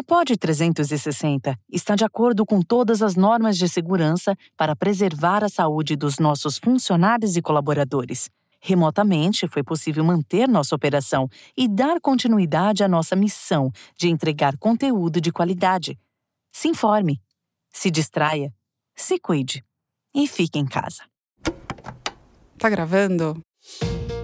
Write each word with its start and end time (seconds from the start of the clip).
A 0.00 0.02
POD 0.02 0.38
360 0.38 1.58
está 1.70 1.94
de 1.94 2.06
acordo 2.06 2.46
com 2.46 2.62
todas 2.62 3.02
as 3.02 3.16
normas 3.16 3.58
de 3.58 3.68
segurança 3.68 4.34
para 4.56 4.74
preservar 4.74 5.44
a 5.44 5.48
saúde 5.50 5.94
dos 5.94 6.18
nossos 6.18 6.56
funcionários 6.56 7.36
e 7.36 7.42
colaboradores. 7.42 8.30
Remotamente, 8.62 9.46
foi 9.46 9.62
possível 9.62 10.02
manter 10.02 10.48
nossa 10.48 10.74
operação 10.74 11.28
e 11.54 11.68
dar 11.68 12.00
continuidade 12.00 12.82
à 12.82 12.88
nossa 12.88 13.14
missão 13.14 13.70
de 13.94 14.08
entregar 14.08 14.56
conteúdo 14.56 15.20
de 15.20 15.30
qualidade. 15.30 15.98
Se 16.50 16.66
informe, 16.66 17.20
se 17.70 17.90
distraia, 17.90 18.54
se 18.96 19.18
cuide 19.18 19.62
e 20.14 20.26
fique 20.26 20.58
em 20.58 20.64
casa. 20.64 21.02
Tá 22.56 22.70
gravando? 22.70 23.38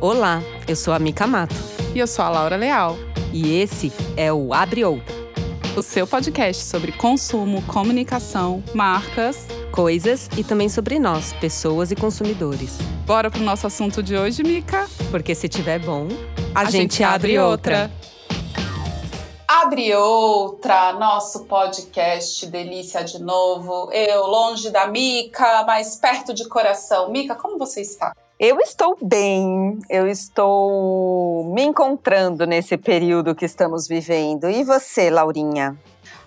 Olá, 0.01 0.41
eu 0.67 0.75
sou 0.75 0.95
a 0.95 0.99
Mica 0.99 1.27
Mato. 1.27 1.55
E 1.95 1.99
eu 1.99 2.07
sou 2.07 2.25
a 2.25 2.31
Laura 2.31 2.57
Leal. 2.57 2.97
E 3.31 3.53
esse 3.59 3.93
é 4.17 4.33
o 4.33 4.55
Abre 4.55 4.83
Outra 4.83 5.26
o 5.77 5.83
seu 5.83 6.07
podcast 6.07 6.65
sobre 6.65 6.91
consumo, 6.91 7.61
comunicação, 7.63 8.65
marcas, 8.75 9.47
coisas 9.71 10.29
e 10.37 10.43
também 10.43 10.71
sobre 10.71 10.99
nós, 10.99 11.35
pessoas 11.35 11.91
e 11.91 11.97
consumidores. 11.97 12.79
Bora 13.05 13.31
pro 13.31 13.43
nosso 13.43 13.67
assunto 13.67 14.03
de 14.03 14.17
hoje, 14.17 14.43
Mica? 14.43 14.89
Porque 15.11 15.35
se 15.35 15.49
tiver 15.49 15.79
bom, 15.79 16.09
a, 16.55 16.61
a 16.61 16.65
gente, 16.65 16.95
gente, 16.95 17.05
abre 17.05 17.39
outra. 17.39 17.91
Abre 19.47 19.95
outra, 19.95 20.95
nosso 20.95 21.45
podcast 21.45 22.47
Delícia 22.47 23.05
de 23.05 23.23
novo. 23.23 23.91
Eu 23.93 24.27
longe 24.27 24.71
da 24.71 24.87
Mica, 24.87 25.63
mas 25.67 25.97
perto 25.97 26.33
de 26.33 26.49
coração. 26.49 27.11
Mica, 27.11 27.35
como 27.35 27.59
você 27.59 27.83
está? 27.83 28.13
Eu 28.39 28.61
estou 28.61 28.99
bem, 29.01 29.79
eu 29.89 30.07
estou 30.07 31.55
me 31.55 31.63
encontrando 31.63 32.47
nesse 32.47 32.77
período 32.77 33.35
que 33.35 33.47
estamos 33.47 33.89
vivendo. 33.89 34.51
E 34.51 34.63
você, 34.63 35.09
Laurinha? 35.09 35.75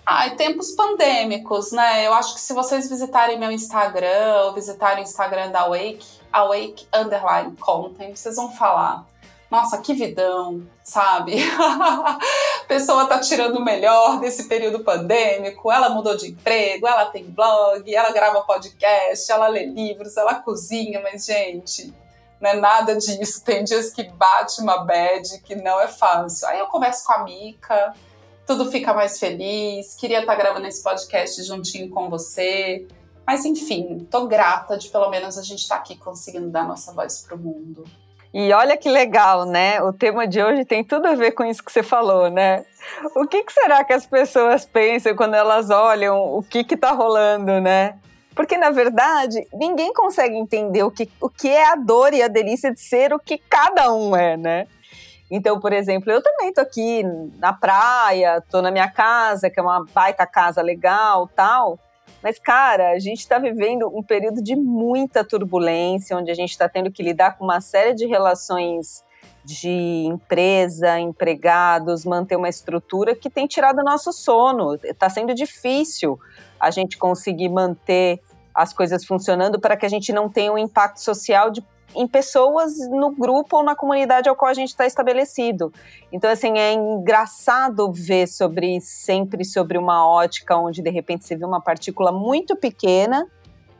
Ai, 0.04 0.34
tempos 0.34 0.72
pandêmicos, 0.72 1.70
né? 1.70 2.04
Eu 2.04 2.12
acho 2.14 2.34
que 2.34 2.40
se 2.40 2.52
vocês 2.52 2.88
visitarem 2.88 3.38
meu 3.38 3.52
Instagram 3.52 4.42
ou 4.44 4.52
visitarem 4.52 5.04
o 5.04 5.06
Instagram 5.06 5.52
da 5.52 5.60
Awake, 5.60 6.04
Awake 6.32 6.88
Underline 6.92 7.54
Content, 7.60 8.16
vocês 8.16 8.34
vão 8.34 8.50
falar. 8.50 9.06
Nossa, 9.48 9.78
que 9.78 9.94
vidão, 9.94 10.66
sabe? 10.82 11.36
A 11.54 12.18
pessoa 12.66 13.06
tá 13.06 13.20
tirando 13.20 13.56
o 13.58 13.64
melhor 13.64 14.18
desse 14.18 14.48
período 14.48 14.82
pandêmico. 14.82 15.70
Ela 15.70 15.90
mudou 15.90 16.16
de 16.16 16.30
emprego, 16.30 16.88
ela 16.88 17.06
tem 17.06 17.24
blog, 17.24 17.94
ela 17.94 18.10
grava 18.10 18.42
podcast, 18.42 19.30
ela 19.30 19.46
lê 19.46 19.66
livros, 19.66 20.16
ela 20.16 20.34
cozinha, 20.34 21.00
mas, 21.00 21.24
gente, 21.24 21.92
não 22.40 22.50
é 22.50 22.56
nada 22.56 22.96
disso. 22.96 23.44
Tem 23.44 23.62
dias 23.62 23.92
que 23.92 24.04
bate 24.04 24.60
uma 24.60 24.84
bad, 24.84 25.40
que 25.42 25.54
não 25.54 25.80
é 25.80 25.86
fácil. 25.86 26.48
Aí 26.48 26.58
eu 26.58 26.66
converso 26.66 27.04
com 27.04 27.12
a 27.12 27.24
Mica, 27.24 27.94
tudo 28.46 28.70
fica 28.70 28.94
mais 28.94 29.18
feliz. 29.18 29.94
Queria 29.94 30.20
estar 30.20 30.34
gravando 30.34 30.66
esse 30.66 30.82
podcast 30.82 31.42
juntinho 31.42 31.90
com 31.90 32.08
você. 32.08 32.86
Mas 33.26 33.44
enfim, 33.44 34.06
tô 34.10 34.26
grata 34.26 34.76
de 34.76 34.88
pelo 34.88 35.10
menos 35.10 35.38
a 35.38 35.42
gente 35.42 35.60
estar 35.60 35.76
tá 35.76 35.80
aqui 35.82 35.96
conseguindo 35.96 36.48
dar 36.48 36.66
nossa 36.66 36.92
voz 36.92 37.22
pro 37.22 37.38
mundo. 37.38 37.84
E 38.32 38.52
olha 38.52 38.76
que 38.76 38.88
legal, 38.88 39.44
né? 39.44 39.82
O 39.82 39.92
tema 39.92 40.26
de 40.26 40.42
hoje 40.42 40.64
tem 40.64 40.84
tudo 40.84 41.06
a 41.06 41.14
ver 41.14 41.32
com 41.32 41.44
isso 41.44 41.62
que 41.64 41.70
você 41.70 41.82
falou, 41.82 42.30
né? 42.30 42.64
O 43.16 43.26
que, 43.26 43.42
que 43.42 43.52
será 43.52 43.82
que 43.84 43.92
as 43.92 44.06
pessoas 44.06 44.64
pensam 44.64 45.16
quando 45.16 45.34
elas 45.34 45.68
olham 45.68 46.36
o 46.36 46.42
que 46.42 46.60
está 46.60 46.92
rolando, 46.92 47.60
né? 47.60 47.98
Porque, 48.40 48.56
na 48.56 48.70
verdade, 48.70 49.46
ninguém 49.52 49.92
consegue 49.92 50.34
entender 50.34 50.82
o 50.82 50.90
que, 50.90 51.10
o 51.20 51.28
que 51.28 51.46
é 51.46 51.72
a 51.72 51.76
dor 51.76 52.14
e 52.14 52.22
a 52.22 52.26
delícia 52.26 52.72
de 52.72 52.80
ser 52.80 53.12
o 53.12 53.18
que 53.18 53.36
cada 53.36 53.92
um 53.92 54.16
é, 54.16 54.34
né? 54.34 54.66
Então, 55.30 55.60
por 55.60 55.74
exemplo, 55.74 56.10
eu 56.10 56.22
também 56.22 56.50
tô 56.50 56.62
aqui 56.62 57.02
na 57.36 57.52
praia, 57.52 58.42
tô 58.50 58.62
na 58.62 58.70
minha 58.70 58.90
casa, 58.90 59.50
que 59.50 59.60
é 59.60 59.62
uma 59.62 59.84
baita 59.92 60.26
casa 60.26 60.62
legal, 60.62 61.28
tal. 61.36 61.78
Mas, 62.22 62.38
cara, 62.38 62.92
a 62.92 62.98
gente 62.98 63.18
está 63.18 63.38
vivendo 63.38 63.94
um 63.94 64.02
período 64.02 64.42
de 64.42 64.56
muita 64.56 65.22
turbulência, 65.22 66.16
onde 66.16 66.30
a 66.30 66.34
gente 66.34 66.52
está 66.52 66.66
tendo 66.66 66.90
que 66.90 67.02
lidar 67.02 67.36
com 67.36 67.44
uma 67.44 67.60
série 67.60 67.92
de 67.92 68.06
relações 68.06 69.04
de 69.44 70.06
empresa, 70.06 70.98
empregados, 70.98 72.06
manter 72.06 72.36
uma 72.36 72.48
estrutura 72.48 73.14
que 73.14 73.28
tem 73.28 73.46
tirado 73.46 73.84
nosso 73.84 74.14
sono. 74.14 74.76
Está 74.82 75.10
sendo 75.10 75.34
difícil 75.34 76.18
a 76.58 76.70
gente 76.70 76.96
conseguir 76.96 77.50
manter 77.50 78.18
as 78.60 78.72
coisas 78.72 79.04
funcionando 79.04 79.58
para 79.58 79.76
que 79.76 79.86
a 79.86 79.88
gente 79.88 80.12
não 80.12 80.28
tenha 80.28 80.52
um 80.52 80.58
impacto 80.58 81.00
social 81.00 81.50
de, 81.50 81.64
em 81.94 82.06
pessoas 82.06 82.72
no 82.90 83.10
grupo 83.10 83.58
ou 83.58 83.62
na 83.62 83.74
comunidade 83.74 84.28
ao 84.28 84.36
qual 84.36 84.50
a 84.50 84.54
gente 84.54 84.68
está 84.68 84.86
estabelecido. 84.86 85.72
Então, 86.12 86.30
assim, 86.30 86.58
é 86.58 86.72
engraçado 86.72 87.90
ver 87.90 88.26
sobre 88.26 88.80
sempre 88.80 89.44
sobre 89.44 89.78
uma 89.78 90.06
ótica 90.06 90.56
onde 90.56 90.82
de 90.82 90.90
repente 90.90 91.24
você 91.24 91.36
vê 91.36 91.44
uma 91.44 91.60
partícula 91.60 92.12
muito 92.12 92.56
pequena 92.56 93.26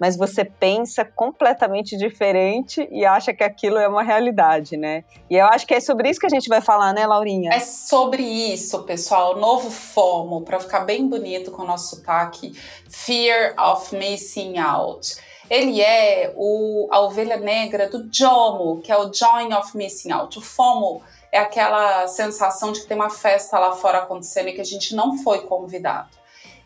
mas 0.00 0.16
você 0.16 0.46
pensa 0.46 1.04
completamente 1.04 1.94
diferente 1.94 2.88
e 2.90 3.04
acha 3.04 3.34
que 3.34 3.44
aquilo 3.44 3.76
é 3.76 3.86
uma 3.86 4.02
realidade, 4.02 4.78
né? 4.78 5.04
E 5.28 5.36
eu 5.36 5.44
acho 5.46 5.66
que 5.66 5.74
é 5.74 5.80
sobre 5.80 6.08
isso 6.08 6.18
que 6.18 6.24
a 6.24 6.30
gente 6.30 6.48
vai 6.48 6.62
falar, 6.62 6.94
né, 6.94 7.06
Laurinha? 7.06 7.50
É 7.52 7.60
sobre 7.60 8.22
isso, 8.22 8.82
pessoal. 8.84 9.36
Novo 9.36 9.70
FOMO, 9.70 10.40
para 10.40 10.58
ficar 10.58 10.80
bem 10.80 11.06
bonito 11.06 11.50
com 11.50 11.62
o 11.62 11.66
nosso 11.66 11.96
sotaque: 11.96 12.58
Fear 12.88 13.54
of 13.58 13.94
Missing 13.94 14.58
Out. 14.58 15.16
Ele 15.50 15.82
é 15.82 16.32
o, 16.36 16.88
a 16.90 17.00
ovelha 17.00 17.36
negra 17.36 17.88
do 17.88 18.08
JOMO, 18.10 18.80
que 18.80 18.90
é 18.90 18.96
o 18.96 19.12
Join 19.12 19.52
of 19.52 19.76
Missing 19.76 20.12
Out. 20.12 20.38
O 20.38 20.40
FOMO 20.40 21.02
é 21.32 21.38
aquela 21.38 22.06
sensação 22.06 22.72
de 22.72 22.80
que 22.80 22.86
tem 22.86 22.96
uma 22.96 23.10
festa 23.10 23.58
lá 23.58 23.72
fora 23.72 23.98
acontecendo 23.98 24.48
e 24.48 24.52
que 24.52 24.60
a 24.60 24.64
gente 24.64 24.94
não 24.94 25.18
foi 25.18 25.40
convidado. 25.40 26.19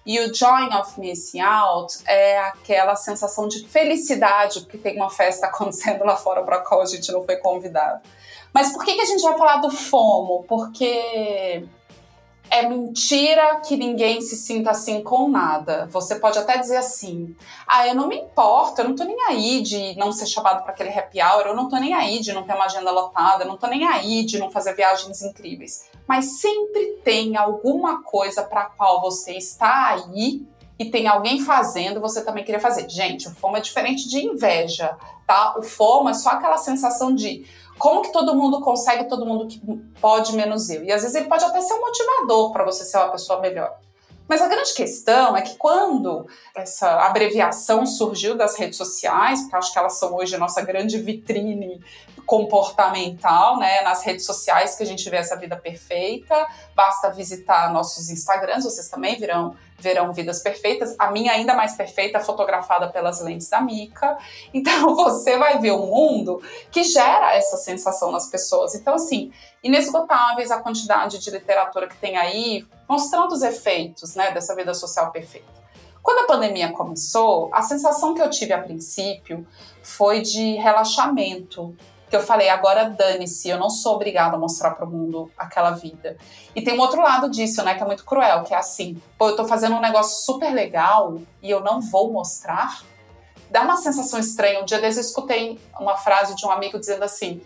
E 0.07 0.21
o 0.21 0.35
joy 0.35 0.69
of 0.79 1.01
missing 1.01 1.41
out 1.41 1.97
é 2.07 2.39
aquela 2.39 2.95
sensação 2.95 3.49
de 3.49 3.67
felicidade 3.67 4.61
porque 4.61 4.77
tem 4.77 4.97
uma 4.97 5.11
festa 5.11 5.47
acontecendo 5.49 6.05
lá 6.05 6.17
fora 6.17 6.43
para 6.43 6.57
a 6.57 6.61
qual 6.61 6.83
a 6.83 6.87
gente 6.87 7.11
não 7.11 7.25
foi 7.25 7.37
convidado. 7.37 8.03
Mas 8.53 8.73
por 8.73 8.85
que, 8.85 8.95
que 8.95 9.01
a 9.01 9.07
gente 9.07 9.23
vai 9.23 9.37
falar 9.37 9.57
do 9.57 9.71
FOMO? 9.71 10.45
Porque 10.47 11.67
é 12.51 12.69
mentira 12.69 13.61
que 13.61 13.77
ninguém 13.77 14.21
se 14.21 14.37
sinta 14.37 14.71
assim 14.71 15.03
com 15.03 15.29
nada. 15.29 15.89
Você 15.91 16.17
pode 16.17 16.39
até 16.39 16.59
dizer 16.59 16.77
assim: 16.77 17.35
ah, 17.67 17.87
eu 17.87 17.95
não 17.95 18.07
me 18.07 18.17
importo, 18.17 18.81
eu 18.81 18.89
não 18.89 18.95
tô 18.95 19.05
nem 19.05 19.17
aí 19.29 19.63
de 19.63 19.97
não 19.97 20.13
ser 20.13 20.27
chamado 20.27 20.63
para 20.63 20.73
aquele 20.73 20.91
happy 20.91 21.21
hour, 21.21 21.47
eu 21.47 21.57
não 21.57 21.69
tô 21.69 21.77
nem 21.77 21.95
aí 21.95 22.21
de 22.21 22.33
não 22.33 22.45
ter 22.45 22.55
uma 22.55 22.67
agenda 22.67 22.91
lotada, 22.91 23.45
eu 23.45 23.49
não 23.49 23.57
tô 23.57 23.67
nem 23.67 23.87
aí 23.87 24.25
de 24.25 24.39
não 24.39 24.51
fazer 24.51 24.75
viagens 24.75 25.23
incríveis. 25.23 25.89
Mas 26.07 26.41
sempre 26.41 26.99
tem 27.03 27.37
alguma 27.37 28.03
coisa 28.03 28.43
para 28.43 28.67
qual 28.67 29.01
você 29.01 29.33
está 29.33 29.95
aí 29.95 30.47
e 30.79 30.85
tem 30.85 31.07
alguém 31.07 31.41
fazendo, 31.41 32.01
você 32.01 32.25
também 32.25 32.45
queria 32.45 32.61
fazer. 32.61 32.89
Gente, 32.89 33.29
o 33.29 33.35
FOMO 33.35 33.57
é 33.57 33.61
diferente 33.61 34.09
de 34.09 34.19
inveja, 34.19 34.97
tá? 35.27 35.55
O 35.57 35.63
FOMO 35.63 36.09
é 36.09 36.15
só 36.15 36.31
aquela 36.31 36.57
sensação 36.57 37.15
de 37.15 37.47
como 37.79 38.03
que 38.03 38.13
todo 38.13 38.35
mundo 38.35 38.61
consegue, 38.61 39.05
todo 39.09 39.27
mundo 39.27 39.47
que 39.47 39.61
pode 40.01 40.35
menos 40.35 40.71
eu. 40.71 40.85
E 40.85 40.93
às 40.93 41.03
vezes 41.03 41.17
ele 41.17 41.29
pode 41.29 41.45
até 41.45 41.61
ser 41.61 41.75
um 41.75 41.81
motivador 41.81 42.53
para 42.53 42.65
você 42.65 42.85
ser 42.85 42.99
uma 42.99 43.09
pessoa 43.09 43.41
melhor. 43.41 43.77
Mas 44.27 44.41
a 44.41 44.49
grande 44.49 44.73
questão 44.73 45.37
é 45.37 45.43
que 45.43 45.57
quando 45.57 46.27
essa 46.57 46.89
abreviação 47.07 47.85
surgiu 47.85 48.35
das 48.35 48.57
redes 48.57 48.79
sociais, 48.79 49.43
porque 49.43 49.57
acho 49.57 49.73
que 49.73 49.79
elas 49.79 49.99
são 49.99 50.15
hoje 50.15 50.35
a 50.35 50.39
nossa 50.39 50.63
grande 50.63 50.99
vitrine 50.99 51.81
comportamental, 52.27 53.59
né? 53.59 53.83
Nas 53.83 54.03
redes 54.03 54.25
sociais 54.25 54.75
que 54.77 54.83
a 54.83 54.87
gente 54.87 55.09
vê 55.09 55.17
essa 55.17 55.37
vida 55.37 55.57
perfeita. 55.57 56.47
Basta 56.75 57.11
visitar 57.11 57.73
nossos 57.73 58.11
Instagrams, 58.11 58.65
vocês 58.65 58.89
também 58.89 59.17
virão 59.17 59.55
verão 59.77 60.13
vidas 60.13 60.43
perfeitas. 60.43 60.95
A 60.99 61.11
minha 61.11 61.33
ainda 61.33 61.55
mais 61.55 61.75
perfeita, 61.75 62.21
fotografada 62.21 62.89
pelas 62.89 63.21
lentes 63.21 63.49
da 63.49 63.61
Mica. 63.61 64.17
Então 64.53 64.95
você 64.97 65.37
vai 65.37 65.59
ver 65.59 65.73
um 65.73 65.87
mundo 65.87 66.43
que 66.71 66.83
gera 66.85 67.35
essa 67.35 67.57
sensação 67.57 68.11
nas 68.11 68.27
pessoas. 68.27 68.75
Então 68.75 68.95
assim, 68.95 69.33
inesgotáveis 69.63 70.51
a 70.51 70.61
quantidade 70.61 71.19
de 71.19 71.31
literatura 71.31 71.89
que 71.89 71.97
tem 71.97 72.17
aí 72.17 72.67
mostrando 72.89 73.33
os 73.33 73.43
efeitos, 73.43 74.15
né, 74.15 74.31
dessa 74.31 74.55
vida 74.55 74.73
social 74.75 75.11
perfeita. 75.11 75.55
Quando 76.03 76.25
a 76.25 76.27
pandemia 76.27 76.71
começou, 76.71 77.49
a 77.51 77.63
sensação 77.63 78.15
que 78.15 78.21
eu 78.21 78.29
tive 78.29 78.53
a 78.53 78.61
princípio 78.61 79.47
foi 79.83 80.21
de 80.21 80.55
relaxamento, 80.57 81.75
que 82.15 82.19
eu 82.19 82.23
falei, 82.23 82.49
agora 82.49 82.89
dane-se, 82.89 83.49
eu 83.49 83.59
não 83.59 83.69
sou 83.69 83.97
obrigada 83.97 84.37
a 84.37 84.39
mostrar 84.39 84.71
para 84.71 84.87
o 84.87 84.89
mundo 84.89 85.33
aquela 85.37 85.73
vida. 85.73 86.17
E 86.55 86.63
tem 86.63 86.79
um 86.79 86.81
outro 86.81 87.03
lado 87.03 87.29
disso, 87.29 87.61
né, 87.65 87.75
que 87.75 87.83
é 87.83 87.87
muito 87.87 88.05
cruel, 88.05 88.45
que 88.45 88.55
é 88.55 88.57
assim, 88.57 89.03
pô, 89.19 89.31
eu 89.31 89.37
tô 89.37 89.45
fazendo 89.49 89.75
um 89.75 89.81
negócio 89.81 90.25
super 90.25 90.55
legal 90.55 91.19
e 91.43 91.51
eu 91.51 91.61
não 91.61 91.81
vou 91.81 92.13
mostrar. 92.13 92.85
Dá 93.51 93.63
uma 93.63 93.77
sensação 93.77 94.21
estranha. 94.21 94.63
Um 94.63 94.65
dia 94.65 94.81
desses 94.81 94.99
eu 94.99 95.03
escutei 95.03 95.59
uma 95.81 95.97
frase 95.97 96.37
de 96.37 96.47
um 96.47 96.53
amigo 96.53 96.79
dizendo 96.79 97.03
assim, 97.03 97.43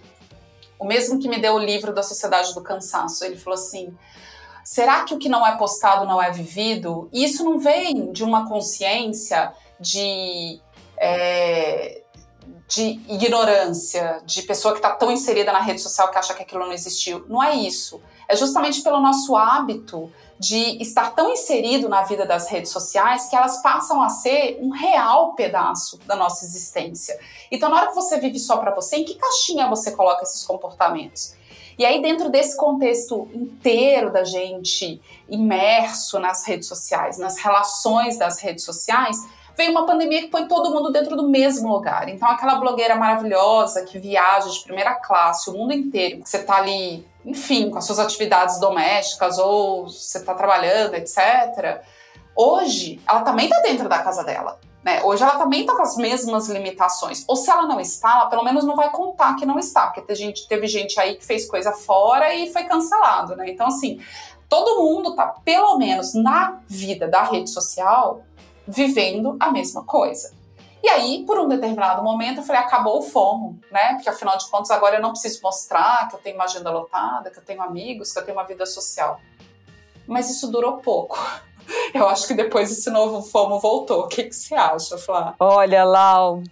o 0.79 0.85
mesmo 0.85 1.19
que 1.19 1.31
me 1.31 1.41
deu 1.41 1.55
o 1.55 1.59
livro 1.59 1.95
da 1.95 2.03
Sociedade 2.03 2.53
do 2.53 2.63
Cansaço, 2.63 3.25
ele 3.25 3.39
falou 3.39 3.59
assim, 3.59 3.97
será 4.63 5.03
que 5.05 5.15
o 5.15 5.19
que 5.19 5.31
não 5.31 5.47
é 5.47 5.57
postado 5.57 6.05
não 6.05 6.23
é 6.23 6.31
vivido? 6.31 7.09
E 7.11 7.25
isso 7.25 7.43
não 7.43 7.59
vem 7.59 8.13
de 8.13 8.23
uma 8.23 8.47
consciência 8.47 9.51
de... 9.81 10.61
É, 10.99 12.03
de 12.69 13.01
ignorância, 13.09 14.21
de 14.27 14.43
pessoa 14.43 14.75
que 14.75 14.79
está 14.79 14.91
tão 14.91 15.11
inserida 15.11 15.51
na 15.51 15.61
rede 15.61 15.81
social 15.81 16.11
que 16.11 16.19
acha 16.19 16.35
que 16.35 16.43
aquilo 16.43 16.67
não 16.67 16.73
existiu. 16.73 17.25
Não 17.27 17.43
é 17.43 17.57
isso. 17.57 17.99
É 18.29 18.37
justamente 18.37 18.83
pelo 18.83 19.01
nosso 19.01 19.35
hábito 19.35 20.13
de 20.39 20.81
estar 20.81 21.15
tão 21.15 21.33
inserido 21.33 21.89
na 21.89 22.03
vida 22.03 22.27
das 22.27 22.47
redes 22.49 22.71
sociais 22.71 23.27
que 23.31 23.35
elas 23.35 23.63
passam 23.63 24.03
a 24.03 24.11
ser 24.11 24.59
um 24.61 24.69
real 24.69 25.33
pedaço 25.35 25.99
da 26.07 26.15
nossa 26.15 26.45
existência. 26.45 27.19
Então, 27.51 27.71
na 27.71 27.79
hora 27.79 27.87
que 27.89 27.95
você 27.95 28.21
vive 28.21 28.39
só 28.39 28.59
para 28.59 28.75
você, 28.75 28.97
em 28.97 29.05
que 29.05 29.15
caixinha 29.15 29.67
você 29.67 29.91
coloca 29.93 30.23
esses 30.23 30.45
comportamentos? 30.45 31.35
E 31.79 31.87
aí, 31.87 32.03
dentro 32.03 32.29
desse 32.29 32.55
contexto 32.57 33.29
inteiro 33.33 34.13
da 34.13 34.25
gente 34.25 35.01
imerso 35.27 36.19
nas 36.19 36.45
redes 36.45 36.69
sociais, 36.69 37.19
nas 37.19 37.39
relações 37.39 38.19
das 38.19 38.41
redes 38.41 38.63
sociais, 38.63 39.17
vem 39.59 39.71
uma 39.71 39.85
pandemia 39.85 40.23
que 40.23 40.29
põe 40.29 40.47
todo 40.47 40.71
mundo 40.71 40.91
dentro 40.91 41.17
do 41.17 41.29
mesmo 41.29 41.69
lugar. 41.69 42.09
Então, 42.09 42.31
aquela 42.31 42.55
blogueira 42.55 42.95
maravilhosa 42.95 43.85
que 43.85 43.99
viaja 43.99 44.49
de 44.49 44.63
primeira 44.63 44.95
classe 44.95 45.51
o 45.51 45.53
mundo 45.53 45.75
inteiro, 45.75 46.23
que 46.23 46.31
você 46.31 46.39
tá 46.39 46.57
ali 46.57 47.05
enfim, 47.25 47.69
com 47.69 47.77
as 47.77 47.85
suas 47.85 47.99
atividades 47.99 48.59
domésticas 48.59 49.39
ou 49.39 49.87
você 49.87 50.19
está 50.19 50.33
trabalhando, 50.35 50.95
etc. 50.95 51.83
Hoje, 52.35 53.01
ela 53.07 53.21
também 53.21 53.47
está 53.47 53.61
dentro 53.61 53.89
da 53.89 53.99
casa 53.99 54.25
dela. 54.25 54.59
Né? 54.83 55.03
Hoje 55.05 55.23
ela 55.23 55.37
também 55.37 55.63
está 55.63 55.75
com 55.75 55.83
as 55.83 55.97
mesmas 55.97 56.49
limitações. 56.49 57.25
Ou 57.29 57.37
se 57.37 57.51
ela 57.51 57.67
não 57.67 57.81
está, 57.81 58.13
ela 58.13 58.27
pelo 58.27 58.45
menos 58.45 58.65
não 58.65 58.77
vai 58.77 58.91
contar 58.91 59.37
que 59.37 59.45
não 59.45 59.59
está, 59.59 59.87
porque 59.87 60.01
teve 60.03 60.19
gente, 60.19 60.49
teve 60.49 60.67
gente 60.67 60.99
aí 60.99 61.17
que 61.17 61.27
fez 61.27 61.47
coisa 61.47 61.73
fora 61.73 62.33
e 62.33 62.51
foi 62.51 62.65
cancelado, 62.65 63.37
né? 63.37 63.51
Então, 63.51 63.67
assim, 63.67 64.01
todo 64.49 64.83
mundo 64.83 65.11
está, 65.11 65.27
pelo 65.45 65.77
menos 65.77 66.15
na 66.15 66.61
vida 66.67 67.09
da 67.09 67.25
rede 67.25 67.51
social, 67.51 68.23
vivendo 68.69 69.37
a 69.41 69.51
mesma 69.51 69.83
coisa. 69.83 70.37
E 70.83 70.89
aí, 70.89 71.25
por 71.27 71.41
um 71.41 71.49
determinado 71.49 72.03
momento, 72.05 72.39
eu 72.39 72.45
falei, 72.45 72.63
acabou 72.63 72.99
o 72.99 73.03
fomo, 73.03 73.59
né? 73.71 73.95
Porque 73.95 74.09
afinal 74.09 74.37
de 74.39 74.49
contas, 74.49 74.71
agora 74.71 74.97
eu 74.97 75.03
não 75.03 75.11
preciso 75.11 75.41
mostrar 75.43 76.09
que 76.09 76.15
eu 76.15 76.21
tenho 76.21 76.37
uma 76.37 76.45
agenda 76.45 76.71
lotada, 76.71 77.31
que 77.31 77.39
eu 77.39 77.45
tenho 77.45 77.63
amigos, 77.63 78.13
que 78.13 78.19
eu 78.19 78.25
tenho 78.25 78.37
uma 78.37 78.45
vida 78.45 78.65
social. 78.65 79.19
Mas 80.07 80.31
isso 80.31 80.51
durou 80.51 80.77
pouco. 80.79 81.19
Eu 81.93 82.09
acho 82.09 82.27
que 82.27 82.33
depois 82.33 82.71
esse 82.71 82.89
novo 82.89 83.21
fomo 83.21 83.61
voltou. 83.61 84.05
O 84.05 84.09
que, 84.09 84.25
que 84.25 84.33
você 84.33 84.55
acha, 84.55 84.97
Flá? 84.97 85.35
Olha, 85.39 85.85
Lau, 85.85 86.43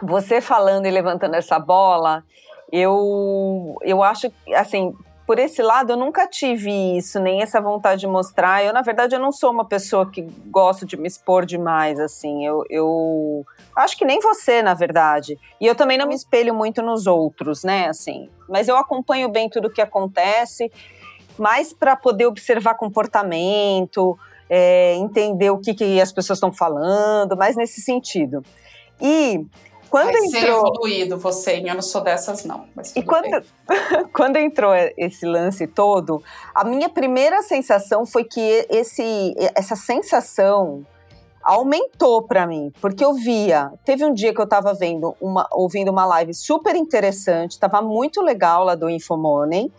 você 0.00 0.40
falando 0.40 0.86
e 0.86 0.90
levantando 0.90 1.34
essa 1.34 1.58
bola, 1.58 2.24
eu, 2.72 3.76
eu 3.82 4.02
acho, 4.02 4.32
assim, 4.54 4.94
por 5.30 5.38
esse 5.38 5.62
lado, 5.62 5.92
eu 5.92 5.96
nunca 5.96 6.26
tive 6.26 6.72
isso, 6.98 7.20
nem 7.20 7.40
essa 7.40 7.60
vontade 7.60 8.00
de 8.00 8.06
mostrar. 8.08 8.64
Eu, 8.64 8.72
na 8.72 8.82
verdade, 8.82 9.14
eu 9.14 9.20
não 9.20 9.30
sou 9.30 9.52
uma 9.52 9.64
pessoa 9.64 10.10
que 10.10 10.22
gosto 10.46 10.84
de 10.84 10.96
me 10.96 11.06
expor 11.06 11.46
demais, 11.46 12.00
assim. 12.00 12.44
Eu, 12.44 12.64
eu 12.68 13.46
acho 13.76 13.96
que 13.96 14.04
nem 14.04 14.18
você, 14.18 14.60
na 14.60 14.74
verdade. 14.74 15.38
E 15.60 15.66
eu 15.68 15.76
também 15.76 15.96
não 15.96 16.08
me 16.08 16.16
espelho 16.16 16.52
muito 16.52 16.82
nos 16.82 17.06
outros, 17.06 17.62
né, 17.62 17.86
assim. 17.86 18.28
Mas 18.48 18.66
eu 18.66 18.76
acompanho 18.76 19.28
bem 19.28 19.48
tudo 19.48 19.68
o 19.68 19.72
que 19.72 19.80
acontece, 19.80 20.68
mais 21.38 21.72
para 21.72 21.94
poder 21.94 22.26
observar 22.26 22.74
comportamento, 22.74 24.18
é, 24.48 24.96
entender 24.96 25.50
o 25.50 25.58
que, 25.58 25.74
que 25.74 26.00
as 26.00 26.10
pessoas 26.10 26.38
estão 26.38 26.52
falando, 26.52 27.36
mais 27.36 27.54
nesse 27.54 27.80
sentido. 27.80 28.42
E 29.00 29.46
quando 29.90 30.12
Vai 30.12 30.24
entrou... 30.24 30.30
ser 30.30 30.48
evoluído 30.48 31.18
você, 31.18 31.62
eu 31.64 31.74
não 31.74 31.82
sou 31.82 32.00
dessas 32.00 32.44
não. 32.44 32.64
e 32.94 33.02
quando, 33.02 33.44
quando 34.14 34.36
entrou 34.36 34.72
esse 34.96 35.26
lance 35.26 35.66
todo, 35.66 36.22
a 36.54 36.64
minha 36.64 36.88
primeira 36.88 37.42
sensação 37.42 38.06
foi 38.06 38.24
que 38.24 38.66
esse, 38.70 39.34
essa 39.54 39.74
sensação 39.74 40.86
aumentou 41.42 42.22
para 42.22 42.46
mim, 42.46 42.70
porque 42.80 43.04
eu 43.04 43.14
via, 43.14 43.72
teve 43.84 44.04
um 44.04 44.12
dia 44.12 44.32
que 44.32 44.40
eu 44.40 44.44
estava 44.44 44.72
vendo 44.74 45.16
uma, 45.20 45.48
ouvindo 45.50 45.90
uma 45.90 46.04
live 46.04 46.34
super 46.34 46.76
interessante, 46.76 47.52
estava 47.52 47.82
muito 47.82 48.20
legal 48.20 48.62
lá 48.62 48.74
do 48.74 48.88
Infomoney, 48.88 49.72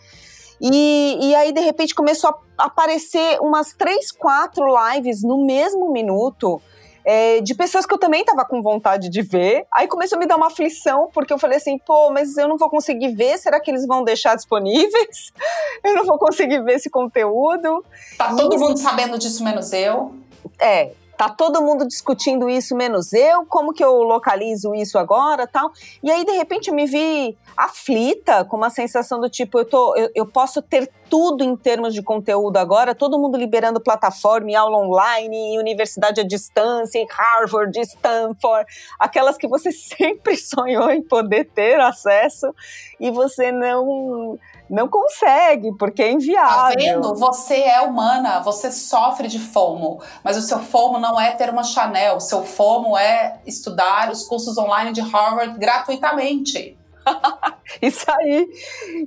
e, 0.59 1.17
e 1.21 1.35
aí 1.35 1.51
de 1.51 1.61
repente 1.61 1.95
começou 1.95 2.31
a 2.57 2.65
aparecer 2.65 3.39
umas 3.39 3.73
três, 3.73 4.11
quatro 4.11 4.65
lives 4.91 5.23
no 5.23 5.45
mesmo 5.45 5.91
minuto, 5.91 6.61
é, 7.03 7.41
de 7.41 7.53
pessoas 7.55 7.85
que 7.85 7.93
eu 7.93 7.97
também 7.97 8.23
tava 8.23 8.45
com 8.45 8.61
vontade 8.61 9.09
de 9.09 9.21
ver. 9.21 9.65
Aí 9.73 9.87
começou 9.87 10.17
a 10.17 10.19
me 10.19 10.27
dar 10.27 10.37
uma 10.37 10.47
aflição, 10.47 11.09
porque 11.13 11.33
eu 11.33 11.39
falei 11.39 11.57
assim, 11.57 11.77
pô, 11.77 12.11
mas 12.11 12.37
eu 12.37 12.47
não 12.47 12.57
vou 12.57 12.69
conseguir 12.69 13.13
ver, 13.15 13.37
será 13.37 13.59
que 13.59 13.71
eles 13.71 13.85
vão 13.85 14.03
deixar 14.03 14.35
disponíveis? 14.35 15.31
Eu 15.83 15.95
não 15.95 16.05
vou 16.05 16.17
conseguir 16.17 16.63
ver 16.63 16.75
esse 16.75 16.89
conteúdo. 16.89 17.83
Tá 18.17 18.35
todo 18.35 18.57
mundo 18.59 18.77
sabendo 18.77 19.17
disso, 19.17 19.43
menos 19.43 19.73
eu. 19.73 20.13
É, 20.59 20.91
tá 21.21 21.29
todo 21.29 21.61
mundo 21.61 21.87
discutindo 21.87 22.49
isso 22.49 22.75
menos 22.75 23.13
eu, 23.13 23.45
como 23.45 23.73
que 23.73 23.83
eu 23.83 24.01
localizo 24.01 24.73
isso 24.73 24.97
agora, 24.97 25.45
tal. 25.45 25.71
E 26.01 26.09
aí 26.09 26.25
de 26.25 26.31
repente 26.31 26.69
eu 26.69 26.73
me 26.73 26.87
vi 26.87 27.37
aflita, 27.55 28.43
com 28.43 28.57
uma 28.57 28.71
sensação 28.71 29.19
do 29.19 29.29
tipo, 29.29 29.59
eu 29.59 29.65
tô 29.65 29.95
eu, 29.95 30.09
eu 30.15 30.25
posso 30.25 30.63
ter 30.63 30.89
tudo 31.07 31.43
em 31.43 31.55
termos 31.55 31.93
de 31.93 32.01
conteúdo 32.01 32.57
agora, 32.57 32.95
todo 32.95 33.19
mundo 33.19 33.37
liberando 33.37 33.79
plataforma 33.79 34.49
e 34.49 34.55
aula 34.55 34.79
online, 34.79 35.59
universidade 35.59 36.21
à 36.21 36.23
distância, 36.23 37.05
Harvard, 37.11 37.79
Stanford, 37.79 38.65
aquelas 38.97 39.37
que 39.37 39.47
você 39.47 39.69
sempre 39.71 40.35
sonhou 40.35 40.89
em 40.89 41.03
poder 41.03 41.51
ter 41.53 41.79
acesso 41.79 42.51
e 42.99 43.11
você 43.11 43.51
não 43.51 44.39
não 44.71 44.87
consegue, 44.87 45.73
porque 45.77 46.01
é 46.01 46.11
inviável. 46.11 46.55
Tá 46.55 46.73
vendo? 46.75 47.13
Você 47.15 47.55
é 47.55 47.81
humana, 47.81 48.39
você 48.39 48.71
sofre 48.71 49.27
de 49.27 49.37
FOMO, 49.37 50.01
mas 50.23 50.37
o 50.37 50.41
seu 50.41 50.59
FOMO 50.59 50.97
não 50.97 51.19
é 51.19 51.31
ter 51.31 51.49
uma 51.49 51.63
Chanel, 51.63 52.15
o 52.15 52.21
seu 52.21 52.41
FOMO 52.43 52.97
é 52.97 53.41
estudar 53.45 54.09
os 54.09 54.23
cursos 54.23 54.57
online 54.57 54.93
de 54.93 55.01
Harvard 55.01 55.59
gratuitamente. 55.59 56.77
isso 57.81 58.05
aí. 58.09 58.47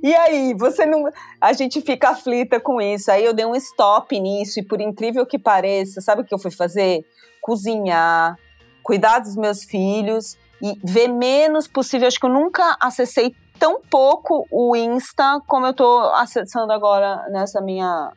E 0.03 0.13
aí, 0.13 0.53
você 0.53 0.85
não. 0.85 1.09
A 1.41 1.51
gente 1.53 1.81
fica 1.81 2.09
aflita 2.09 2.59
com 2.59 2.79
isso. 2.79 3.09
Aí 3.09 3.25
eu 3.25 3.33
dei 3.33 3.45
um 3.45 3.55
stop 3.55 4.19
nisso, 4.19 4.59
e 4.59 4.63
por 4.63 4.79
incrível 4.79 5.25
que 5.25 5.39
pareça, 5.39 5.99
sabe 5.99 6.21
o 6.21 6.25
que 6.25 6.33
eu 6.33 6.39
fui 6.39 6.51
fazer? 6.51 7.03
Cozinhar, 7.41 8.37
cuidar 8.83 9.17
dos 9.17 9.35
meus 9.35 9.63
filhos 9.63 10.37
e 10.61 10.79
ver 10.83 11.07
menos 11.07 11.67
possível. 11.67 12.07
Acho 12.07 12.19
que 12.19 12.25
eu 12.25 12.33
nunca 12.33 12.77
acessei 12.81 13.35
tão 13.59 13.81
pouco 13.81 14.45
o 14.51 14.75
Insta 14.75 15.39
como 15.47 15.65
eu 15.65 15.73
tô 15.73 15.99
acessando 16.13 16.71
agora 16.71 17.27
nessa 17.29 17.61
minha. 17.61 18.11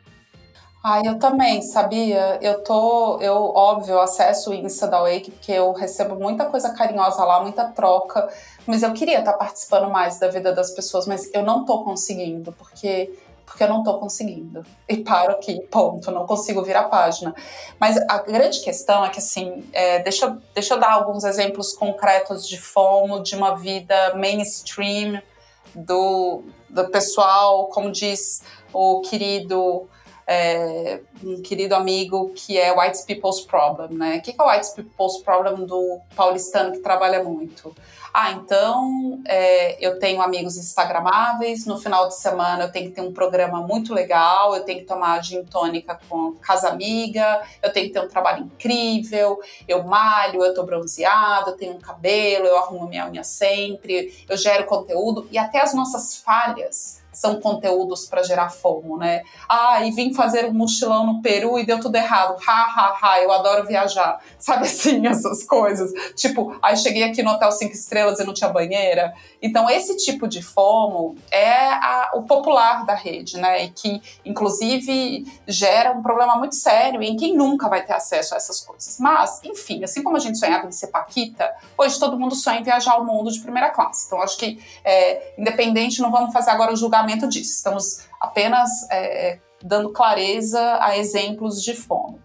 Ah, 0.82 1.00
eu 1.04 1.18
também, 1.18 1.60
sabia? 1.60 2.38
Eu 2.40 2.62
tô, 2.62 3.18
eu, 3.20 3.34
óbvio, 3.34 4.00
acesso 4.00 4.50
o 4.50 4.54
Insta 4.54 4.86
da 4.86 5.00
Wake, 5.02 5.32
porque 5.32 5.52
eu 5.52 5.72
recebo 5.72 6.14
muita 6.14 6.46
coisa 6.46 6.70
carinhosa 6.70 7.24
lá, 7.24 7.42
muita 7.42 7.64
troca, 7.66 8.28
mas 8.64 8.82
eu 8.82 8.92
queria 8.92 9.18
estar 9.18 9.32
tá 9.32 9.38
participando 9.38 9.90
mais 9.90 10.18
da 10.18 10.28
vida 10.28 10.52
das 10.52 10.70
pessoas, 10.70 11.06
mas 11.06 11.28
eu 11.34 11.42
não 11.42 11.64
tô 11.64 11.82
conseguindo, 11.82 12.52
porque 12.52 13.12
porque 13.48 13.64
eu 13.64 13.68
não 13.68 13.82
tô 13.82 13.98
conseguindo. 13.98 14.64
E 14.88 14.98
paro 14.98 15.32
aqui, 15.32 15.60
ponto, 15.70 16.10
não 16.10 16.26
consigo 16.26 16.62
virar 16.62 16.80
a 16.80 16.88
página. 16.88 17.34
Mas 17.80 17.96
a 18.08 18.18
grande 18.18 18.60
questão 18.60 19.04
é 19.04 19.08
que, 19.08 19.18
assim, 19.18 19.68
é, 19.72 20.00
deixa, 20.00 20.38
deixa 20.54 20.74
eu 20.74 20.78
dar 20.78 20.92
alguns 20.92 21.24
exemplos 21.24 21.72
concretos 21.72 22.46
de 22.46 22.58
FOMO, 22.58 23.22
de 23.22 23.34
uma 23.34 23.56
vida 23.56 24.14
mainstream, 24.14 25.20
do, 25.74 26.42
do 26.68 26.88
pessoal, 26.90 27.66
como 27.68 27.90
diz 27.90 28.42
o 28.72 29.00
querido 29.02 29.88
é, 30.26 31.00
um 31.24 31.40
querido 31.40 31.74
amigo 31.74 32.30
que 32.34 32.58
é 32.58 32.70
White 32.78 33.04
People's 33.06 33.40
Problem, 33.40 33.96
né? 33.96 34.18
O 34.18 34.20
que 34.22 34.34
é 34.38 34.42
o 34.42 34.50
White 34.50 34.74
People's 34.74 35.18
Problem 35.22 35.64
do 35.64 36.00
paulistano 36.14 36.72
que 36.72 36.80
trabalha 36.80 37.24
muito? 37.24 37.74
Ah, 38.12 38.32
então 38.32 39.20
é, 39.26 39.84
eu 39.84 39.98
tenho 39.98 40.20
amigos 40.22 40.56
instagramáveis, 40.56 41.66
no 41.66 41.78
final 41.78 42.08
de 42.08 42.16
semana 42.16 42.64
eu 42.64 42.72
tenho 42.72 42.88
que 42.88 42.96
ter 42.96 43.00
um 43.00 43.12
programa 43.12 43.60
muito 43.60 43.92
legal, 43.92 44.54
eu 44.54 44.64
tenho 44.64 44.80
que 44.80 44.86
tomar 44.86 45.22
gin 45.22 45.44
tônica 45.44 45.98
com 46.08 46.32
casa 46.34 46.68
amiga, 46.68 47.42
eu 47.62 47.72
tenho 47.72 47.86
que 47.88 47.92
ter 47.92 48.00
um 48.00 48.08
trabalho 48.08 48.44
incrível, 48.44 49.38
eu 49.66 49.82
malho, 49.84 50.42
eu 50.42 50.54
tô 50.54 50.62
bronzeado, 50.64 51.50
eu 51.50 51.56
tenho 51.56 51.74
um 51.74 51.80
cabelo, 51.80 52.46
eu 52.46 52.56
arrumo 52.56 52.88
minha 52.88 53.06
unha 53.08 53.24
sempre, 53.24 54.24
eu 54.28 54.36
gero 54.36 54.64
conteúdo 54.64 55.28
e 55.30 55.38
até 55.38 55.60
as 55.60 55.74
nossas 55.74 56.16
falhas 56.16 57.02
são 57.12 57.40
conteúdos 57.40 58.06
para 58.06 58.22
gerar 58.22 58.50
fomo, 58.50 58.96
né? 58.96 59.22
Ah, 59.48 59.84
e 59.84 59.90
vim 59.90 60.14
fazer 60.14 60.46
um 60.46 60.52
mochilão 60.52 61.06
no 61.06 61.22
Peru 61.22 61.58
e 61.58 61.66
deu 61.66 61.80
tudo 61.80 61.96
errado. 61.96 62.36
Ha, 62.46 62.52
ha, 62.52 62.98
ha, 63.02 63.20
eu 63.20 63.32
adoro 63.32 63.66
viajar. 63.66 64.20
Sabe 64.38 64.66
assim, 64.66 65.06
essas 65.06 65.44
coisas. 65.44 65.90
Tipo, 66.14 66.56
aí 66.62 66.76
cheguei 66.76 67.02
aqui 67.02 67.22
no 67.22 67.32
Hotel 67.32 67.50
Cinco 67.52 67.72
Estrelas 67.72 68.20
e 68.20 68.24
não 68.24 68.34
tinha 68.34 68.50
banheira. 68.50 69.12
Então, 69.42 69.68
esse 69.68 69.96
tipo 69.96 70.28
de 70.28 70.42
fomo 70.42 71.16
é 71.30 71.68
a, 71.68 72.12
o 72.14 72.22
popular 72.22 72.84
da 72.84 72.94
rede, 72.94 73.38
né? 73.38 73.64
E 73.64 73.70
que, 73.70 74.00
inclusive, 74.24 75.24
gera 75.46 75.92
um 75.92 76.02
problema 76.02 76.36
muito 76.36 76.54
sério 76.54 77.02
em 77.02 77.16
quem 77.16 77.36
nunca 77.36 77.68
vai 77.68 77.84
ter 77.84 77.94
acesso 77.94 78.34
a 78.34 78.36
essas 78.36 78.60
coisas. 78.60 78.98
Mas, 79.00 79.40
enfim, 79.44 79.82
assim 79.82 80.02
como 80.02 80.16
a 80.16 80.20
gente 80.20 80.38
sonhava 80.38 80.66
em 80.66 80.72
ser 80.72 80.88
Paquita, 80.88 81.52
hoje 81.76 81.98
todo 81.98 82.18
mundo 82.18 82.34
sonha 82.34 82.60
em 82.60 82.62
viajar 82.62 82.92
ao 82.92 83.04
mundo 83.04 83.30
de 83.30 83.40
primeira 83.40 83.70
classe. 83.70 84.06
Então, 84.06 84.22
acho 84.22 84.38
que, 84.38 84.62
é, 84.84 85.34
independente, 85.38 86.00
não 86.00 86.10
vamos 86.10 86.32
fazer 86.32 86.50
agora 86.50 86.72
o 86.72 86.76
julgamento 86.76 86.97
disso. 87.28 87.52
Estamos 87.52 88.06
apenas 88.20 88.70
é, 88.90 89.38
dando 89.62 89.90
clareza 89.90 90.78
a 90.80 90.96
exemplos 90.96 91.62
de 91.62 91.74
fomo. 91.74 92.20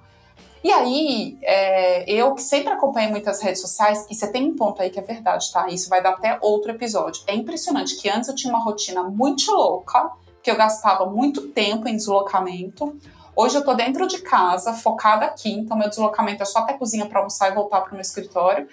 E 0.63 0.71
aí, 0.71 1.37
é, 1.41 2.09
eu 2.09 2.33
que 2.33 2.41
sempre 2.41 2.71
acompanho 2.71 3.09
muitas 3.09 3.41
redes 3.41 3.59
sociais, 3.59 4.07
e 4.09 4.15
você 4.15 4.31
tem 4.31 4.45
um 4.45 4.55
ponto 4.55 4.81
aí 4.81 4.89
que 4.89 4.97
é 4.97 5.03
verdade, 5.03 5.51
tá? 5.51 5.67
Isso 5.67 5.89
vai 5.89 6.01
dar 6.01 6.11
até 6.11 6.37
outro 6.41 6.71
episódio. 6.71 7.21
É 7.27 7.35
impressionante 7.35 7.97
que 7.97 8.09
antes 8.09 8.29
eu 8.29 8.35
tinha 8.35 8.53
uma 8.53 8.63
rotina 8.63 9.03
muito 9.03 9.51
louca, 9.51 10.09
que 10.41 10.49
eu 10.49 10.55
gastava 10.55 11.05
muito 11.05 11.49
tempo 11.49 11.87
em 11.87 11.97
deslocamento. 11.97 12.97
Hoje 13.35 13.55
eu 13.55 13.59
estou 13.59 13.75
dentro 13.75 14.07
de 14.07 14.19
casa, 14.21 14.73
focada 14.73 15.25
aqui, 15.25 15.51
então 15.51 15.77
meu 15.77 15.89
deslocamento 15.89 16.43
é 16.43 16.45
só 16.45 16.59
até 16.59 16.73
cozinha 16.73 17.07
para 17.07 17.19
almoçar 17.19 17.51
e 17.51 17.55
voltar 17.55 17.81
para 17.81 17.89
o 17.89 17.93
meu 17.93 18.01
escritório. 18.01 18.67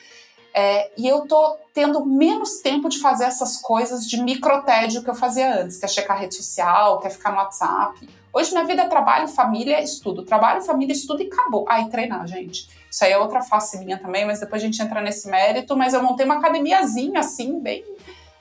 É, 0.52 0.90
e 0.96 1.06
eu 1.06 1.26
tô 1.26 1.56
tendo 1.72 2.04
menos 2.04 2.60
tempo 2.60 2.88
de 2.88 2.98
fazer 2.98 3.24
essas 3.24 3.58
coisas 3.58 4.06
de 4.06 4.20
microtédio 4.22 5.02
que 5.02 5.10
eu 5.10 5.14
fazia 5.14 5.62
antes, 5.62 5.78
que 5.78 5.84
é 5.84 5.88
checar 5.88 6.18
rede 6.18 6.34
social, 6.34 6.98
que 6.98 7.06
é 7.06 7.10
ficar 7.10 7.30
no 7.30 7.38
WhatsApp. 7.38 8.08
Hoje 8.32 8.52
minha 8.52 8.64
vida 8.64 8.82
é 8.82 8.88
trabalho, 8.88 9.26
família, 9.28 9.82
estudo. 9.82 10.24
Trabalho, 10.24 10.62
família, 10.62 10.92
estudo 10.92 11.22
e 11.22 11.26
acabou. 11.26 11.64
Ah, 11.68 11.80
e 11.80 11.88
treinar, 11.88 12.26
gente. 12.26 12.68
Isso 12.90 13.04
aí 13.04 13.12
é 13.12 13.18
outra 13.18 13.42
face 13.42 13.78
minha 13.78 13.98
também, 13.98 14.24
mas 14.24 14.40
depois 14.40 14.62
a 14.62 14.66
gente 14.66 14.80
entra 14.80 15.00
nesse 15.00 15.28
mérito. 15.28 15.76
Mas 15.76 15.94
eu 15.94 16.02
montei 16.02 16.24
uma 16.24 16.36
academiazinha, 16.36 17.20
assim, 17.20 17.58
bem 17.58 17.84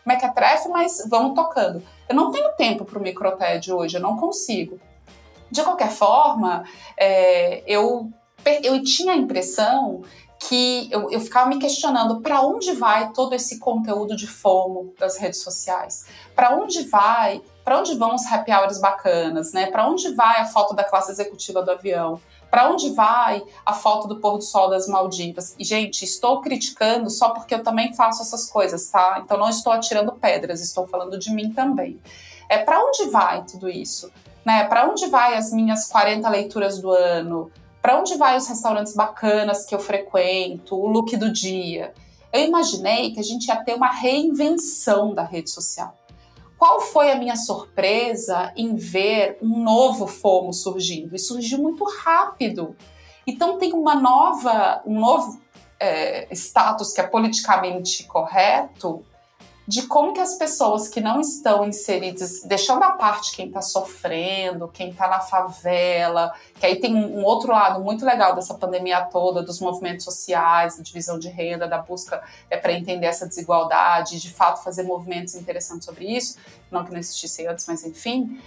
mequetrefe, 0.06 0.68
mas 0.70 1.06
vamos 1.08 1.36
tocando. 1.36 1.84
Eu 2.08 2.16
não 2.16 2.32
tenho 2.32 2.50
tempo 2.56 2.84
para 2.84 2.98
o 2.98 3.02
microtédio 3.02 3.76
hoje, 3.78 3.98
eu 3.98 4.02
não 4.02 4.18
consigo. 4.18 4.80
De 5.52 5.62
qualquer 5.64 5.92
forma, 5.92 6.64
é, 6.98 7.64
eu, 7.66 8.10
eu 8.64 8.84
tinha 8.84 9.14
a 9.14 9.16
impressão 9.16 10.02
que 10.40 10.88
eu, 10.90 11.12
eu 11.12 11.20
ficava 11.20 11.50
me 11.50 11.60
questionando 11.60 12.22
para 12.22 12.42
onde 12.42 12.72
vai 12.72 13.12
todo 13.12 13.36
esse 13.36 13.60
conteúdo 13.60 14.16
de 14.16 14.26
FOMO 14.26 14.94
das 14.98 15.18
redes 15.18 15.44
sociais? 15.44 16.06
Para 16.34 16.56
onde 16.56 16.84
vai? 16.84 17.42
Para 17.64 17.80
onde 17.80 17.94
vão 17.96 18.16
os 18.16 18.26
happy 18.26 18.52
hours 18.52 18.80
bacanas, 18.80 19.52
né? 19.52 19.70
Para 19.70 19.88
onde 19.88 20.14
vai 20.16 20.40
a 20.40 20.46
foto 20.46 20.74
da 20.74 20.84
classe 20.84 21.12
executiva 21.12 21.62
do 21.62 21.72
avião? 21.72 22.20
Para 22.50 22.70
onde 22.70 22.90
vai 22.92 23.44
a 23.66 23.74
foto 23.74 24.08
do 24.08 24.16
pôr 24.16 24.38
do 24.38 24.44
sol 24.44 24.70
das 24.70 24.88
Maldivas? 24.88 25.56
E, 25.60 25.64
gente, 25.64 26.04
estou 26.04 26.42
criticando 26.42 27.10
só 27.10 27.30
porque 27.30 27.54
eu 27.54 27.62
também 27.62 27.94
faço 27.94 28.22
essas 28.22 28.50
coisas, 28.50 28.90
tá? 28.90 29.22
Então 29.24 29.38
não 29.38 29.50
estou 29.50 29.74
atirando 29.74 30.14
pedras, 30.14 30.62
estou 30.62 30.88
falando 30.88 31.20
de 31.20 31.32
mim 31.32 31.52
também. 31.52 32.00
É 32.48 32.58
para 32.58 32.84
onde 32.84 33.10
vai 33.10 33.44
tudo 33.44 33.70
isso? 33.70 34.12
Né? 34.44 34.64
Para 34.64 34.90
onde 34.90 35.06
vai 35.08 35.36
as 35.36 35.52
minhas 35.52 35.88
40 35.88 36.28
leituras 36.30 36.80
do 36.80 36.90
ano? 36.90 37.52
Para 37.90 37.98
onde 37.98 38.18
vai 38.18 38.38
os 38.38 38.48
restaurantes 38.48 38.94
bacanas 38.94 39.66
que 39.66 39.74
eu 39.74 39.80
frequento, 39.80 40.76
o 40.76 40.86
look 40.86 41.18
do 41.18 41.34
dia? 41.34 41.92
Eu 42.32 42.46
imaginei 42.46 43.12
que 43.12 43.20
a 43.20 43.24
gente 43.24 43.48
ia 43.48 43.56
ter 43.64 43.74
uma 43.74 43.90
reinvenção 43.90 45.12
da 45.12 45.24
rede 45.24 45.50
social. 45.50 45.98
Qual 46.56 46.82
foi 46.82 47.12
a 47.12 47.16
minha 47.16 47.36
surpresa 47.36 48.54
em 48.56 48.76
ver 48.76 49.40
um 49.42 49.64
novo 49.64 50.06
FOMO 50.06 50.54
surgindo? 50.54 51.16
E 51.16 51.18
surgiu 51.18 51.58
muito 51.58 51.84
rápido. 51.84 52.76
Então 53.26 53.58
tem 53.58 53.74
uma 53.74 53.96
nova, 53.96 54.84
um 54.86 55.00
novo 55.00 55.42
é, 55.80 56.28
status 56.32 56.94
que 56.94 57.02
é 57.02 57.08
politicamente 57.08 58.04
correto 58.04 59.04
de 59.70 59.84
como 59.84 60.14
que 60.14 60.20
as 60.20 60.34
pessoas 60.34 60.88
que 60.88 61.00
não 61.00 61.22
estão 61.22 61.64
inseridas, 61.64 62.42
deixando 62.42 62.82
à 62.82 62.94
parte 62.94 63.36
quem 63.36 63.46
está 63.46 63.62
sofrendo, 63.62 64.68
quem 64.68 64.90
está 64.90 65.08
na 65.08 65.20
favela, 65.20 66.34
que 66.60 66.66
aí 66.66 66.80
tem 66.80 66.96
um, 66.96 67.24
outro 67.24 67.52
lado 67.52 67.80
muito 67.80 68.04
legal 68.04 68.34
dessa 68.34 68.56
pandemia 68.56 69.02
toda, 69.02 69.44
dos 69.44 69.60
movimentos 69.60 70.06
sociais, 70.06 70.76
da 70.76 70.82
divisão 70.82 71.20
de 71.20 71.30
renda, 71.30 71.68
da 71.68 71.78
busca 71.78 72.20
é, 72.50 72.58
para 72.58 72.74
entender 72.74 73.06
essa 73.06 73.28
desigualdade, 73.28 74.20
de 74.20 74.34
fato 74.34 74.64
fazer 74.64 74.82
movimentos 74.82 75.36
interessantes 75.36 75.86
sobre 75.86 76.18
isso, 76.18 76.40
não 76.72 76.84
que 76.84 76.92
não 76.92 76.98
existisse 76.98 77.46
antes, 77.46 77.68
mas 77.68 77.86
enfim, 77.86 78.42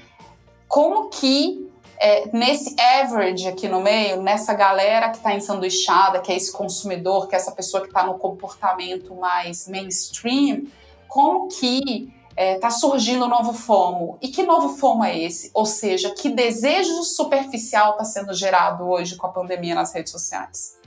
como 0.67 1.09
que 1.09 1.71
é, 2.01 2.37
nesse 2.37 2.75
average 2.81 3.47
aqui 3.47 3.69
no 3.69 3.81
meio, 3.81 4.21
nessa 4.21 4.55
galera 4.55 5.09
que 5.11 5.19
está 5.19 5.33
ensanduichada, 5.33 6.21
que 6.21 6.33
é 6.33 6.37
esse 6.37 6.51
consumidor, 6.51 7.29
que 7.29 7.37
é 7.37 7.39
essa 7.39 7.53
pessoa 7.53 7.81
que 7.81 7.91
está 7.91 8.05
no 8.05 8.19
comportamento 8.19 9.15
mais 9.15 9.69
mainstream, 9.69 10.65
como 11.13 11.47
que 11.49 12.11
está 12.31 12.43
é, 12.43 12.59
tá 12.59 12.71
surgindo 12.71 13.27
o 13.27 13.29
novo 13.29 13.53
FOMO. 13.53 14.17
E 14.23 14.29
que 14.29 14.43
novo 14.43 14.79
FOMO 14.79 15.05
é 15.05 15.19
esse? 15.19 15.51
Ou 15.53 15.67
seja, 15.67 16.15
que 16.15 16.31
desejo 16.31 17.03
superficial 17.03 17.93
está 17.93 18.05
sendo 18.05 18.33
gerado 18.33 18.89
hoje 18.89 19.17
com 19.17 19.27
a 19.27 19.31
pandemia 19.31 19.75
nas 19.75 19.93
redes 19.93 20.11
sociais? 20.11 20.79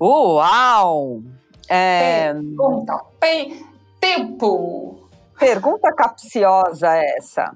Uau! 0.00 1.22
É... 1.68 2.34
Pergunta, 2.34 3.04
pe... 3.20 3.64
tempo! 4.00 5.08
Pergunta 5.38 5.94
capciosa 5.94 6.96
essa. 7.16 7.54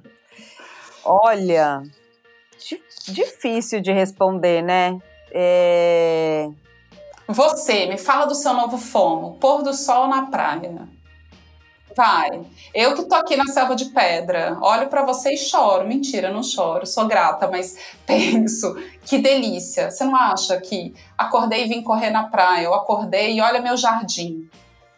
Olha, 1.04 1.82
difícil 3.08 3.80
de 3.80 3.90
responder, 3.90 4.62
né? 4.62 4.96
É... 5.32 6.48
Você, 7.26 7.86
me 7.86 7.98
fala 7.98 8.26
do 8.26 8.34
seu 8.36 8.54
novo 8.54 8.78
FOMO. 8.78 9.38
Pôr 9.40 9.64
do 9.64 9.74
sol 9.74 10.06
na 10.06 10.26
praia. 10.26 10.95
Vai. 11.96 12.42
Eu 12.74 12.94
que 12.94 13.04
tô 13.04 13.14
aqui 13.14 13.36
na 13.36 13.46
selva 13.46 13.74
de 13.74 13.86
pedra, 13.86 14.58
olho 14.60 14.88
para 14.88 15.02
você 15.02 15.32
e 15.32 15.38
choro. 15.38 15.88
Mentira, 15.88 16.30
não 16.30 16.42
choro, 16.42 16.84
sou 16.84 17.06
grata, 17.06 17.48
mas 17.50 17.78
penso, 18.04 18.76
que 19.02 19.16
delícia. 19.16 19.90
Você 19.90 20.04
não 20.04 20.14
acha 20.14 20.60
que 20.60 20.94
acordei 21.16 21.64
e 21.64 21.68
vim 21.68 21.82
correr 21.82 22.10
na 22.10 22.24
praia, 22.24 22.66
eu 22.66 22.74
acordei 22.74 23.36
e 23.36 23.40
olha 23.40 23.62
meu 23.62 23.78
jardim. 23.78 24.46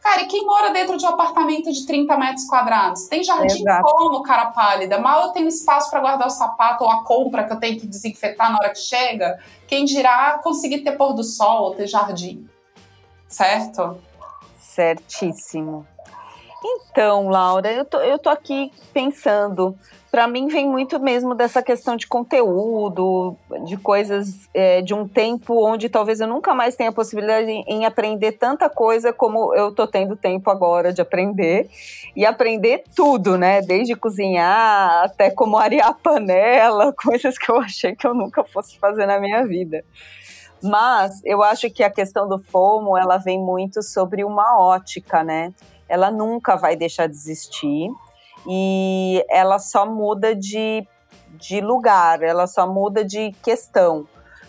Cara, 0.03 0.23
e 0.23 0.27
quem 0.27 0.45
mora 0.45 0.73
dentro 0.73 0.97
de 0.97 1.05
um 1.05 1.09
apartamento 1.09 1.71
de 1.71 1.87
30 1.87 2.17
metros 2.17 2.47
quadrados? 2.47 3.07
Tem 3.07 3.23
jardim 3.23 3.61
Exato. 3.61 3.83
como, 3.83 4.23
cara 4.23 4.47
pálida? 4.47 4.99
Mal 4.99 5.27
eu 5.27 5.29
tenho 5.29 5.49
espaço 5.49 5.91
para 5.91 6.01
guardar 6.01 6.27
o 6.27 6.31
sapato 6.31 6.83
ou 6.83 6.91
a 6.91 7.05
compra 7.05 7.45
que 7.45 7.53
eu 7.53 7.61
tenho 7.61 7.79
que 7.79 7.87
desinfetar 7.87 8.51
na 8.51 8.59
hora 8.59 8.71
que 8.71 8.79
chega. 8.79 9.39
Quem 9.67 9.85
dirá 9.85 10.41
conseguir 10.43 10.79
ter 10.79 10.93
pôr 10.93 11.13
do 11.13 11.23
sol 11.23 11.65
ou 11.65 11.75
ter 11.75 11.87
jardim? 11.87 12.49
Certo? 13.29 13.99
Certíssimo. 14.59 15.87
Então, 16.65 17.29
Laura, 17.29 17.71
eu 17.71 17.85
tô, 17.85 18.01
eu 18.01 18.19
tô 18.19 18.29
aqui 18.29 18.73
pensando. 18.93 19.77
Para 20.11 20.27
mim, 20.27 20.49
vem 20.49 20.67
muito 20.67 20.99
mesmo 20.99 21.35
dessa 21.35 21.63
questão 21.63 21.95
de 21.95 22.07
conteúdo, 22.07 23.37
de 23.65 23.77
coisas 23.77 24.49
é, 24.55 24.81
de 24.81 24.95
um 24.95 25.07
tempo 25.07 25.65
onde 25.65 25.89
talvez 25.89 26.21
eu 26.21 26.27
nunca 26.27 26.55
mais 26.55 26.75
tenha 26.75 26.91
possibilidade 26.91 27.47
em 27.49 27.85
aprender 27.85 28.33
tanta 28.33 28.71
coisa 28.71 29.13
como 29.13 29.55
eu 29.55 29.73
tô 29.73 29.87
tendo 29.87 30.17
tempo 30.17 30.51
agora 30.51 30.93
de 30.93 31.01
aprender. 31.01 31.69
E 32.17 32.25
aprender 32.25 32.85
tudo, 32.97 33.37
né? 33.37 33.61
Desde 33.61 33.95
cozinhar 33.95 35.05
até 35.05 35.31
como 35.31 35.59
arear 35.59 35.89
a 35.89 35.95
panela, 35.95 36.93
coisas 36.97 37.39
que 37.39 37.51
eu 37.51 37.61
achei 37.61 37.95
que 37.95 38.07
eu 38.07 38.15
nunca 38.15 38.43
fosse 38.43 38.79
fazer 38.79 39.07
na 39.07 39.21
minha 39.21 39.47
vida. 39.47 39.85
Mas 40.61 41.21
eu 41.25 41.43
acho 41.43 41.71
que 41.71 41.85
a 41.85 41.91
questão 41.91 42.27
do 42.29 42.39
FOMO, 42.39 42.99
ela 42.99 43.17
vem 43.19 43.39
muito 43.39 43.81
sobre 43.83 44.25
uma 44.25 44.59
ótica, 44.59 45.23
né? 45.23 45.53
Ela 45.89 46.11
nunca 46.11 46.57
vai 46.57 46.77
deixar 46.77 47.07
de 47.07 47.15
existir 47.15 47.91
e 48.47 49.25
ela 49.31 49.59
só 49.59 49.87
muda 49.87 50.35
de, 50.35 50.87
de 51.35 51.61
lugar, 51.61 52.23
ela 52.23 52.47
só 52.47 52.67
muda 52.67 53.05
de 53.05 53.33
questão. 53.43 54.07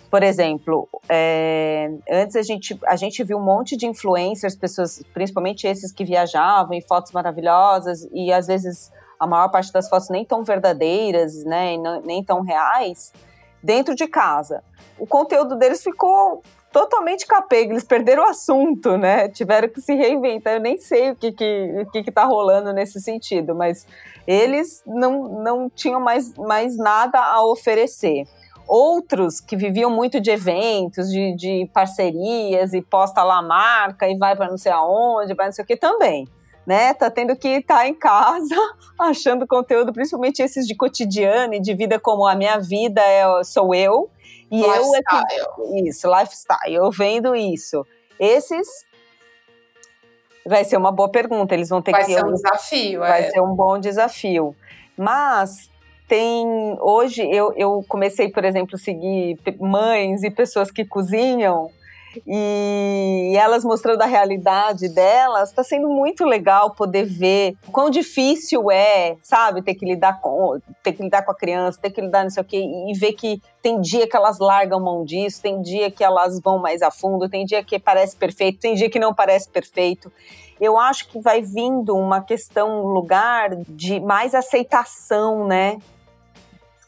Por 0.09 0.23
exemplo, 0.23 0.89
é, 1.07 1.91
antes 2.09 2.35
a 2.35 2.41
gente, 2.41 2.79
a 2.87 2.95
gente 2.95 3.23
viu 3.23 3.37
um 3.37 3.43
monte 3.43 3.77
de 3.77 3.85
influencers, 3.85 4.55
pessoas, 4.55 5.03
principalmente 5.13 5.67
esses 5.67 5.91
que 5.91 6.03
viajavam 6.03 6.73
em 6.73 6.81
fotos 6.81 7.11
maravilhosas 7.11 8.07
e 8.11 8.33
às 8.33 8.47
vezes 8.47 8.91
a 9.19 9.27
maior 9.27 9.49
parte 9.49 9.71
das 9.71 9.87
fotos 9.87 10.09
nem 10.09 10.25
tão 10.25 10.43
verdadeiras, 10.43 11.43
né, 11.43 11.75
nem 12.03 12.23
tão 12.23 12.41
reais, 12.41 13.13
dentro 13.61 13.95
de 13.95 14.07
casa. 14.07 14.63
O 14.97 15.07
conteúdo 15.07 15.55
deles 15.55 15.83
ficou 15.83 16.41
totalmente 16.71 17.25
capenga, 17.25 17.73
eles 17.73 17.83
perderam 17.83 18.23
o 18.23 18.27
assunto, 18.27 18.97
né? 18.97 19.27
Tiveram 19.29 19.69
que 19.69 19.81
se 19.81 19.93
reinventar. 19.93 20.53
Eu 20.53 20.59
nem 20.59 20.77
sei 20.77 21.11
o 21.11 21.15
que 21.15 21.31
que, 21.31 21.81
o 21.81 21.91
que, 21.91 22.03
que 22.03 22.11
tá 22.11 22.23
rolando 22.25 22.71
nesse 22.73 22.99
sentido, 22.99 23.55
mas 23.55 23.87
eles 24.27 24.83
não, 24.85 25.43
não 25.43 25.69
tinham 25.69 25.99
mais, 25.99 26.33
mais 26.35 26.77
nada 26.77 27.19
a 27.19 27.43
oferecer. 27.43 28.25
Outros 28.67 29.39
que 29.39 29.57
viviam 29.57 29.89
muito 29.89 30.21
de 30.21 30.29
eventos, 30.29 31.09
de, 31.09 31.35
de 31.35 31.69
parcerias 31.73 32.71
e 32.73 32.81
posta 32.81 33.23
lá 33.23 33.39
a 33.39 33.41
marca 33.41 34.07
e 34.07 34.15
vai 34.15 34.35
para 34.35 34.49
não 34.49 34.57
sei 34.57 34.71
aonde, 34.71 35.33
vai 35.33 35.47
não 35.47 35.53
sei 35.53 35.63
o 35.63 35.67
que 35.67 35.75
também. 35.75 36.27
Né, 36.67 36.93
tá 36.93 37.09
tendo 37.09 37.35
que 37.35 37.47
estar 37.47 37.77
tá 37.77 37.87
em 37.87 37.95
casa 37.95 38.55
achando 38.99 39.47
conteúdo, 39.47 39.91
principalmente 39.91 40.41
esses 40.41 40.67
de 40.67 40.75
cotidiano 40.75 41.55
e 41.55 41.59
de 41.59 41.73
vida 41.73 41.99
como 41.99 42.27
a 42.27 42.35
minha 42.35 42.59
vida 42.59 43.01
é, 43.01 43.43
sou 43.43 43.73
eu, 43.73 44.09
e 44.51 44.57
lifestyle. 44.57 44.85
eu 44.85 44.95
é 44.95 45.01
que, 45.01 45.89
isso, 45.89 46.07
lifestyle, 46.07 46.75
eu 46.75 46.91
vendo 46.91 47.35
isso. 47.35 47.85
Esses 48.19 48.67
vai 50.45 50.63
ser 50.63 50.77
uma 50.77 50.91
boa 50.91 51.09
pergunta, 51.09 51.53
eles 51.53 51.69
vão 51.69 51.81
ter 51.81 51.91
vai 51.91 52.03
que 52.03 52.13
Vai 52.13 52.21
ser 52.21 52.27
um 52.27 52.33
desafio, 52.33 52.99
Vai 52.99 53.21
é. 53.21 53.29
ser 53.31 53.41
um 53.41 53.55
bom 53.55 53.79
desafio. 53.79 54.55
Mas 54.97 55.69
tem 56.07 56.75
hoje 56.81 57.21
eu, 57.21 57.53
eu 57.55 57.85
comecei, 57.87 58.29
por 58.29 58.43
exemplo, 58.43 58.75
a 58.75 58.79
seguir 58.79 59.37
mães 59.59 60.23
e 60.23 60.31
pessoas 60.31 60.71
que 60.71 60.83
cozinham 60.83 61.69
e 62.25 63.33
elas 63.35 63.63
mostrando 63.63 64.01
a 64.01 64.05
realidade 64.05 64.89
delas, 64.89 65.49
está 65.49 65.63
sendo 65.63 65.87
muito 65.87 66.25
legal 66.25 66.71
poder 66.71 67.03
ver 67.03 67.55
quão 67.71 67.89
difícil 67.89 68.71
é, 68.71 69.15
sabe, 69.21 69.61
ter 69.61 69.75
que 69.75 69.85
lidar 69.85 70.19
com, 70.19 70.59
ter 70.83 70.93
que 70.93 71.03
lidar 71.03 71.23
com 71.23 71.31
a 71.31 71.35
criança, 71.35 71.79
ter 71.81 71.91
que 71.91 72.01
lidar 72.01 72.23
não 72.23 72.29
sei 72.29 72.41
o 72.41 72.45
quê, 72.45 72.57
e 72.57 72.93
ver 72.97 73.13
que 73.13 73.41
tem 73.61 73.79
dia 73.79 74.07
que 74.07 74.15
elas 74.15 74.39
largam 74.39 74.79
mão 74.79 75.03
disso, 75.03 75.41
tem 75.41 75.61
dia 75.61 75.91
que 75.91 76.03
elas 76.03 76.39
vão 76.41 76.59
mais 76.59 76.81
a 76.81 76.91
fundo, 76.91 77.29
tem 77.29 77.45
dia 77.45 77.63
que 77.63 77.77
parece 77.79 78.15
perfeito, 78.15 78.59
tem 78.59 78.75
dia 78.75 78.89
que 78.89 78.99
não 78.99 79.13
parece 79.13 79.49
perfeito. 79.49 80.11
Eu 80.59 80.77
acho 80.77 81.07
que 81.07 81.19
vai 81.19 81.41
vindo 81.41 81.95
uma 81.95 82.21
questão, 82.21 82.85
um 82.85 82.87
lugar 82.87 83.55
de 83.55 83.99
mais 83.99 84.35
aceitação, 84.35 85.47
né? 85.47 85.77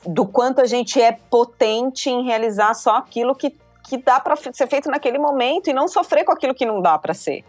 do 0.05 0.25
quanto 0.25 0.61
a 0.61 0.65
gente 0.65 0.99
é 0.99 1.11
potente 1.11 2.09
em 2.09 2.23
realizar 2.23 2.73
só 2.73 2.97
aquilo 2.97 3.35
que, 3.35 3.55
que 3.83 3.97
dá 3.97 4.19
para 4.19 4.35
ser 4.35 4.67
feito 4.67 4.89
naquele 4.89 5.17
momento 5.17 5.69
e 5.69 5.73
não 5.73 5.87
sofrer 5.87 6.23
com 6.23 6.31
aquilo 6.31 6.53
que 6.53 6.65
não 6.65 6.81
dá 6.81 6.97
para 6.97 7.13
ser. 7.13 7.43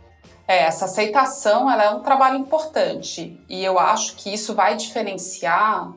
É, 0.47 0.65
essa 0.65 0.87
aceitação 0.87 1.71
ela 1.71 1.85
é 1.85 1.91
um 1.91 2.01
trabalho 2.01 2.37
importante 2.39 3.41
e 3.49 3.65
eu 3.65 3.79
acho 3.79 4.17
que 4.17 4.33
isso 4.33 4.55
vai 4.55 4.77
diferenciar. 4.77 5.93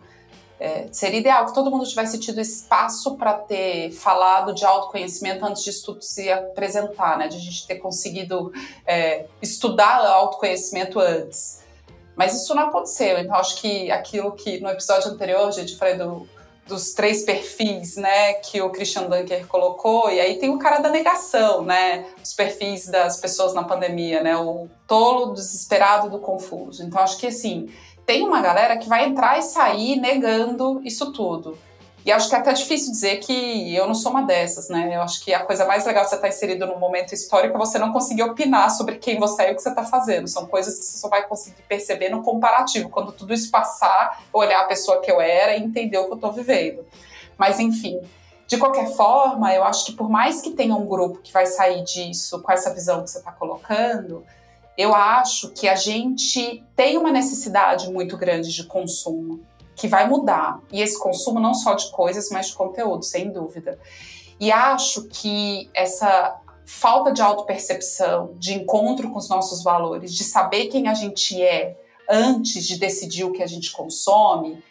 É, 0.58 0.88
seria 0.92 1.20
ideal 1.20 1.46
que 1.46 1.54
todo 1.54 1.70
mundo 1.70 1.86
tivesse 1.86 2.18
tido 2.20 2.40
espaço 2.40 3.18
para 3.18 3.34
ter 3.34 3.92
falado 3.92 4.54
de 4.54 4.64
autoconhecimento 4.64 5.46
antes 5.46 5.64
de 5.64 5.84
tudo 5.84 6.02
se 6.02 6.32
apresentar, 6.32 7.18
né? 7.18 7.28
De 7.28 7.36
a 7.36 7.40
gente 7.40 7.68
ter 7.68 7.76
conseguido 7.76 8.54
é, 8.86 9.26
estudar 9.42 10.06
autoconhecimento 10.06 11.00
antes. 11.00 11.62
Mas 12.16 12.34
isso 12.34 12.56
não 12.56 12.70
aconteceu. 12.70 13.20
Então, 13.20 13.36
acho 13.36 13.58
que 13.58 13.92
aquilo 13.92 14.32
que 14.32 14.62
no 14.62 14.70
episódio 14.70 15.12
anterior, 15.12 15.48
a 15.48 15.52
gente 15.52 15.76
falei 15.76 15.98
do, 15.98 16.26
dos 16.68 16.94
três 16.94 17.24
perfis, 17.24 17.96
né, 17.96 18.34
que 18.34 18.62
o 18.62 18.72
Christian 18.72 19.04
Dunker 19.04 19.46
colocou, 19.48 20.10
e 20.10 20.20
aí 20.20 20.40
tem 20.40 20.50
o 20.50 20.58
cara 20.58 20.80
da 20.80 20.90
negação, 20.90 21.64
né, 21.64 22.06
os 22.24 22.34
perfis 22.34 22.88
das 22.88 23.18
pessoas 23.18 23.54
na 23.54 23.64
pandemia, 23.64 24.22
né, 24.24 24.36
o 24.36 24.68
tolo, 24.88 25.34
desesperado 25.34 26.10
do 26.10 26.20
confuso. 26.20 26.84
Então 26.84 27.00
acho 27.00 27.18
que 27.18 27.28
assim, 27.28 27.70
tem 28.06 28.24
uma 28.24 28.42
galera 28.42 28.78
que 28.78 28.90
vai 28.90 29.06
entrar 29.06 29.38
e 29.38 29.44
sair 29.44 29.96
negando 29.98 30.82
isso 30.84 31.12
tudo. 31.12 31.58
E 32.06 32.12
acho 32.12 32.30
que 32.30 32.36
é 32.36 32.38
até 32.38 32.54
difícil 32.54 32.92
dizer 32.92 33.18
que 33.18 33.76
eu 33.76 33.88
não 33.88 33.96
sou 33.96 34.12
uma 34.12 34.22
dessas, 34.22 34.70
né? 34.70 34.96
Eu 34.96 35.02
acho 35.02 35.26
que 35.26 35.34
a 35.34 35.44
coisa 35.44 35.66
mais 35.66 35.86
legal 35.88 36.04
de 36.04 36.12
você 36.12 36.16
estar 36.16 36.28
inserido 36.28 36.68
num 36.68 36.78
momento 36.78 37.14
histórico 37.14 37.56
é 37.56 37.58
você 37.58 37.80
não 37.80 37.92
conseguir 37.92 38.22
opinar 38.22 38.70
sobre 38.70 38.98
quem 38.98 39.18
você 39.18 39.42
é 39.42 39.50
e 39.50 39.54
o 39.54 39.56
que 39.56 39.64
você 39.64 39.70
está 39.70 39.84
fazendo. 39.84 40.28
São 40.28 40.46
coisas 40.46 40.78
que 40.78 40.86
você 40.86 41.00
só 41.00 41.10
vai 41.10 41.28
conseguir 41.28 41.64
perceber 41.64 42.10
no 42.10 42.22
comparativo. 42.22 42.90
Quando 42.90 43.12
tudo 43.12 43.34
isso 43.34 43.50
passar, 43.50 44.22
olhar 44.32 44.62
a 44.62 44.66
pessoa 44.66 45.02
que 45.02 45.10
eu 45.10 45.20
era 45.20 45.58
e 45.58 45.64
entender 45.64 45.98
o 45.98 46.06
que 46.06 46.12
eu 46.12 46.16
estou 46.16 46.32
vivendo. 46.32 46.86
Mas, 47.40 47.60
enfim, 47.60 48.00
de 48.46 48.58
qualquer 48.58 48.88
forma, 48.94 49.52
eu 49.52 49.64
acho 49.64 49.88
que 49.88 49.94
por 49.94 50.08
mais 50.08 50.44
que 50.44 50.52
tenha 50.52 50.76
um 50.76 50.86
grupo 50.86 51.22
que 51.24 51.34
vai 51.34 51.48
sair 51.48 51.84
disso 51.84 52.40
com 52.40 52.52
essa 52.52 52.72
visão 52.72 53.04
que 53.04 53.10
você 53.10 53.18
está 53.18 53.32
colocando, 53.32 54.24
eu 54.78 54.94
acho 54.94 55.50
que 55.50 55.68
a 55.68 55.76
gente 55.76 56.64
tem 56.76 57.00
uma 57.00 57.12
necessidade 57.12 57.92
muito 57.92 58.16
grande 58.16 58.54
de 58.54 58.64
consumo 58.66 59.40
que 59.76 59.88
vai 59.88 60.08
mudar. 60.08 60.62
E 60.72 60.82
esse 60.82 60.98
consumo 61.00 61.40
não 61.40 61.54
só 61.54 61.74
de 61.74 61.92
coisas, 61.92 62.30
mas 62.30 62.48
de 62.48 62.54
conteúdo, 62.54 63.04
sem 63.04 63.32
dúvida. 63.32 63.78
E 64.40 64.52
acho 64.52 65.08
que 65.08 65.70
essa 65.74 66.40
falta 66.66 67.12
de 67.12 67.22
autopercepção, 67.22 68.34
de 68.38 68.54
encontro 68.54 69.10
com 69.12 69.20
os 69.20 69.30
nossos 69.30 69.64
valores, 69.64 70.14
de 70.14 70.24
saber 70.24 70.68
quem 70.68 70.88
a 70.88 70.94
gente 70.94 71.42
é 71.42 71.78
antes 72.10 72.66
de 72.66 72.78
decidir 72.78 73.24
o 73.24 73.32
que 73.32 73.44
a 73.44 73.48
gente 73.48 73.72
consome, 73.72 74.64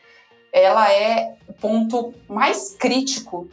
ela 0.53 0.93
é 0.93 1.37
o 1.49 1.53
ponto 1.53 2.15
mais 2.29 2.75
crítico 2.79 3.49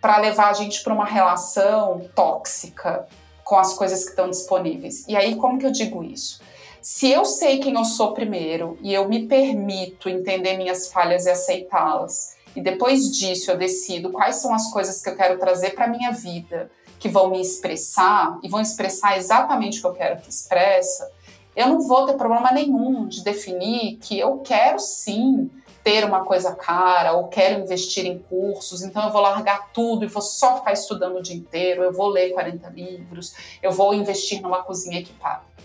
para 0.00 0.18
levar 0.18 0.50
a 0.50 0.52
gente 0.52 0.82
para 0.82 0.94
uma 0.94 1.04
relação 1.04 2.08
tóxica 2.14 3.06
com 3.44 3.56
as 3.56 3.74
coisas 3.74 4.04
que 4.04 4.10
estão 4.10 4.28
disponíveis. 4.28 5.06
E 5.06 5.16
aí, 5.16 5.36
como 5.36 5.58
que 5.58 5.66
eu 5.66 5.70
digo 5.70 6.02
isso? 6.02 6.40
Se 6.88 7.10
eu 7.10 7.24
sei 7.24 7.58
quem 7.58 7.74
eu 7.74 7.84
sou 7.84 8.14
primeiro 8.14 8.78
e 8.80 8.94
eu 8.94 9.08
me 9.08 9.26
permito 9.26 10.08
entender 10.08 10.56
minhas 10.56 10.86
falhas 10.92 11.26
e 11.26 11.30
aceitá-las, 11.30 12.36
e 12.54 12.60
depois 12.60 13.10
disso 13.10 13.50
eu 13.50 13.58
decido 13.58 14.12
quais 14.12 14.36
são 14.36 14.54
as 14.54 14.70
coisas 14.70 15.02
que 15.02 15.08
eu 15.08 15.16
quero 15.16 15.36
trazer 15.36 15.70
para 15.70 15.88
minha 15.88 16.12
vida, 16.12 16.70
que 17.00 17.08
vão 17.08 17.28
me 17.28 17.40
expressar 17.40 18.38
e 18.40 18.48
vão 18.48 18.60
expressar 18.60 19.18
exatamente 19.18 19.78
o 19.78 19.80
que 19.80 19.88
eu 19.88 19.94
quero 19.94 20.20
que 20.20 20.30
expressa, 20.30 21.10
eu 21.56 21.66
não 21.66 21.80
vou 21.80 22.06
ter 22.06 22.14
problema 22.14 22.52
nenhum 22.52 23.08
de 23.08 23.24
definir 23.24 23.96
que 23.96 24.16
eu 24.16 24.38
quero 24.38 24.78
sim 24.78 25.50
ter 25.82 26.04
uma 26.04 26.24
coisa 26.24 26.54
cara 26.54 27.14
ou 27.14 27.26
quero 27.26 27.62
investir 27.62 28.06
em 28.06 28.20
cursos, 28.20 28.82
então 28.82 29.04
eu 29.04 29.12
vou 29.12 29.22
largar 29.22 29.72
tudo 29.72 30.04
e 30.04 30.08
vou 30.08 30.22
só 30.22 30.58
ficar 30.58 30.72
estudando 30.72 31.16
o 31.16 31.22
dia 31.22 31.34
inteiro, 31.34 31.82
eu 31.82 31.92
vou 31.92 32.06
ler 32.06 32.30
40 32.30 32.68
livros, 32.68 33.34
eu 33.60 33.72
vou 33.72 33.92
investir 33.92 34.40
numa 34.40 34.62
cozinha 34.62 35.00
equipada. 35.00 35.55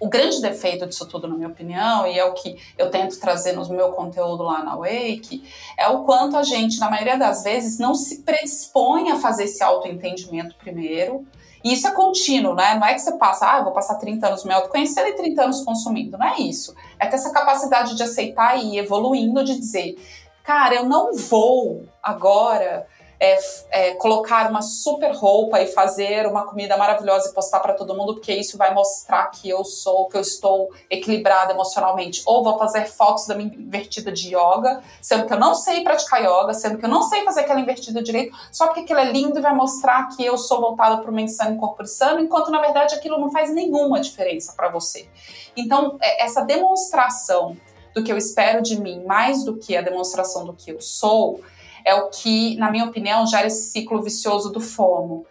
O 0.00 0.08
grande 0.08 0.40
defeito 0.40 0.86
disso 0.86 1.06
tudo, 1.06 1.28
na 1.28 1.36
minha 1.36 1.48
opinião, 1.48 2.06
e 2.06 2.18
é 2.18 2.24
o 2.24 2.32
que 2.32 2.56
eu 2.78 2.90
tento 2.90 3.20
trazer 3.20 3.52
no 3.52 3.68
meu 3.68 3.92
conteúdo 3.92 4.42
lá 4.42 4.64
na 4.64 4.74
Wake, 4.74 5.44
é 5.76 5.86
o 5.88 6.04
quanto 6.04 6.38
a 6.38 6.42
gente, 6.42 6.80
na 6.80 6.90
maioria 6.90 7.18
das 7.18 7.44
vezes, 7.44 7.78
não 7.78 7.94
se 7.94 8.22
predispõe 8.22 9.10
a 9.10 9.18
fazer 9.18 9.44
esse 9.44 9.62
autoentendimento 9.62 10.56
primeiro. 10.56 11.26
E 11.62 11.74
isso 11.74 11.86
é 11.86 11.90
contínuo, 11.90 12.54
né? 12.54 12.76
Não 12.76 12.86
é 12.86 12.94
que 12.94 13.00
você 13.00 13.12
passa, 13.18 13.46
ah, 13.46 13.62
vou 13.62 13.72
passar 13.72 13.96
30 13.96 14.26
anos 14.26 14.44
me 14.44 14.54
autoconhecendo 14.54 15.08
e 15.08 15.12
30 15.12 15.44
anos 15.44 15.62
consumindo. 15.62 16.16
Não 16.16 16.26
é 16.26 16.38
isso. 16.38 16.74
É 16.98 17.06
ter 17.06 17.16
essa 17.16 17.30
capacidade 17.30 17.94
de 17.94 18.02
aceitar 18.02 18.56
e 18.56 18.76
ir 18.76 18.78
evoluindo, 18.78 19.44
de 19.44 19.58
dizer, 19.58 19.96
cara, 20.42 20.76
eu 20.76 20.84
não 20.84 21.12
vou 21.12 21.84
agora 22.02 22.86
é, 23.20 23.38
é, 23.70 23.94
colocar 23.96 24.48
uma 24.48 24.62
super 24.62 25.12
roupa 25.14 25.60
e 25.60 25.66
fazer 25.66 26.26
uma 26.26 26.46
comida 26.46 26.74
maravilhosa 26.78 27.28
e 27.28 27.34
postar 27.34 27.60
para 27.60 27.74
todo 27.74 27.94
mundo, 27.94 28.14
porque 28.14 28.32
isso 28.32 28.56
vai 28.56 28.72
mostrar 28.72 29.26
que 29.26 29.46
eu 29.46 29.62
sou, 29.62 30.08
que 30.08 30.16
eu 30.16 30.22
estou 30.22 30.70
equilibrada 30.88 31.52
emocionalmente. 31.52 32.22
Ou 32.24 32.42
vou 32.42 32.58
fazer 32.58 32.86
fotos 32.86 33.26
da 33.26 33.34
minha 33.34 33.54
invertida 33.54 34.10
de 34.10 34.28
yoga, 34.28 34.82
sendo 35.02 35.26
que 35.26 35.34
eu 35.34 35.38
não 35.38 35.54
sei 35.54 35.84
praticar 35.84 36.22
yoga, 36.22 36.54
sendo 36.54 36.78
que 36.78 36.84
eu 36.86 36.88
não 36.88 37.02
sei 37.02 37.22
fazer 37.22 37.40
aquela 37.40 37.60
invertida 37.60 38.02
direito, 38.02 38.34
só 38.50 38.66
porque 38.66 38.80
aquilo 38.80 39.00
é 39.00 39.12
lindo 39.12 39.38
e 39.38 39.42
vai 39.42 39.54
mostrar 39.54 40.08
que 40.16 40.24
eu 40.24 40.38
sou 40.38 40.58
voltada 40.58 41.02
para 41.02 41.10
o 41.10 41.14
mensano 41.14 41.56
e 41.56 41.58
corpo 41.58 41.82
enquanto 42.18 42.50
na 42.50 42.60
verdade 42.60 42.94
aquilo 42.94 43.18
não 43.18 43.30
faz 43.30 43.52
nenhuma 43.52 44.00
diferença 44.00 44.54
para 44.56 44.70
você. 44.70 45.08
Então, 45.54 45.98
é, 46.00 46.24
essa 46.24 46.40
demonstração 46.42 47.56
do 47.94 48.02
que 48.02 48.10
eu 48.10 48.16
espero 48.16 48.62
de 48.62 48.80
mim, 48.80 49.04
mais 49.04 49.44
do 49.44 49.56
que 49.56 49.76
a 49.76 49.82
demonstração 49.82 50.46
do 50.46 50.54
que 50.54 50.70
eu 50.70 50.80
sou, 50.80 51.40
é 51.84 51.94
o 51.94 52.08
que, 52.08 52.56
na 52.56 52.70
minha 52.70 52.84
opinião, 52.84 53.26
gera 53.26 53.46
esse 53.46 53.70
ciclo 53.70 54.02
vicioso 54.02 54.50
do 54.50 54.60
FOMO. 54.60 55.26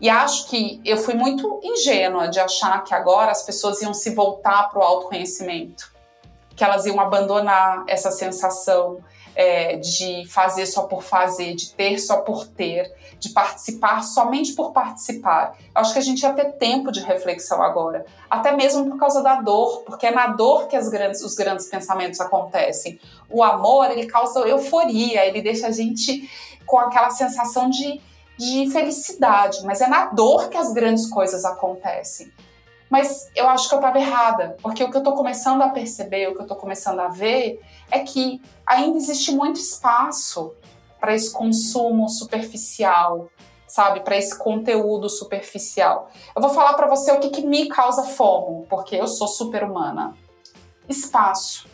E 0.00 0.10
acho 0.10 0.48
que 0.48 0.80
eu 0.84 0.98
fui 0.98 1.14
muito 1.14 1.60
ingênua 1.64 2.28
de 2.28 2.38
achar 2.38 2.84
que 2.84 2.94
agora 2.94 3.30
as 3.30 3.42
pessoas 3.44 3.80
iam 3.80 3.94
se 3.94 4.14
voltar 4.14 4.68
para 4.68 4.78
o 4.78 4.82
autoconhecimento, 4.82 5.90
que 6.54 6.62
elas 6.62 6.84
iam 6.84 7.00
abandonar 7.00 7.84
essa 7.86 8.10
sensação 8.10 8.98
é, 9.36 9.76
de 9.76 10.26
fazer 10.28 10.64
só 10.64 10.84
por 10.84 11.02
fazer, 11.02 11.54
de 11.54 11.70
ter 11.72 11.98
só 11.98 12.22
por 12.22 12.46
ter, 12.46 12.90
de 13.20 13.28
participar 13.28 14.02
somente 14.02 14.54
por 14.54 14.72
participar. 14.72 15.56
Eu 15.58 15.82
acho 15.82 15.92
que 15.92 15.98
a 15.98 16.02
gente 16.02 16.22
ia 16.22 16.32
ter 16.32 16.52
tempo 16.52 16.90
de 16.90 17.00
reflexão 17.00 17.62
agora, 17.62 18.06
até 18.30 18.56
mesmo 18.56 18.88
por 18.88 18.98
causa 18.98 19.22
da 19.22 19.42
dor, 19.42 19.82
porque 19.82 20.06
é 20.06 20.10
na 20.10 20.28
dor 20.28 20.66
que 20.66 20.76
grandes, 20.88 21.20
os 21.22 21.34
grandes 21.34 21.66
pensamentos 21.66 22.18
acontecem. 22.18 22.98
O 23.28 23.44
amor, 23.44 23.90
ele 23.90 24.06
causa 24.06 24.40
euforia, 24.40 25.26
ele 25.26 25.42
deixa 25.42 25.66
a 25.66 25.70
gente 25.70 26.28
com 26.64 26.78
aquela 26.78 27.10
sensação 27.10 27.68
de, 27.68 28.00
de 28.38 28.70
felicidade, 28.70 29.64
mas 29.64 29.82
é 29.82 29.86
na 29.86 30.06
dor 30.06 30.48
que 30.48 30.56
as 30.56 30.72
grandes 30.72 31.08
coisas 31.10 31.44
acontecem. 31.44 32.32
Mas 32.88 33.30
eu 33.34 33.48
acho 33.48 33.68
que 33.68 33.74
eu 33.74 33.78
estava 33.78 33.98
errada, 33.98 34.56
porque 34.62 34.82
o 34.82 34.90
que 34.90 34.96
eu 34.96 35.00
estou 35.00 35.14
começando 35.14 35.62
a 35.62 35.70
perceber, 35.70 36.28
o 36.28 36.34
que 36.34 36.40
eu 36.40 36.42
estou 36.42 36.56
começando 36.56 37.00
a 37.00 37.08
ver, 37.08 37.60
é 37.90 38.00
que 38.00 38.40
ainda 38.64 38.96
existe 38.96 39.32
muito 39.32 39.58
espaço 39.58 40.54
para 41.00 41.14
esse 41.14 41.32
consumo 41.32 42.08
superficial, 42.08 43.28
sabe? 43.66 44.00
Para 44.00 44.16
esse 44.16 44.38
conteúdo 44.38 45.08
superficial. 45.08 46.08
Eu 46.34 46.40
vou 46.40 46.50
falar 46.50 46.74
para 46.74 46.86
você 46.86 47.12
o 47.12 47.20
que, 47.20 47.30
que 47.30 47.46
me 47.46 47.68
causa 47.68 48.04
fomo, 48.04 48.66
porque 48.68 48.96
eu 48.96 49.08
sou 49.08 49.28
super 49.28 49.64
humana. 49.64 50.14
Espaço. 50.88 51.68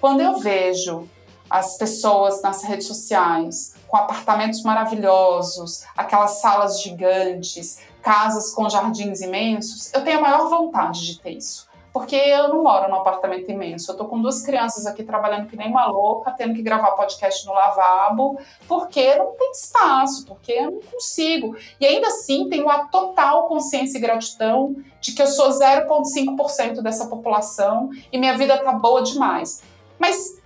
Quando 0.00 0.20
eu 0.20 0.38
vejo 0.38 1.08
as 1.48 1.76
pessoas 1.76 2.42
nas 2.42 2.62
redes 2.64 2.86
sociais 2.86 3.74
com 3.86 3.96
apartamentos 3.96 4.62
maravilhosos, 4.62 5.84
aquelas 5.96 6.40
salas 6.40 6.82
gigantes, 6.82 7.78
casas 8.06 8.54
com 8.54 8.70
jardins 8.70 9.20
imensos, 9.20 9.92
eu 9.92 10.04
tenho 10.04 10.20
a 10.20 10.22
maior 10.22 10.48
vontade 10.48 11.04
de 11.04 11.18
ter 11.18 11.30
isso. 11.32 11.66
Porque 11.92 12.14
eu 12.14 12.50
não 12.50 12.62
moro 12.62 12.88
num 12.88 12.96
apartamento 12.96 13.50
imenso. 13.50 13.90
Eu 13.90 13.96
tô 13.96 14.04
com 14.04 14.20
duas 14.20 14.42
crianças 14.42 14.86
aqui 14.86 15.02
trabalhando 15.02 15.48
que 15.48 15.56
nem 15.56 15.68
uma 15.68 15.86
louca, 15.86 16.30
tendo 16.30 16.54
que 16.54 16.62
gravar 16.62 16.92
podcast 16.92 17.44
no 17.44 17.52
lavabo, 17.52 18.38
porque 18.68 19.16
não 19.16 19.32
tem 19.32 19.50
espaço, 19.50 20.24
porque 20.24 20.52
eu 20.52 20.70
não 20.70 20.80
consigo. 20.82 21.56
E 21.80 21.86
ainda 21.86 22.06
assim, 22.06 22.48
tenho 22.48 22.68
a 22.68 22.84
total 22.84 23.48
consciência 23.48 23.98
e 23.98 24.00
gratidão 24.00 24.76
de 25.00 25.12
que 25.12 25.22
eu 25.22 25.26
sou 25.26 25.48
0,5% 25.48 26.82
dessa 26.82 27.06
população 27.06 27.90
e 28.12 28.18
minha 28.18 28.38
vida 28.38 28.56
tá 28.62 28.72
boa 28.72 29.02
demais. 29.02 29.64
Mas 29.98 30.36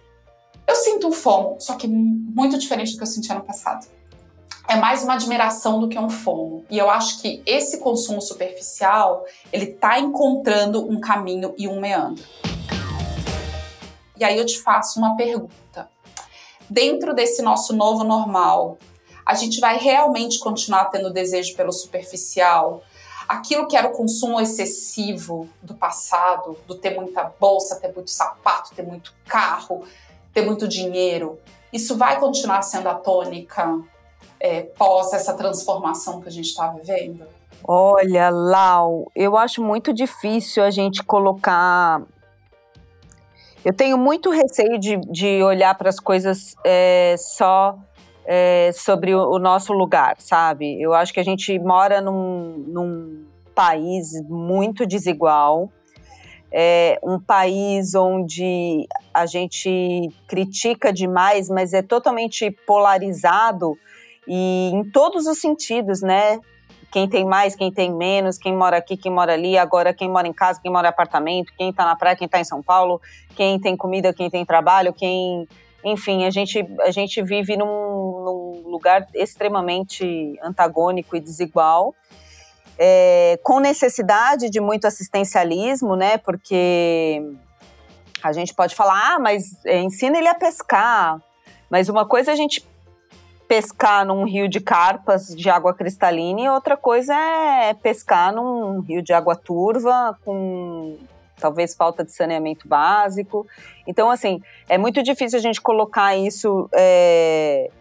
eu 0.67 0.77
sinto 0.77 1.09
um 1.09 1.13
fomo, 1.13 1.57
só 1.59 1.75
que 1.75 1.87
muito 1.87 2.57
diferente 2.57 2.93
do 2.93 2.97
que 2.97 3.03
eu 3.03 3.07
senti 3.07 3.31
ano 3.31 3.43
passado 3.43 4.00
é 4.71 4.77
mais 4.77 5.03
uma 5.03 5.15
admiração 5.15 5.81
do 5.81 5.89
que 5.89 5.99
um 5.99 6.09
fomo. 6.09 6.65
E 6.71 6.79
eu 6.79 6.89
acho 6.89 7.21
que 7.21 7.43
esse 7.45 7.79
consumo 7.79 8.23
superficial, 8.23 9.27
ele 9.53 9.67
tá 9.67 9.99
encontrando 9.99 10.89
um 10.89 11.01
caminho 11.01 11.53
e 11.59 11.67
um 11.67 11.81
meandro. 11.81 12.25
E 14.17 14.23
aí 14.23 14.39
eu 14.39 14.47
te 14.47 14.63
faço 14.63 15.01
uma 15.01 15.17
pergunta. 15.17 15.91
Dentro 16.69 17.13
desse 17.13 17.43
nosso 17.43 17.75
novo 17.75 18.05
normal, 18.05 18.79
a 19.27 19.35
gente 19.35 19.59
vai 19.59 19.77
realmente 19.77 20.39
continuar 20.39 20.85
tendo 20.85 21.13
desejo 21.13 21.57
pelo 21.57 21.73
superficial? 21.73 22.81
Aquilo 23.29 23.67
que 23.67 23.77
era 23.77 23.89
o 23.89 23.93
consumo 23.93 24.41
excessivo 24.41 25.49
do 25.61 25.75
passado, 25.75 26.57
do 26.69 26.77
ter 26.77 26.95
muita 26.95 27.25
bolsa, 27.25 27.75
ter 27.81 27.93
muito 27.93 28.11
sapato, 28.13 28.73
ter 28.73 28.85
muito 28.85 29.13
carro, 29.27 29.83
ter 30.33 30.43
muito 30.43 30.69
dinheiro, 30.69 31.41
Isso 31.73 31.97
vai 31.97 32.19
continuar 32.19 32.63
sendo 32.63 32.89
a 32.89 32.95
tônica 32.95 33.81
é, 34.41 34.63
pós 34.63 35.13
essa 35.13 35.35
transformação 35.35 36.21
que 36.21 36.29
a 36.29 36.33
gente 36.33 36.47
está 36.47 36.69
vivendo? 36.69 37.27
Olha, 37.63 38.31
Lau, 38.31 39.11
eu 39.15 39.37
acho 39.37 39.63
muito 39.63 39.93
difícil 39.93 40.63
a 40.63 40.71
gente 40.71 41.03
colocar. 41.03 42.03
Eu 43.63 43.75
tenho 43.75 43.99
muito 43.99 44.31
receio 44.31 44.79
de, 44.79 44.97
de 44.97 45.43
olhar 45.43 45.77
para 45.77 45.91
as 45.91 46.01
coisas 46.01 46.55
é, 46.65 47.15
só 47.19 47.79
é, 48.25 48.71
sobre 48.73 49.15
o, 49.15 49.33
o, 49.33 49.39
nosso 49.39 49.75
lugar, 49.75 50.17
sabe? 50.19 50.81
Eu 50.81 50.95
acho 50.95 51.13
que 51.13 51.21
a 51.21 51.25
gente 51.25 51.59
mora 51.59 52.01
num, 52.01 52.65
num 52.67 53.27
país 53.55 54.13
muito 54.27 54.87
desigual, 54.87 55.71
é 56.53 56.99
um 57.05 57.21
país 57.21 57.95
onde 57.95 58.89
a 59.15 59.27
gente 59.27 60.09
critica 60.27 60.93
demais, 60.93 61.49
mas 61.49 61.73
é 61.73 61.83
totalmente 61.83 62.51
polarizado 62.67 63.77
e 64.33 64.71
em 64.73 64.89
todos 64.89 65.27
os 65.27 65.41
sentidos, 65.41 66.03
né? 66.03 66.39
Quem 66.93 67.09
tem 67.09 67.25
mais, 67.25 67.57
quem 67.57 67.73
tem 67.73 67.93
menos, 67.93 68.39
quem 68.39 68.57
mora 68.57 68.77
aqui, 68.77 68.97
quem 68.97 69.11
mora 69.11 69.33
ali, 69.33 69.59
agora 69.59 69.93
quem 69.93 70.09
mora 70.09 70.29
em 70.29 70.33
casa, 70.33 70.61
quem 70.63 70.71
mora 70.71 70.87
em 70.87 70.91
apartamento, 70.91 71.53
quem 71.59 71.73
tá 71.73 71.85
na 71.85 71.97
praia, 71.97 72.15
quem 72.15 72.29
tá 72.29 72.39
em 72.39 72.45
São 72.45 72.63
Paulo, 72.63 73.01
quem 73.35 73.59
tem 73.59 73.77
comida, 73.77 74.15
quem 74.15 74.31
tem 74.31 74.47
trabalho, 74.47 74.93
quem. 74.93 75.49
Enfim, 75.85 76.25
a 76.27 76.31
gente, 76.31 76.65
a 76.83 76.93
gente 76.93 77.21
vive 77.23 77.57
num, 77.57 77.67
num 77.67 78.63
lugar 78.71 79.05
extremamente 79.15 80.39
antagônico 80.45 81.17
e 81.17 81.21
desigual. 81.21 81.93
É, 82.79 83.37
com 83.43 83.59
necessidade 83.59 84.49
de 84.49 84.61
muito 84.61 84.87
assistencialismo, 84.87 85.97
né? 85.97 86.19
Porque 86.19 87.21
a 88.23 88.33
gente 88.33 88.55
pode 88.55 88.77
falar, 88.77 89.17
ah, 89.17 89.19
mas 89.19 89.65
é, 89.65 89.81
ensina 89.81 90.19
ele 90.19 90.29
a 90.29 90.35
pescar. 90.37 91.21
Mas 91.69 91.89
uma 91.89 92.07
coisa 92.07 92.31
é 92.31 92.35
a 92.35 92.37
gente 92.37 92.65
pescar 93.51 94.07
num 94.07 94.23
rio 94.23 94.49
de 94.49 94.61
carpas 94.61 95.27
de 95.27 95.51
água 95.51 95.75
cristalina 95.75 96.41
e 96.41 96.49
outra 96.49 96.77
coisa 96.77 97.13
é 97.13 97.75
pescar 97.75 98.33
num 98.33 98.79
rio 98.79 99.03
de 99.03 99.13
água 99.13 99.35
turva 99.35 100.17
com 100.25 100.97
talvez 101.37 101.75
falta 101.75 102.05
de 102.05 102.13
saneamento 102.13 102.69
básico. 102.69 103.45
Então, 103.89 104.09
assim, 104.09 104.41
é 104.69 104.79
muito 104.79 105.03
difícil 105.03 105.37
a 105.37 105.43
gente 105.43 105.61
colocar 105.61 106.15
isso 106.15 106.71
é, 106.73 107.73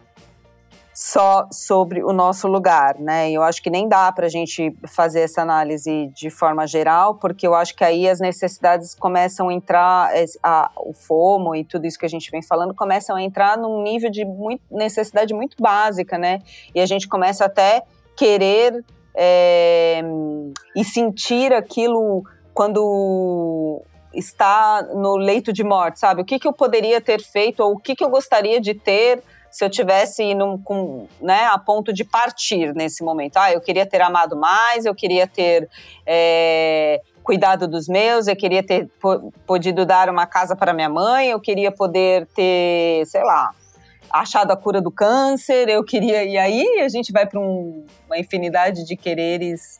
só 1.01 1.47
sobre 1.49 2.03
o 2.03 2.11
nosso 2.11 2.45
lugar, 2.45 2.99
né? 2.99 3.31
Eu 3.31 3.41
acho 3.41 3.63
que 3.63 3.69
nem 3.69 3.87
dá 3.87 4.11
para 4.11 4.25
a 4.25 4.29
gente 4.29 4.75
fazer 4.85 5.21
essa 5.21 5.41
análise 5.41 6.11
de 6.13 6.29
forma 6.29 6.67
geral, 6.67 7.15
porque 7.15 7.47
eu 7.47 7.55
acho 7.55 7.73
que 7.73 7.85
aí 7.85 8.05
as 8.05 8.19
necessidades 8.19 8.95
começam 8.95 9.47
a 9.47 9.53
entrar, 9.53 10.11
a, 10.43 10.69
o 10.75 10.91
FOMO 10.91 11.55
e 11.55 11.63
tudo 11.63 11.87
isso 11.87 11.97
que 11.97 12.05
a 12.05 12.09
gente 12.09 12.29
vem 12.29 12.41
falando 12.41 12.75
começam 12.75 13.15
a 13.15 13.21
entrar 13.21 13.57
num 13.57 13.81
nível 13.81 14.11
de 14.11 14.25
muito, 14.25 14.61
necessidade 14.69 15.33
muito 15.33 15.55
básica, 15.57 16.17
né? 16.17 16.39
E 16.75 16.81
a 16.81 16.85
gente 16.85 17.07
começa 17.07 17.45
até 17.45 17.81
querer 18.13 18.83
é, 19.15 20.01
e 20.75 20.83
sentir 20.83 21.53
aquilo 21.53 22.25
quando 22.53 23.81
está 24.13 24.85
no 24.93 25.15
leito 25.15 25.53
de 25.53 25.63
morte, 25.63 25.97
sabe? 25.97 26.23
O 26.23 26.25
que, 26.25 26.37
que 26.37 26.47
eu 26.47 26.51
poderia 26.51 26.99
ter 26.99 27.21
feito 27.21 27.61
ou 27.61 27.75
o 27.75 27.79
que, 27.79 27.95
que 27.95 28.03
eu 28.03 28.09
gostaria 28.09 28.59
de 28.59 28.73
ter 28.73 29.23
se 29.51 29.63
eu 29.63 29.69
tivesse 29.69 30.33
num, 30.33 30.57
com, 30.57 31.07
né, 31.21 31.45
a 31.45 31.57
ponto 31.57 31.91
de 31.91 32.03
partir 32.03 32.73
nesse 32.73 33.03
momento. 33.03 33.37
Ah, 33.37 33.51
eu 33.51 33.61
queria 33.61 33.85
ter 33.85 34.01
amado 34.01 34.35
mais, 34.35 34.85
eu 34.85 34.93
queria 34.93 35.27
ter 35.27 35.69
é, 36.05 37.01
cuidado 37.23 37.67
dos 37.67 37.87
meus, 37.87 38.27
eu 38.27 38.35
queria 38.35 38.63
ter 38.63 38.89
podido 39.45 39.85
dar 39.85 40.09
uma 40.09 40.25
casa 40.25 40.55
para 40.55 40.73
minha 40.73 40.89
mãe, 40.89 41.29
eu 41.29 41.39
queria 41.39 41.71
poder 41.71 42.27
ter, 42.35 43.05
sei 43.05 43.23
lá, 43.23 43.51
achado 44.09 44.51
a 44.51 44.57
cura 44.57 44.81
do 44.81 44.91
câncer, 44.91 45.69
eu 45.69 45.83
queria. 45.83 46.23
E 46.23 46.37
aí 46.37 46.81
a 46.81 46.89
gente 46.89 47.11
vai 47.11 47.25
para 47.25 47.39
um, 47.39 47.85
uma 48.07 48.17
infinidade 48.17 48.85
de 48.85 48.95
quereres. 48.95 49.79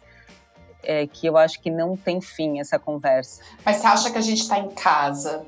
É, 0.81 1.05
que 1.05 1.27
eu 1.27 1.35
acho 1.35 1.59
que 1.61 1.69
não 1.69 1.97
tem 1.97 2.21
fim 2.21 2.61
essa 2.61 2.79
conversa. 2.79 3.41
Mas 3.65 3.77
você 3.77 3.87
acha 3.87 4.11
que 4.11 4.17
a 4.17 4.21
gente 4.21 4.39
está 4.39 4.57
em 4.57 4.69
casa 4.69 5.45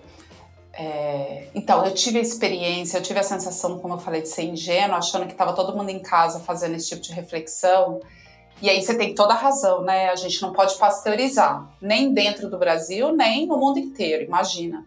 é, 0.74 1.48
então, 1.54 1.86
eu 1.86 1.94
tive 1.94 2.20
a 2.20 2.22
experiência, 2.22 2.98
eu 2.98 3.04
tive 3.04 3.20
a 3.20 3.24
sensação, 3.24 3.80
como 3.80 3.96
eu 3.96 3.98
falei, 3.98 4.22
de 4.22 4.30
ser 4.30 4.44
ingênuo, 4.44 4.96
achando 4.96 5.26
que 5.26 5.34
estava 5.34 5.54
todo 5.54 5.76
mundo 5.76 5.90
em 5.90 6.00
casa 6.00 6.40
fazendo 6.40 6.76
esse 6.76 6.90
tipo 6.90 7.02
de 7.02 7.12
reflexão. 7.12 8.00
E 8.62 8.70
aí 8.70 8.82
você 8.82 8.96
tem 8.96 9.14
toda 9.14 9.34
a 9.34 9.38
razão, 9.38 9.82
né? 9.82 10.10
A 10.10 10.16
gente 10.16 10.42
não 10.42 10.54
pode 10.54 10.76
pasteurizar, 10.76 11.68
nem 11.82 12.14
dentro 12.14 12.50
do 12.50 12.58
Brasil, 12.58 13.12
nem 13.12 13.46
no 13.46 13.58
mundo 13.58 13.80
inteiro, 13.80 14.24
imagina. 14.24 14.86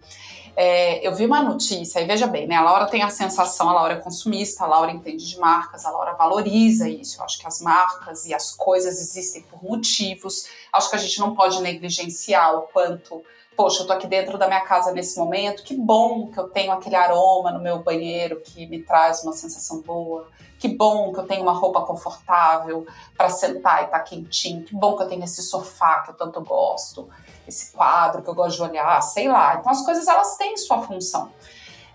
É, 0.56 1.06
eu 1.06 1.12
vi 1.12 1.26
uma 1.26 1.42
notícia, 1.42 1.98
e 2.00 2.06
veja 2.06 2.28
bem, 2.28 2.46
né? 2.46 2.54
A 2.54 2.62
Laura 2.62 2.86
tem 2.86 3.02
a 3.02 3.10
sensação, 3.10 3.68
a 3.68 3.72
Laura 3.72 3.94
é 3.94 3.96
consumista, 3.96 4.62
a 4.62 4.68
Laura 4.68 4.92
entende 4.92 5.28
de 5.28 5.36
marcas, 5.38 5.84
a 5.84 5.90
Laura 5.90 6.12
valoriza 6.12 6.88
isso. 6.88 7.20
Eu 7.20 7.24
acho 7.24 7.38
que 7.40 7.46
as 7.46 7.60
marcas 7.60 8.24
e 8.24 8.32
as 8.32 8.52
coisas 8.52 9.00
existem 9.00 9.42
por 9.42 9.62
motivos. 9.62 10.46
Acho 10.72 10.88
que 10.88 10.96
a 10.96 10.98
gente 11.00 11.18
não 11.18 11.34
pode 11.34 11.60
negligenciar 11.60 12.54
o 12.56 12.62
quanto 12.62 13.24
poxa, 13.56 13.82
eu 13.82 13.86
tô 13.86 13.92
aqui 13.92 14.06
dentro 14.06 14.36
da 14.36 14.46
minha 14.46 14.60
casa 14.60 14.92
nesse 14.92 15.18
momento, 15.18 15.62
que 15.62 15.74
bom 15.76 16.28
que 16.28 16.38
eu 16.38 16.48
tenho 16.48 16.72
aquele 16.72 16.96
aroma 16.96 17.52
no 17.52 17.60
meu 17.60 17.78
banheiro 17.82 18.40
que 18.40 18.66
me 18.66 18.82
traz 18.82 19.22
uma 19.22 19.32
sensação 19.32 19.80
boa. 19.80 20.26
Que 20.58 20.68
bom 20.68 21.12
que 21.12 21.20
eu 21.20 21.26
tenho 21.26 21.42
uma 21.42 21.52
roupa 21.52 21.82
confortável 21.82 22.86
para 23.16 23.28
sentar 23.28 23.84
e 23.84 23.86
tá 23.88 24.00
quentinho. 24.00 24.64
Que 24.64 24.74
bom 24.74 24.96
que 24.96 25.02
eu 25.02 25.08
tenho 25.08 25.22
esse 25.22 25.42
sofá 25.42 26.00
que 26.00 26.10
eu 26.10 26.14
tanto 26.14 26.40
gosto, 26.40 27.08
esse 27.46 27.70
quadro 27.72 28.22
que 28.22 28.30
eu 28.30 28.34
gosto 28.34 28.56
de 28.56 28.62
olhar, 28.62 29.00
sei 29.02 29.28
lá. 29.28 29.56
Então 29.56 29.70
as 29.70 29.84
coisas 29.84 30.08
elas 30.08 30.36
têm 30.36 30.56
sua 30.56 30.80
função. 30.80 31.30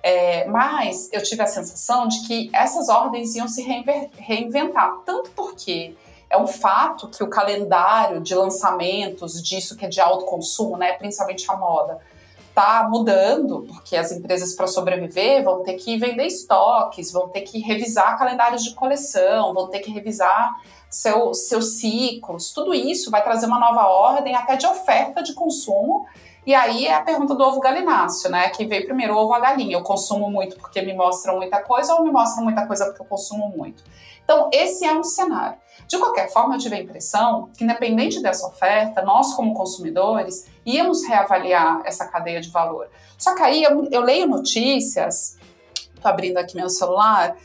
É, 0.04 0.46
mas 0.46 1.10
eu 1.12 1.22
tive 1.24 1.42
a 1.42 1.48
sensação 1.48 2.08
de 2.08 2.28
que 2.28 2.50
essas 2.54 2.90
ordens 2.90 3.36
iam 3.36 3.48
se 3.48 3.62
reinventar, 3.62 5.00
tanto 5.06 5.32
porque 5.32 5.96
é 6.30 6.38
um 6.38 6.48
fato 6.48 7.08
que 7.08 7.24
o 7.24 7.28
calendário 7.28 8.22
de 8.22 8.36
lançamentos 8.36 9.42
disso 9.42 9.76
que 9.76 9.86
é 9.86 9.90
de 9.90 10.00
alto 10.00 10.26
consumo, 10.26 10.78
né, 10.78 10.94
principalmente 10.94 11.50
a 11.50 11.56
moda, 11.56 12.00
está 12.50 12.88
mudando, 12.90 13.66
porque 13.68 13.96
as 13.96 14.12
empresas 14.12 14.54
para 14.54 14.68
sobreviver 14.68 15.44
vão 15.44 15.64
ter 15.64 15.76
que 15.76 15.98
vender 15.98 16.26
estoques, 16.26 17.12
vão 17.12 17.30
ter 17.30 17.42
que 17.42 17.60
revisar 17.60 18.18
calendários 18.18 18.64
de 18.64 18.76
coleção, 18.76 19.54
vão 19.54 19.68
ter 19.68 19.80
que 19.80 19.92
revisar 19.92 20.62
seu, 20.90 21.34
seus 21.34 21.78
ciclos. 21.78 22.52
Tudo 22.52 22.74
isso 22.74 23.10
vai 23.10 23.24
trazer 23.24 23.46
uma 23.46 23.60
nova 23.60 23.88
ordem 23.88 24.36
até 24.36 24.56
de 24.56 24.68
oferta 24.68 25.24
de 25.24 25.34
consumo. 25.34 26.06
E 26.46 26.54
aí 26.54 26.88
é 26.88 26.96
a 26.96 27.02
pergunta 27.02 27.36
do 27.36 27.44
ovo 27.44 27.60
galináceo, 27.60 28.30
né? 28.30 28.50
Que 28.50 28.66
veio 28.66 28.86
primeiro 28.86 29.14
o 29.14 29.18
ovo 29.18 29.34
a 29.34 29.40
galinha. 29.40 29.76
Eu 29.76 29.84
consumo 29.84 30.30
muito 30.30 30.58
porque 30.58 30.82
me 30.82 30.94
mostram 30.94 31.38
muita 31.38 31.62
coisa 31.62 31.94
ou 31.96 32.04
me 32.04 32.12
mostram 32.12 32.44
muita 32.44 32.66
coisa 32.66 32.86
porque 32.86 33.02
eu 33.02 33.06
consumo 33.06 33.50
muito. 33.56 33.84
Então, 34.24 34.50
esse 34.54 34.86
é 34.86 34.94
um 34.94 35.04
cenário. 35.04 35.58
De 35.88 35.98
qualquer 35.98 36.32
forma, 36.32 36.56
eu 36.56 36.60
tive 36.60 36.76
a 36.76 36.80
impressão 36.80 37.50
que, 37.58 37.64
independente 37.64 38.22
dessa 38.22 38.48
oferta, 38.48 39.02
nós, 39.02 39.34
como 39.34 39.56
consumidores, 39.56 40.46
íamos 40.66 41.04
reavaliar 41.08 41.82
essa 41.84 42.08
cadeia 42.08 42.40
de 42.40 42.50
valor. 42.50 42.90
Só 43.18 43.34
que 43.36 43.42
aí 43.42 43.64
eu, 43.64 43.88
eu 43.92 44.02
leio 44.02 44.28
notícias, 44.28 45.38
estou 45.74 46.12
abrindo 46.12 46.38
aqui 46.38 46.56
meu 46.56 46.70
celular, 46.70 47.36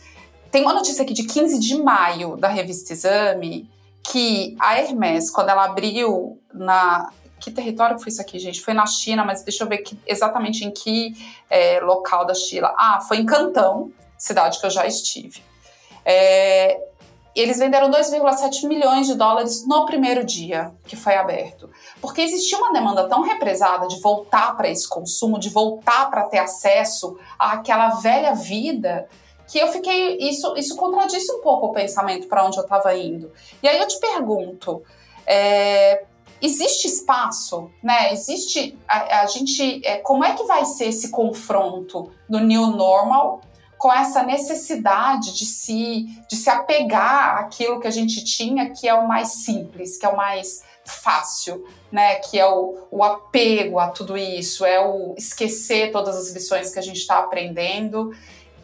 tem 0.50 0.62
uma 0.62 0.74
notícia 0.74 1.02
aqui 1.02 1.14
de 1.14 1.24
15 1.24 1.58
de 1.58 1.82
maio 1.82 2.36
da 2.36 2.48
revista 2.48 2.92
Exame 2.92 3.68
que 4.04 4.54
a 4.60 4.78
Hermès, 4.78 5.30
quando 5.30 5.48
ela 5.48 5.64
abriu 5.64 6.38
na. 6.52 7.10
Que 7.44 7.50
território 7.50 7.98
foi 7.98 8.08
isso 8.08 8.22
aqui, 8.22 8.38
gente? 8.38 8.62
Foi 8.62 8.72
na 8.72 8.86
China, 8.86 9.22
mas 9.22 9.42
deixa 9.42 9.64
eu 9.64 9.68
ver 9.68 9.76
que, 9.78 9.98
exatamente 10.06 10.64
em 10.64 10.70
que 10.70 11.12
é, 11.50 11.78
local 11.78 12.24
da 12.24 12.32
China. 12.32 12.72
Ah, 12.74 13.02
foi 13.06 13.18
em 13.18 13.26
Cantão, 13.26 13.92
cidade 14.16 14.58
que 14.58 14.64
eu 14.64 14.70
já 14.70 14.86
estive. 14.86 15.42
É, 16.06 16.80
eles 17.36 17.58
venderam 17.58 17.90
2,7 17.90 18.66
milhões 18.66 19.06
de 19.06 19.14
dólares 19.14 19.66
no 19.66 19.84
primeiro 19.84 20.24
dia 20.24 20.72
que 20.86 20.96
foi 20.96 21.16
aberto. 21.16 21.68
Porque 22.00 22.22
existia 22.22 22.56
uma 22.56 22.72
demanda 22.72 23.06
tão 23.10 23.20
represada 23.20 23.88
de 23.88 24.00
voltar 24.00 24.56
para 24.56 24.70
esse 24.70 24.88
consumo, 24.88 25.38
de 25.38 25.50
voltar 25.50 26.10
para 26.10 26.22
ter 26.24 26.38
acesso 26.38 27.18
àquela 27.38 27.96
velha 27.96 28.34
vida, 28.34 29.06
que 29.46 29.58
eu 29.58 29.68
fiquei. 29.68 30.16
Isso, 30.16 30.54
isso 30.56 30.74
contradisse 30.76 31.30
um 31.30 31.42
pouco 31.42 31.66
o 31.66 31.72
pensamento 31.72 32.26
para 32.26 32.42
onde 32.42 32.56
eu 32.56 32.62
estava 32.62 32.96
indo. 32.96 33.30
E 33.62 33.68
aí 33.68 33.78
eu 33.78 33.86
te 33.86 34.00
pergunto. 34.00 34.82
É, 35.26 36.04
existe 36.44 36.86
espaço, 36.86 37.70
né? 37.82 38.12
Existe 38.12 38.78
a, 38.86 39.22
a 39.22 39.26
gente, 39.26 39.80
é, 39.84 39.96
como 39.98 40.24
é 40.24 40.34
que 40.34 40.44
vai 40.44 40.64
ser 40.64 40.88
esse 40.88 41.10
confronto 41.10 42.10
do 42.28 42.38
new 42.38 42.66
normal 42.68 43.40
com 43.78 43.92
essa 43.92 44.22
necessidade 44.22 45.34
de 45.34 45.44
se, 45.44 46.06
de 46.28 46.36
se 46.36 46.48
apegar 46.48 47.38
àquilo 47.38 47.80
que 47.80 47.86
a 47.86 47.90
gente 47.90 48.24
tinha, 48.24 48.70
que 48.70 48.88
é 48.88 48.94
o 48.94 49.06
mais 49.06 49.28
simples, 49.28 49.98
que 49.98 50.06
é 50.06 50.08
o 50.08 50.16
mais 50.16 50.62
fácil, 50.84 51.66
né? 51.90 52.16
Que 52.16 52.38
é 52.38 52.46
o, 52.46 52.86
o 52.90 53.02
apego 53.02 53.78
a 53.78 53.88
tudo 53.88 54.16
isso, 54.16 54.64
é 54.64 54.80
o 54.80 55.14
esquecer 55.16 55.92
todas 55.92 56.16
as 56.16 56.30
lições 56.30 56.72
que 56.72 56.78
a 56.78 56.82
gente 56.82 56.98
está 56.98 57.18
aprendendo, 57.18 58.10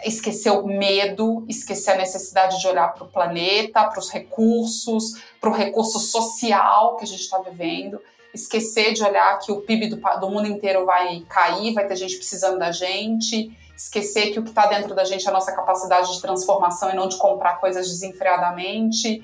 esquecer 0.05 0.51
o 0.51 0.67
medo, 0.67 1.45
esquecer 1.49 1.93
a 1.93 1.97
necessidade 1.97 2.61
de 2.61 2.67
olhar 2.67 2.95
para 2.95 3.05
o 3.05 3.09
planeta, 3.09 3.85
para 3.85 3.99
os 3.99 4.11
recursos, 4.11 5.15
para 5.41 5.51
o 5.51 5.53
recurso 5.53 5.99
social 5.99 6.97
que 6.97 7.05
a 7.05 7.07
gente 7.07 7.21
está 7.21 7.39
vivendo, 7.39 8.01
esquecer 8.33 8.93
de 8.93 9.03
olhar 9.03 9.39
que 9.39 9.51
o 9.51 9.61
PIB 9.61 9.89
do, 9.89 9.97
do 9.97 10.31
mundo 10.31 10.47
inteiro 10.47 10.85
vai 10.85 11.25
cair, 11.29 11.75
vai 11.75 11.87
ter 11.87 11.97
gente 11.97 12.17
precisando 12.17 12.59
da 12.59 12.73
gente 12.73 13.57
esquecer 13.77 14.31
que 14.31 14.39
o 14.39 14.43
que 14.43 14.51
está 14.51 14.67
dentro 14.67 14.95
da 14.95 15.05
gente 15.05 15.27
é 15.27 15.31
a 15.31 15.33
nossa 15.33 15.53
capacidade 15.53 16.13
de 16.13 16.21
transformação 16.21 16.91
e 16.91 16.95
não 16.95 17.09
de 17.09 17.17
comprar 17.17 17.59
coisas 17.61 17.89
desenfreadamente. 17.89 19.23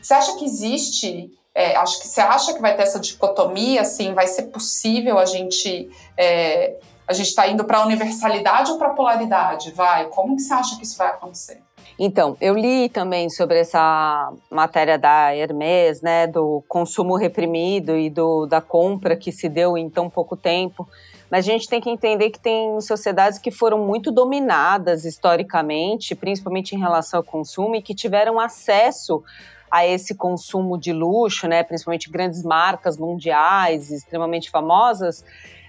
Você 0.00 0.14
acha 0.14 0.36
que 0.36 0.44
existe 0.46 1.30
é, 1.54 1.76
acho 1.76 2.00
que 2.00 2.06
você 2.06 2.20
acha 2.20 2.54
que 2.54 2.60
vai 2.60 2.76
ter 2.76 2.84
essa 2.84 3.00
dicotomia, 3.00 3.82
assim, 3.82 4.14
vai 4.14 4.26
ser 4.26 4.44
possível 4.44 5.18
a 5.18 5.24
gente 5.24 5.90
é, 6.16 6.76
a 7.10 7.12
gente 7.12 7.26
está 7.26 7.48
indo 7.48 7.64
para 7.64 7.78
a 7.78 7.84
universalidade 7.84 8.70
ou 8.70 8.78
para 8.78 8.86
a 8.86 8.94
polaridade? 8.94 9.72
Vai? 9.72 10.06
Como 10.06 10.36
que 10.36 10.42
você 10.42 10.54
acha 10.54 10.76
que 10.76 10.84
isso 10.84 10.96
vai 10.96 11.08
acontecer? 11.08 11.60
Então, 11.98 12.36
eu 12.40 12.54
li 12.54 12.88
também 12.88 13.28
sobre 13.28 13.58
essa 13.58 14.32
matéria 14.48 14.96
da 14.96 15.34
Hermes, 15.34 16.00
né, 16.02 16.28
do 16.28 16.62
consumo 16.68 17.16
reprimido 17.16 17.98
e 17.98 18.08
do, 18.08 18.46
da 18.46 18.60
compra 18.60 19.16
que 19.16 19.32
se 19.32 19.48
deu 19.48 19.76
em 19.76 19.90
tão 19.90 20.08
pouco 20.08 20.36
tempo. 20.36 20.88
Mas 21.28 21.48
a 21.48 21.50
gente 21.50 21.68
tem 21.68 21.80
que 21.80 21.90
entender 21.90 22.30
que 22.30 22.38
tem 22.38 22.80
sociedades 22.80 23.40
que 23.40 23.50
foram 23.50 23.84
muito 23.84 24.12
dominadas 24.12 25.04
historicamente, 25.04 26.14
principalmente 26.14 26.76
em 26.76 26.78
relação 26.78 27.18
ao 27.18 27.24
consumo, 27.24 27.74
e 27.74 27.82
que 27.82 27.94
tiveram 27.94 28.38
acesso 28.38 29.20
a 29.68 29.84
esse 29.84 30.14
consumo 30.14 30.78
de 30.78 30.92
luxo, 30.92 31.48
né, 31.48 31.64
principalmente 31.64 32.08
grandes 32.08 32.44
marcas 32.44 32.96
mundiais 32.96 33.90
extremamente 33.90 34.48
famosas, 34.48 35.24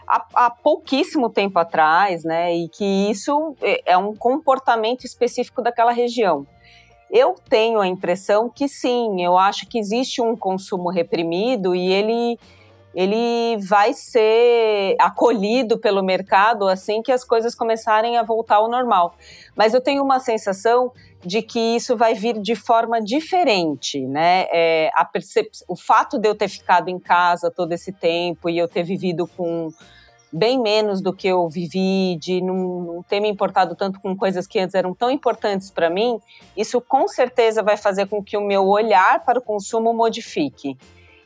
há, 0.08 0.26
há, 0.34 0.50
pouquíssimo 0.50 1.30
tempo 1.30 1.58
atrás, 1.60 2.24
né? 2.24 2.56
E 2.56 2.70
que 2.70 2.86
isso 3.10 3.56
é, 3.62 3.94
é 3.94 3.98
um 3.98 4.16
comportamento 4.16 5.06
específico 5.06 5.62
daquela 5.62 5.92
região. 5.92 6.46
Eu 7.10 7.36
tenho 7.50 7.80
a 7.80 7.88
impressão 7.88 8.50
que 8.50 8.70
sim, 8.70 9.22
eu 9.22 9.38
acho 9.38 9.68
que 9.68 9.78
existe 9.78 10.22
um 10.22 10.36
consumo 10.36 10.90
reprimido 10.90 11.76
e 11.76 11.92
ele 11.92 12.40
ele 12.93 13.58
vai 13.58 13.93
ser 13.93 14.95
acolhido 14.99 15.77
pelo 15.77 16.04
mercado 16.04 16.67
assim 16.67 17.01
que 17.01 17.12
as 17.12 17.23
coisas 17.23 17.56
começarem 17.56 18.17
a 18.17 18.23
voltar 18.23 18.58
ao 18.58 18.69
normal. 18.69 19.15
Mas 19.56 19.73
eu 19.73 19.82
tenho 19.82 20.04
uma 20.04 20.19
sensação 20.19 20.91
de 21.23 21.41
que 21.41 21.60
isso 21.75 21.95
vai 21.95 22.13
vir 22.13 22.39
de 22.39 22.56
forma 22.56 23.01
diferente, 23.01 24.06
né? 24.08 24.47
É. 24.51 24.89
O 25.67 25.75
fato 25.75 26.17
de 26.17 26.27
eu 26.27 26.36
ter 26.36 26.47
ficado 26.47 26.89
em 26.89 26.99
casa 26.99 27.51
todo 27.51 27.71
esse 27.71 27.91
tempo 27.91 28.49
e 28.49 28.58
eu 28.58 28.67
ter 28.67 28.84
vivido 28.84 29.27
com 29.27 29.69
bem 30.32 30.60
menos 30.62 31.01
do 31.01 31.13
que 31.13 31.27
eu 31.27 31.47
vivi, 31.49 32.17
de 32.17 32.41
não, 32.41 32.56
não 32.82 33.04
ter 33.04 33.19
me 33.19 33.30
importado 33.30 33.75
tanto 33.75 33.99
com 33.99 34.15
coisas 34.15 34.47
que 34.47 34.60
antes 34.60 34.73
eram 34.73 34.93
tão 34.93 35.12
importantes 35.12 35.69
para 35.69 35.89
mim, 35.89 36.19
isso 36.56 36.80
com 36.80 37.08
certeza 37.08 37.62
vai 37.62 37.75
fazer 37.75 38.08
com 38.08 38.23
que 38.23 38.38
o 38.38 38.41
meu 38.41 38.65
olhar 38.65 39.25
para 39.25 39.39
o 39.39 39.41
consumo 39.41 39.93
modifique. 39.93 40.77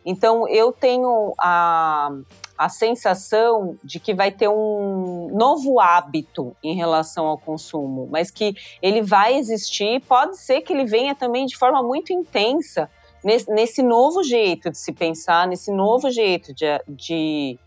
Então, 0.06 0.48
eu 0.48 0.72
tenho 0.72 1.34
a, 1.40 2.12
a 2.58 2.70
sensação 2.70 3.78
de 3.84 4.00
que 4.00 4.14
vai 4.14 4.32
ter 4.32 4.48
um 4.48 5.30
novo 5.34 5.80
hábito 5.80 6.56
em 6.64 6.76
relação 6.76 7.26
ao 7.26 7.38
consumo, 7.38 8.08
mas 8.12 8.30
que 8.30 8.56
ele 8.82 9.02
vai 9.02 9.36
existir, 9.36 10.02
pode 10.02 10.38
ser 10.38 10.62
que 10.62 10.72
ele 10.72 10.86
venha 10.86 11.16
também 11.16 11.46
de 11.46 11.58
forma 11.58 11.82
muito 11.82 12.14
intensa 12.14 12.90
nesse, 13.24 13.52
nesse 13.52 13.82
novo 13.82 14.24
jeito 14.24 14.70
de 14.70 14.78
se 14.78 14.94
pensar, 14.94 15.48
nesse 15.48 15.72
novo 15.72 16.12
jeito 16.12 16.54
de, 16.54 16.66
de 16.88 17.60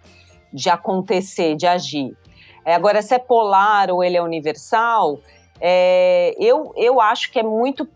de 0.52 0.70
acontecer, 0.70 1.56
de 1.56 1.66
agir. 1.66 2.16
É, 2.64 2.74
agora, 2.74 3.02
se 3.02 3.14
é 3.14 3.18
polar 3.18 3.90
ou 3.90 4.02
ele 4.02 4.16
é 4.16 4.22
universal, 4.22 5.20
é, 5.60 6.34
eu, 6.38 6.72
eu 6.76 7.00
acho 7.00 7.30
que 7.30 7.38
é 7.38 7.42
muito 7.42 7.88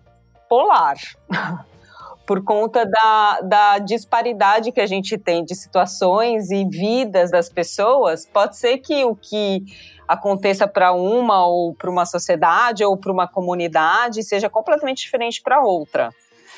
polar. 0.49 0.97
por 2.27 2.43
conta 2.45 2.87
da, 2.87 3.41
da 3.41 3.79
disparidade 3.79 4.73
que 4.73 4.81
a 4.81 4.87
gente 4.87 5.19
tem 5.19 5.45
de 5.45 5.55
situações 5.55 6.51
e 6.51 6.65
vidas 6.65 7.31
das 7.31 7.49
pessoas, 7.49 8.27
pode 8.27 8.57
ser 8.57 8.79
que 8.79 9.05
o 9.05 9.15
que 9.15 9.65
aconteça 10.07 10.69
para 10.69 10.93
uma 10.93 11.47
ou 11.47 11.75
para 11.75 11.91
uma 11.91 12.07
sociedade 12.07 12.85
ou 12.85 12.97
para 12.97 13.13
uma 13.13 13.27
comunidade 13.27 14.23
seja 14.23 14.49
completamente 14.49 15.03
diferente 15.03 15.41
para 15.43 15.63
outra. 15.63 16.11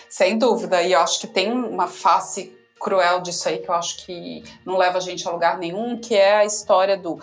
Sem 0.09 0.38
dúvida, 0.38 0.83
e 0.83 0.92
eu 0.92 1.00
acho 1.00 1.20
que 1.20 1.27
tem 1.27 1.53
uma 1.53 1.87
face 1.87 2.57
cruel 2.81 3.20
disso 3.20 3.48
aí 3.48 3.59
que 3.59 3.68
eu 3.68 3.74
acho 3.74 4.05
que 4.05 4.44
não 4.64 4.77
leva 4.77 4.98
a 4.98 5.00
gente 5.00 5.27
a 5.27 5.31
lugar 5.31 5.59
nenhum, 5.59 5.98
que 5.98 6.14
é 6.14 6.37
a 6.37 6.44
história 6.44 6.96
do 6.96 7.18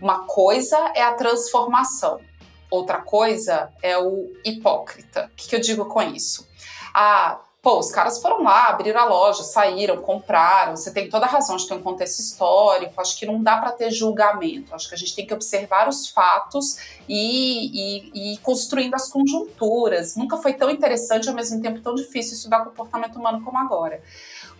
uma 0.00 0.26
coisa 0.26 0.76
é 0.94 1.02
a 1.02 1.14
transformação, 1.14 2.20
outra 2.70 3.00
coisa 3.00 3.70
é 3.82 3.96
o 3.96 4.32
hipócrita. 4.44 5.30
O 5.32 5.36
que, 5.36 5.48
que 5.48 5.56
eu 5.56 5.60
digo 5.60 5.86
com 5.86 6.02
isso? 6.02 6.46
Ah, 6.92 7.40
pô, 7.66 7.80
os 7.80 7.90
caras 7.90 8.22
foram 8.22 8.44
lá, 8.44 8.68
abriram 8.68 9.00
a 9.00 9.04
loja, 9.06 9.42
saíram, 9.42 9.96
compraram. 9.96 10.76
Você 10.76 10.92
tem 10.92 11.10
toda 11.10 11.26
a 11.26 11.28
razão, 11.28 11.56
acho 11.56 11.64
que 11.64 11.70
tem 11.70 11.78
um 11.80 11.82
contexto 11.82 12.20
histórico, 12.20 13.00
acho 13.00 13.18
que 13.18 13.26
não 13.26 13.42
dá 13.42 13.56
para 13.56 13.72
ter 13.72 13.90
julgamento. 13.90 14.72
Acho 14.72 14.88
que 14.88 14.94
a 14.94 14.96
gente 14.96 15.16
tem 15.16 15.26
que 15.26 15.34
observar 15.34 15.88
os 15.88 16.08
fatos 16.08 16.76
e, 17.08 18.04
e, 18.14 18.34
e 18.34 18.38
construindo 18.38 18.94
as 18.94 19.08
conjunturas. 19.08 20.14
Nunca 20.14 20.36
foi 20.36 20.52
tão 20.52 20.70
interessante, 20.70 21.28
ao 21.28 21.34
mesmo 21.34 21.60
tempo 21.60 21.80
tão 21.80 21.96
difícil 21.96 22.34
estudar 22.34 22.62
comportamento 22.62 23.16
humano 23.16 23.42
como 23.44 23.58
agora. 23.58 24.00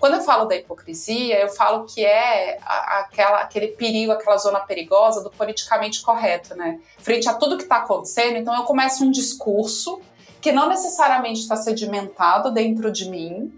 Quando 0.00 0.14
eu 0.14 0.22
falo 0.22 0.44
da 0.46 0.56
hipocrisia, 0.56 1.40
eu 1.40 1.48
falo 1.48 1.84
que 1.84 2.04
é 2.04 2.58
aquela, 2.64 3.38
aquele 3.38 3.68
perigo, 3.68 4.10
aquela 4.10 4.36
zona 4.36 4.58
perigosa 4.58 5.22
do 5.22 5.30
politicamente 5.30 6.02
correto, 6.02 6.56
né? 6.56 6.80
Frente 6.98 7.28
a 7.28 7.34
tudo 7.34 7.56
que 7.56 7.62
está 7.62 7.76
acontecendo, 7.76 8.36
então 8.36 8.52
eu 8.52 8.64
começo 8.64 9.04
um 9.04 9.12
discurso 9.12 10.02
que 10.46 10.52
não 10.52 10.68
necessariamente 10.68 11.40
está 11.40 11.56
sedimentado 11.56 12.52
dentro 12.52 12.92
de 12.92 13.10
mim, 13.10 13.52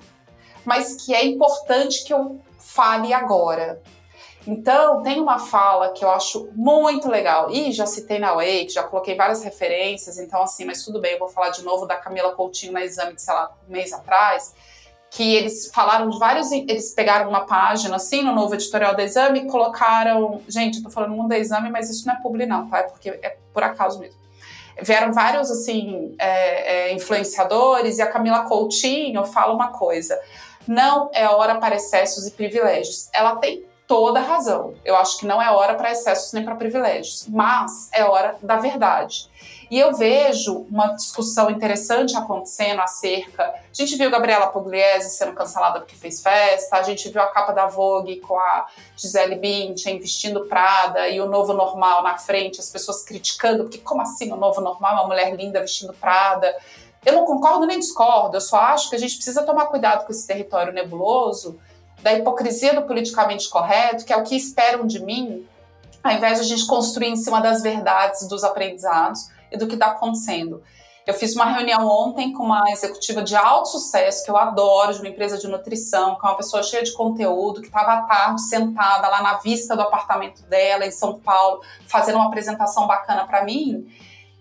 mas 0.65 1.05
que 1.05 1.15
é 1.15 1.23
importante 1.23 2.03
que 2.03 2.15
eu 2.15 2.41
fale 2.59 3.13
agora. 3.13 3.83
Então, 4.47 5.03
tem 5.03 5.21
uma 5.21 5.39
fala 5.39 5.93
que 5.93 6.03
eu 6.03 6.11
acho 6.11 6.49
muito 6.55 7.07
legal. 7.07 7.51
E 7.51 7.73
já 7.73 7.85
citei 7.85 8.19
na 8.19 8.33
Wake, 8.33 8.71
já 8.71 8.83
coloquei 8.85 9.15
várias 9.15 9.45
referências, 9.45 10.19
então 10.19 10.43
assim, 10.43 10.65
mas 10.65 10.83
tudo 10.83 10.99
bem, 10.99 11.13
eu 11.13 11.19
vou 11.19 11.29
falar 11.29 11.51
de 11.51 11.63
novo 11.63 11.85
da 11.85 11.95
Camila 11.95 12.33
Coutinho 12.33 12.73
na 12.73 12.83
exame 12.83 13.15
de, 13.15 13.21
sei 13.21 13.35
lá, 13.35 13.55
um 13.69 13.71
mês 13.71 13.93
atrás, 13.93 14.55
que 15.11 15.35
eles 15.35 15.71
falaram 15.71 16.09
de 16.09 16.19
vários. 16.19 16.51
Eles 16.51 16.95
pegaram 16.95 17.29
uma 17.29 17.45
página 17.45 17.97
assim 17.97 18.23
no 18.23 18.35
novo 18.35 18.55
editorial 18.55 18.97
do 18.97 19.03
exame 19.03 19.41
e 19.41 19.47
colocaram. 19.47 20.41
Gente, 20.49 20.79
eu 20.79 20.85
tô 20.85 20.89
falando 20.89 21.11
mundo 21.11 21.29
do 21.29 21.35
exame, 21.35 21.69
mas 21.69 21.91
isso 21.91 22.07
não 22.07 22.15
é 22.15 22.23
publi, 22.23 22.47
não, 22.47 22.67
tá? 22.67 22.79
É 22.79 22.83
porque 22.85 23.11
é 23.11 23.37
por 23.53 23.63
acaso 23.63 24.01
mesmo. 24.01 24.18
Vieram 24.83 25.13
vários 25.13 25.51
assim 25.51 26.15
é, 26.19 26.91
é, 26.91 26.95
influenciadores 26.95 27.99
e 27.99 28.03
a 28.03 28.11
Camila 28.11 28.45
Coutinho 28.45 29.25
fala 29.25 29.53
uma 29.53 29.69
coisa. 29.69 30.19
Não 30.67 31.11
é 31.13 31.29
hora 31.29 31.57
para 31.57 31.77
excessos 31.77 32.27
e 32.27 32.31
privilégios. 32.31 33.09
Ela 33.13 33.37
tem 33.37 33.65
toda 33.87 34.21
razão. 34.21 34.75
Eu 34.85 34.97
acho 34.97 35.19
que 35.19 35.27
não 35.27 35.41
é 35.41 35.51
hora 35.51 35.75
para 35.75 35.91
excessos 35.91 36.33
nem 36.33 36.45
para 36.45 36.55
privilégios, 36.55 37.27
mas 37.29 37.89
é 37.93 38.05
hora 38.05 38.37
da 38.43 38.57
verdade. 38.57 39.28
E 39.71 39.79
eu 39.79 39.95
vejo 39.95 40.67
uma 40.71 40.95
discussão 40.95 41.51
interessante 41.51 42.17
acontecendo 42.17 42.81
acerca. 42.81 43.43
A 43.45 43.75
gente 43.75 43.97
viu 43.97 44.11
Gabriela 44.11 44.47
Pugliese 44.47 45.11
sendo 45.11 45.35
cancelada 45.35 45.81
porque 45.81 45.95
fez 45.95 46.23
festa, 46.23 46.77
a 46.77 46.83
gente 46.83 47.11
viu 47.11 47.21
a 47.21 47.27
capa 47.27 47.53
da 47.53 47.67
Vogue 47.67 48.17
com 48.21 48.39
a 48.39 48.67
Gisele 48.97 49.37
Bündchen 49.37 49.99
vestindo 49.99 50.47
Prada 50.47 51.09
e 51.09 51.21
o 51.21 51.27
novo 51.27 51.53
normal 51.53 52.03
na 52.03 52.17
frente, 52.17 52.61
as 52.61 52.71
pessoas 52.71 53.05
criticando, 53.05 53.65
porque 53.65 53.79
como 53.79 54.01
assim 54.01 54.33
o 54.33 54.37
novo 54.37 54.63
normal, 54.63 54.95
uma 54.95 55.07
mulher 55.07 55.35
linda 55.37 55.61
vestindo 55.61 55.93
Prada? 55.93 56.57
Eu 57.05 57.13
não 57.13 57.27
concordo 57.27 57.67
nem 57.67 57.79
discordo, 57.79 58.39
eu 58.39 58.41
só 58.41 58.57
acho 58.57 58.89
que 58.89 58.97
a 58.97 58.99
gente 58.99 59.17
precisa 59.17 59.43
tomar 59.43 59.67
cuidado 59.67 60.07
com 60.07 60.13
esse 60.13 60.27
território 60.27 60.73
nebuloso 60.73 61.61
da 62.03 62.15
hipocrisia 62.15 62.75
do 62.75 62.83
politicamente 62.83 63.51
correto, 63.51 64.05
que 64.05 64.13
é 64.13 64.17
o 64.17 64.23
que 64.23 64.35
esperam 64.35 64.87
de 64.87 65.05
mim, 65.05 65.47
ao 66.03 66.13
invés 66.13 66.39
de 66.39 66.45
a 66.45 66.49
gente 66.49 66.67
construir 66.67 67.09
em 67.09 67.17
cima 67.17 67.41
das 67.41 67.63
verdades 67.63 68.27
dos 68.27 68.43
aprendizados 68.43 69.37
e 69.51 69.57
do 69.57 69.67
que 69.67 69.75
está 69.75 69.93
acontecendo. 69.93 70.63
Eu 71.09 71.15
fiz 71.15 71.35
uma 71.35 71.47
reunião 71.47 71.87
ontem 71.87 72.35
com 72.35 72.43
uma 72.43 72.63
executiva 72.71 73.23
de 73.23 73.35
alto 73.35 73.71
sucesso, 73.71 74.23
que 74.23 74.31
eu 74.31 74.37
adoro, 74.37 74.93
de 74.93 74.99
uma 74.99 75.09
empresa 75.09 75.39
de 75.39 75.49
nutrição, 75.49 76.17
que 76.17 76.27
é 76.27 76.29
uma 76.29 76.37
pessoa 76.37 76.63
cheia 76.63 76.83
de 76.83 76.93
conteúdo, 76.93 77.63
que 77.63 77.69
estava 77.69 77.93
à 77.95 78.03
tarde 78.03 78.43
sentada 78.43 79.09
lá 79.09 79.23
na 79.23 79.39
vista 79.39 79.75
do 79.75 79.81
apartamento 79.81 80.43
dela, 80.43 80.85
em 80.85 80.91
São 80.91 81.19
Paulo, 81.19 81.63
fazendo 81.87 82.17
uma 82.17 82.27
apresentação 82.27 82.87
bacana 82.87 83.27
para 83.27 83.43
mim. 83.43 83.87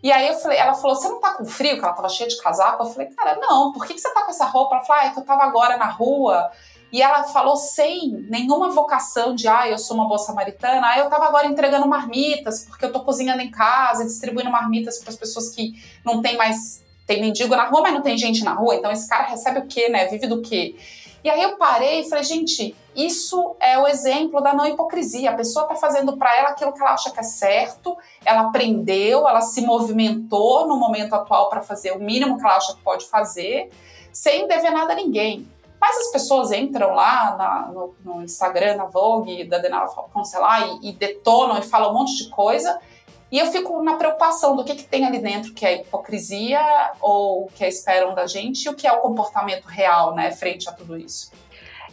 E 0.04 0.12
aí 0.12 0.28
eu 0.28 0.34
falei, 0.36 0.58
ela 0.58 0.74
falou: 0.74 0.96
Você 0.96 1.08
não 1.08 1.22
tá 1.22 1.36
com 1.36 1.46
frio? 1.46 1.78
Que 1.78 1.86
ela 1.86 1.94
tava 1.94 2.10
cheia 2.10 2.30
de 2.30 2.38
casaco. 2.42 2.84
Eu 2.84 2.90
falei, 2.90 3.08
cara, 3.10 3.38
não, 3.38 3.72
por 3.72 3.86
que, 3.86 3.94
que 3.94 4.02
você 4.02 4.14
tá 4.14 4.24
com 4.24 4.32
essa 4.32 4.46
roupa? 4.46 4.76
Ela 4.76 4.84
falou, 4.84 5.02
ah, 5.02 5.06
é 5.06 5.10
que 5.12 5.20
eu 5.20 5.26
tava 5.26 5.44
agora 5.44 5.78
na 5.78 5.90
rua 5.90 6.52
e 6.98 7.02
ela 7.04 7.26
falou 7.26 7.56
sem 7.56 8.10
nenhuma 8.28 8.72
vocação 8.72 9.36
de, 9.36 9.48
ah, 9.48 9.70
eu 9.70 9.78
sou 9.78 9.96
uma 9.96 10.08
boa 10.08 10.18
samaritana, 10.18 10.82
ah, 10.88 10.98
eu 10.98 11.04
estava 11.04 11.26
agora 11.26 11.46
entregando 11.46 11.88
marmitas, 11.88 12.66
porque 12.66 12.84
eu 12.84 12.88
estou 12.88 13.04
cozinhando 13.04 13.40
em 13.40 13.52
casa, 13.52 14.04
distribuindo 14.04 14.50
marmitas 14.50 14.98
para 14.98 15.12
as 15.12 15.16
pessoas 15.16 15.50
que 15.50 15.74
não 16.04 16.24
tem 16.24 16.36
mais, 16.36 16.84
tem 17.06 17.22
mendigo 17.22 17.56
na 17.56 17.66
rua, 17.66 17.82
mas 17.84 17.94
não 17.94 18.02
tem 18.02 18.18
gente 18.18 18.44
na 18.44 18.54
rua, 18.54 18.74
então 18.74 18.92
esse 18.92 19.08
cara 19.08 19.28
recebe 19.28 19.60
o 19.60 19.68
quê, 19.68 19.90
né? 19.90 20.08
Vive 20.08 20.26
do 20.26 20.42
quê? 20.42 20.76
E 21.24 21.30
aí 21.30 21.40
eu 21.40 21.56
parei 21.58 22.00
e 22.00 22.10
falei, 22.10 22.24
gente, 22.24 22.76
isso 22.96 23.56
é 23.60 23.78
o 23.78 23.88
exemplo 23.88 24.42
da 24.42 24.56
não 24.56 24.66
hipocrisia. 24.66 25.30
A 25.30 25.36
pessoa 25.36 25.66
está 25.66 25.76
fazendo 25.76 26.18
para 26.18 26.36
ela 26.36 26.50
aquilo 26.50 26.74
que 26.74 26.82
ela 26.82 26.94
acha 26.94 27.12
que 27.12 27.20
é 27.20 27.24
certo, 27.24 27.96
ela 28.26 28.48
aprendeu, 28.48 29.28
ela 29.28 29.42
se 29.42 29.62
movimentou 29.62 30.68
no 30.68 30.78
momento 30.78 31.14
atual 31.14 31.48
para 31.48 31.62
fazer 31.62 31.92
o 31.92 32.00
mínimo 32.00 32.40
que 32.40 32.44
ela 32.44 32.58
acha 32.58 32.74
que 32.74 32.82
pode 32.82 33.06
fazer, 33.06 33.70
sem 34.12 34.48
dever 34.48 34.72
nada 34.72 34.94
a 34.94 34.96
ninguém. 34.96 35.48
Mas 35.80 35.98
as 35.98 36.12
pessoas 36.12 36.52
entram 36.52 36.94
lá 36.94 37.36
na, 37.38 37.72
no, 37.72 37.96
no, 38.04 38.24
Instagram, 38.24 38.76
na 38.76 38.86
Vogue, 38.86 39.44
da 39.46 39.60
Denara 39.60 39.88
Falcão, 39.88 40.24
sei 40.24 40.40
lá, 40.40 40.66
e, 40.66 40.90
e, 40.90 40.94
detonam 40.94 41.58
e 41.58 41.62
falam 41.62 41.92
um 41.92 41.94
monte 41.94 42.24
de 42.24 42.30
coisa. 42.30 42.80
E 43.32 43.38
eu 43.38 43.48
fico 43.48 43.84
na 43.84 43.96
preocupação 43.96 44.56
do 44.56 44.64
que, 44.64 44.74
que 44.74 44.86
tem 44.86 45.06
ali 45.06 45.20
dentro, 45.20 45.54
que 45.54 45.66
é 45.66 45.82
hipocrisia 45.82 46.62
ou 47.02 47.44
o 47.44 47.48
que 47.48 47.66
esperam 47.66 48.16
da 48.16 48.26
gente 48.26 48.64
e 48.66 48.70
o 48.70 48.74
que 48.74 48.88
é 48.88 48.92
o 48.92 49.02
comportamento 49.02 49.66
real, 49.66 50.16
né, 50.16 50.32
frente 50.32 50.68
a 50.70 50.72
tudo 50.72 50.98
isso. 50.98 51.32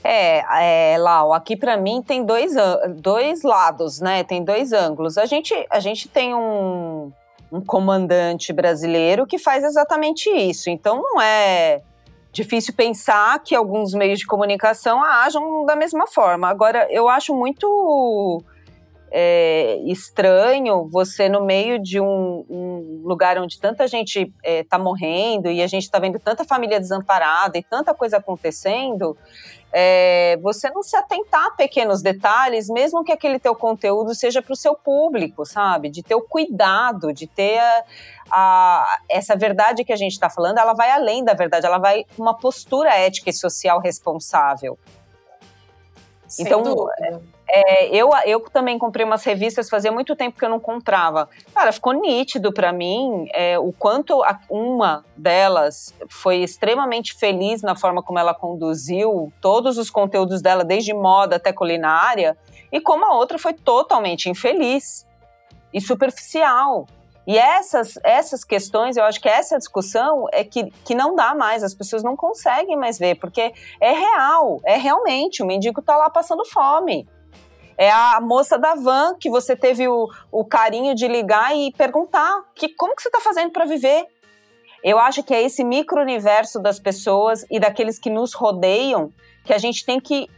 É, 0.03 0.93
é 0.95 0.99
Lau, 0.99 1.33
aqui 1.33 1.57
para 1.57 1.77
mim 1.77 2.03
tem 2.03 2.25
dois, 2.25 2.53
dois 2.97 3.43
lados, 3.43 4.01
né? 4.01 4.23
Tem 4.23 4.45
dois 4.45 4.71
ângulos. 4.73 5.17
A 5.17 5.25
gente, 5.25 5.55
a 5.71 5.81
gente 5.81 6.09
tem 6.09 6.35
um, 6.35 7.11
um 7.51 7.65
comandante 7.65 8.53
brasileiro 8.53 9.27
que 9.27 9.39
faz 9.39 9.65
exatamente 9.65 10.29
isso. 10.29 10.69
Então 10.69 11.01
não 11.01 11.23
é 11.23 11.81
difícil 12.35 12.75
pensar 12.75 13.39
que 13.43 13.55
alguns 13.55 13.95
meios 13.95 14.19
de 14.19 14.27
comunicação 14.27 15.03
ajam 15.03 15.65
da 15.65 15.77
mesma 15.77 16.07
forma. 16.07 16.49
Agora, 16.49 16.87
eu 16.91 17.09
acho 17.09 17.33
muito 17.33 18.43
é, 19.11 19.79
estranho 19.87 20.89
você, 20.89 21.29
no 21.29 21.45
meio 21.45 21.81
de 21.81 22.01
um, 22.01 22.45
um 22.51 23.03
lugar 23.05 23.39
onde 23.39 23.61
tanta 23.61 23.87
gente 23.87 24.33
está 24.43 24.77
é, 24.77 24.81
morrendo 24.81 25.49
e 25.49 25.63
a 25.63 25.67
gente 25.69 25.85
está 25.85 26.01
vendo 26.01 26.19
tanta 26.19 26.45
família 26.45 26.81
desamparada 26.81 27.57
e 27.57 27.63
tanta 27.63 27.95
coisa 27.95 28.17
acontecendo, 28.17 29.17
é, 29.77 30.39
você 30.41 30.71
não 30.71 30.85
se 30.85 30.97
atentar 30.97 31.47
a 31.47 31.51
pequenos 31.51 32.01
detalhes, 32.01 32.69
mesmo 32.69 33.03
que 33.03 33.11
aquele 33.11 33.41
teu 33.41 33.57
conteúdo 33.57 34.15
seja 34.15 34.41
para 34.41 34.53
o 34.53 34.57
seu 34.57 34.77
público, 34.77 35.45
sabe? 35.45 35.91
De 35.91 36.01
ter 36.01 36.15
o 36.15 36.23
cuidado, 36.23 37.13
de 37.13 37.27
ter 37.27 37.59
a, 37.59 37.85
a, 38.31 38.99
essa 39.11 39.35
verdade 39.35 39.85
que 39.85 39.93
a 39.93 39.97
gente 39.97 40.13
está 40.13 40.31
falando, 40.31 40.59
ela 40.59 40.75
vai 40.75 40.93
além 40.93 41.25
da 41.25 41.35
verdade, 41.35 41.67
ela 41.67 41.79
vai 41.79 42.05
uma 42.17 42.37
postura 42.37 42.95
ética 42.95 43.31
e 43.31 43.33
social 43.33 43.81
responsável. 43.81 44.79
Sem 46.27 46.47
então, 46.47 46.63
dúvida. 46.63 47.23
É, 47.49 47.95
eu, 47.95 48.11
eu 48.25 48.41
também 48.41 48.79
comprei 48.79 49.05
umas 49.05 49.23
revistas, 49.23 49.69
fazia 49.69 49.93
muito 49.93 50.17
tempo 50.17 50.39
que 50.39 50.45
eu 50.45 50.49
não 50.49 50.59
comprava. 50.59 51.29
Cara, 51.55 51.71
ficou 51.73 51.93
nítido 51.93 52.53
para 52.53 52.73
mim 52.73 53.29
é, 53.33 53.59
o 53.59 53.73
quanto 53.73 54.23
a, 54.25 54.41
uma 54.49 55.05
delas 55.17 55.95
foi 56.09 56.39
extremamente 56.39 57.15
feliz 57.15 57.63
na 57.63 57.77
forma 57.77 58.03
como 58.03 58.19
ela 58.19 58.35
conduziu 58.35 59.33
todos 59.41 59.79
os 59.79 59.91
conteúdos 59.91 60.41
dela, 60.41 60.65
desde 60.65 60.93
moda 60.95 61.37
até 61.37 61.53
culinária, 61.53 62.37
e 62.73 62.81
como 62.81 63.05
a 63.05 63.15
outra 63.15 63.39
foi 63.39 63.53
totalmente 63.53 64.29
infeliz 64.29 65.07
e 65.73 65.81
superficial. 65.81 66.87
E 67.27 67.39
essas, 67.39 67.99
essas 68.03 68.45
questões, 68.45 68.97
eu 68.97 69.05
acho 69.05 69.21
que 69.21 69.29
essa 69.29 69.57
discussão 69.57 70.27
é 70.33 70.45
que, 70.45 70.71
que 70.85 70.95
não 70.95 71.15
dá 71.15 71.35
mais, 71.35 71.63
as 71.63 71.75
pessoas 71.75 72.03
não 72.03 72.15
conseguem 72.15 72.77
mais 72.77 72.99
ver, 72.99 73.15
porque 73.19 73.53
é 73.81 73.93
real, 73.93 74.61
é 74.65 74.77
realmente, 74.77 75.43
o 75.43 75.47
mendigo 75.47 75.81
tá 75.81 75.97
lá 75.97 76.11
passando 76.11 76.45
fome. 76.45 77.09
É 77.77 77.91
a 77.91 78.21
moça 78.21 78.59
da 78.59 78.75
van 78.75 79.17
que 79.19 79.29
você 79.29 79.57
teve 79.57 79.89
o, 79.89 80.09
o 80.31 80.45
carinho 80.45 80.95
de 80.95 81.09
ligar 81.09 81.57
e 81.57 81.73
perguntar 81.73 82.45
que, 82.55 82.69
como 82.69 82.95
que 82.95 83.03
você 83.03 83.09
está 83.09 83.21
fazendo 83.21 83.51
para 83.51 83.65
viver. 83.65 84.07
Eu 84.83 84.99
acho 84.99 85.23
que 85.23 85.35
é 85.35 85.43
esse 85.43 85.65
micro-universo 85.65 86.61
das 86.61 86.79
pessoas 86.79 87.45
e 87.51 87.59
daqueles 87.59 87.99
que 87.99 88.11
nos 88.11 88.35
rodeiam 88.35 89.13
que 89.45 89.53
a 89.53 89.59
gente 89.59 89.85
tem 89.85 89.99
que 89.99 90.29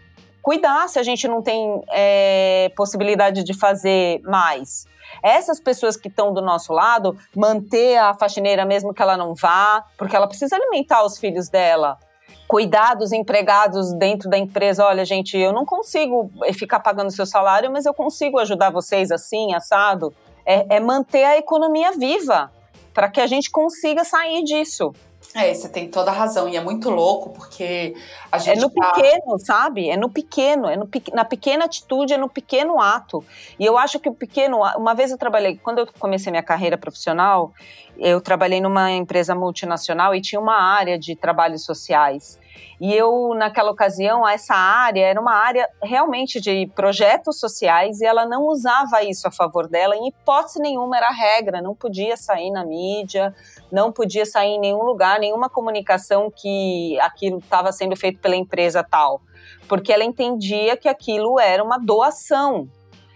cuidar 0.46 0.88
se 0.88 0.96
a 0.96 1.02
gente 1.02 1.26
não 1.26 1.42
tem 1.42 1.82
é, 1.90 2.70
possibilidade 2.76 3.42
de 3.42 3.52
fazer 3.52 4.20
mais. 4.22 4.86
Essas 5.20 5.58
pessoas 5.58 5.96
que 5.96 6.06
estão 6.06 6.32
do 6.32 6.40
nosso 6.40 6.72
lado, 6.72 7.18
manter 7.34 7.96
a 7.96 8.14
faxineira 8.14 8.64
mesmo 8.64 8.94
que 8.94 9.02
ela 9.02 9.16
não 9.16 9.34
vá, 9.34 9.84
porque 9.98 10.14
ela 10.14 10.28
precisa 10.28 10.54
alimentar 10.54 11.04
os 11.04 11.18
filhos 11.18 11.48
dela 11.48 11.98
cuidar 12.46 12.94
dos 12.94 13.10
empregados 13.10 13.92
dentro 13.94 14.30
da 14.30 14.38
empresa. 14.38 14.86
Olha, 14.86 15.04
gente, 15.04 15.36
eu 15.36 15.52
não 15.52 15.64
consigo 15.66 16.30
eh, 16.44 16.52
ficar 16.52 16.78
pagando 16.78 17.10
seu 17.10 17.26
salário, 17.26 17.72
mas 17.72 17.84
eu 17.86 17.92
consigo 17.92 18.38
ajudar 18.38 18.70
vocês 18.70 19.10
assim, 19.10 19.52
assado. 19.52 20.14
É, 20.46 20.76
é 20.76 20.78
manter 20.78 21.24
a 21.24 21.36
economia 21.36 21.90
viva 21.90 22.52
para 22.94 23.10
que 23.10 23.20
a 23.20 23.26
gente 23.26 23.50
consiga 23.50 24.04
sair 24.04 24.44
disso. 24.44 24.92
É, 25.36 25.52
você 25.52 25.68
tem 25.68 25.90
toda 25.90 26.10
a 26.10 26.14
razão. 26.14 26.48
E 26.48 26.56
é 26.56 26.60
muito 26.62 26.88
louco, 26.88 27.28
porque 27.28 27.94
a 28.32 28.38
gente. 28.38 28.58
É 28.58 28.60
no 28.60 28.70
tá... 28.70 28.90
pequeno, 28.92 29.38
sabe? 29.38 29.90
É 29.90 29.96
no 29.96 30.08
pequeno, 30.08 30.66
é 30.66 30.76
no, 30.76 30.88
na 31.12 31.26
pequena 31.26 31.66
atitude, 31.66 32.14
é 32.14 32.16
no 32.16 32.28
pequeno 32.28 32.80
ato. 32.80 33.22
E 33.60 33.64
eu 33.66 33.76
acho 33.76 34.00
que 34.00 34.08
o 34.08 34.14
pequeno. 34.14 34.60
Uma 34.76 34.94
vez 34.94 35.10
eu 35.10 35.18
trabalhei, 35.18 35.60
quando 35.62 35.80
eu 35.80 35.88
comecei 35.98 36.30
minha 36.30 36.42
carreira 36.42 36.78
profissional, 36.78 37.52
eu 37.98 38.18
trabalhei 38.18 38.62
numa 38.62 38.90
empresa 38.90 39.34
multinacional 39.34 40.14
e 40.14 40.22
tinha 40.22 40.40
uma 40.40 40.56
área 40.56 40.98
de 40.98 41.14
trabalhos 41.14 41.66
sociais. 41.66 42.38
E 42.80 42.94
eu, 42.94 43.34
naquela 43.34 43.70
ocasião, 43.70 44.26
essa 44.28 44.54
área 44.54 45.06
era 45.06 45.20
uma 45.20 45.34
área 45.34 45.68
realmente 45.82 46.40
de 46.40 46.66
projetos 46.74 47.40
sociais 47.40 48.00
e 48.00 48.06
ela 48.06 48.26
não 48.26 48.42
usava 48.46 49.02
isso 49.02 49.26
a 49.26 49.30
favor 49.30 49.66
dela, 49.66 49.96
em 49.96 50.08
hipótese 50.08 50.60
nenhuma 50.60 50.96
era 50.96 51.10
regra, 51.10 51.62
não 51.62 51.74
podia 51.74 52.16
sair 52.16 52.50
na 52.50 52.64
mídia, 52.64 53.34
não 53.72 53.90
podia 53.90 54.26
sair 54.26 54.50
em 54.50 54.60
nenhum 54.60 54.82
lugar, 54.82 55.18
nenhuma 55.18 55.48
comunicação 55.48 56.30
que 56.30 56.98
aquilo 57.00 57.38
estava 57.38 57.72
sendo 57.72 57.96
feito 57.96 58.20
pela 58.20 58.36
empresa 58.36 58.84
tal, 58.84 59.20
porque 59.68 59.92
ela 59.92 60.04
entendia 60.04 60.76
que 60.76 60.88
aquilo 60.88 61.40
era 61.40 61.64
uma 61.64 61.78
doação, 61.78 62.68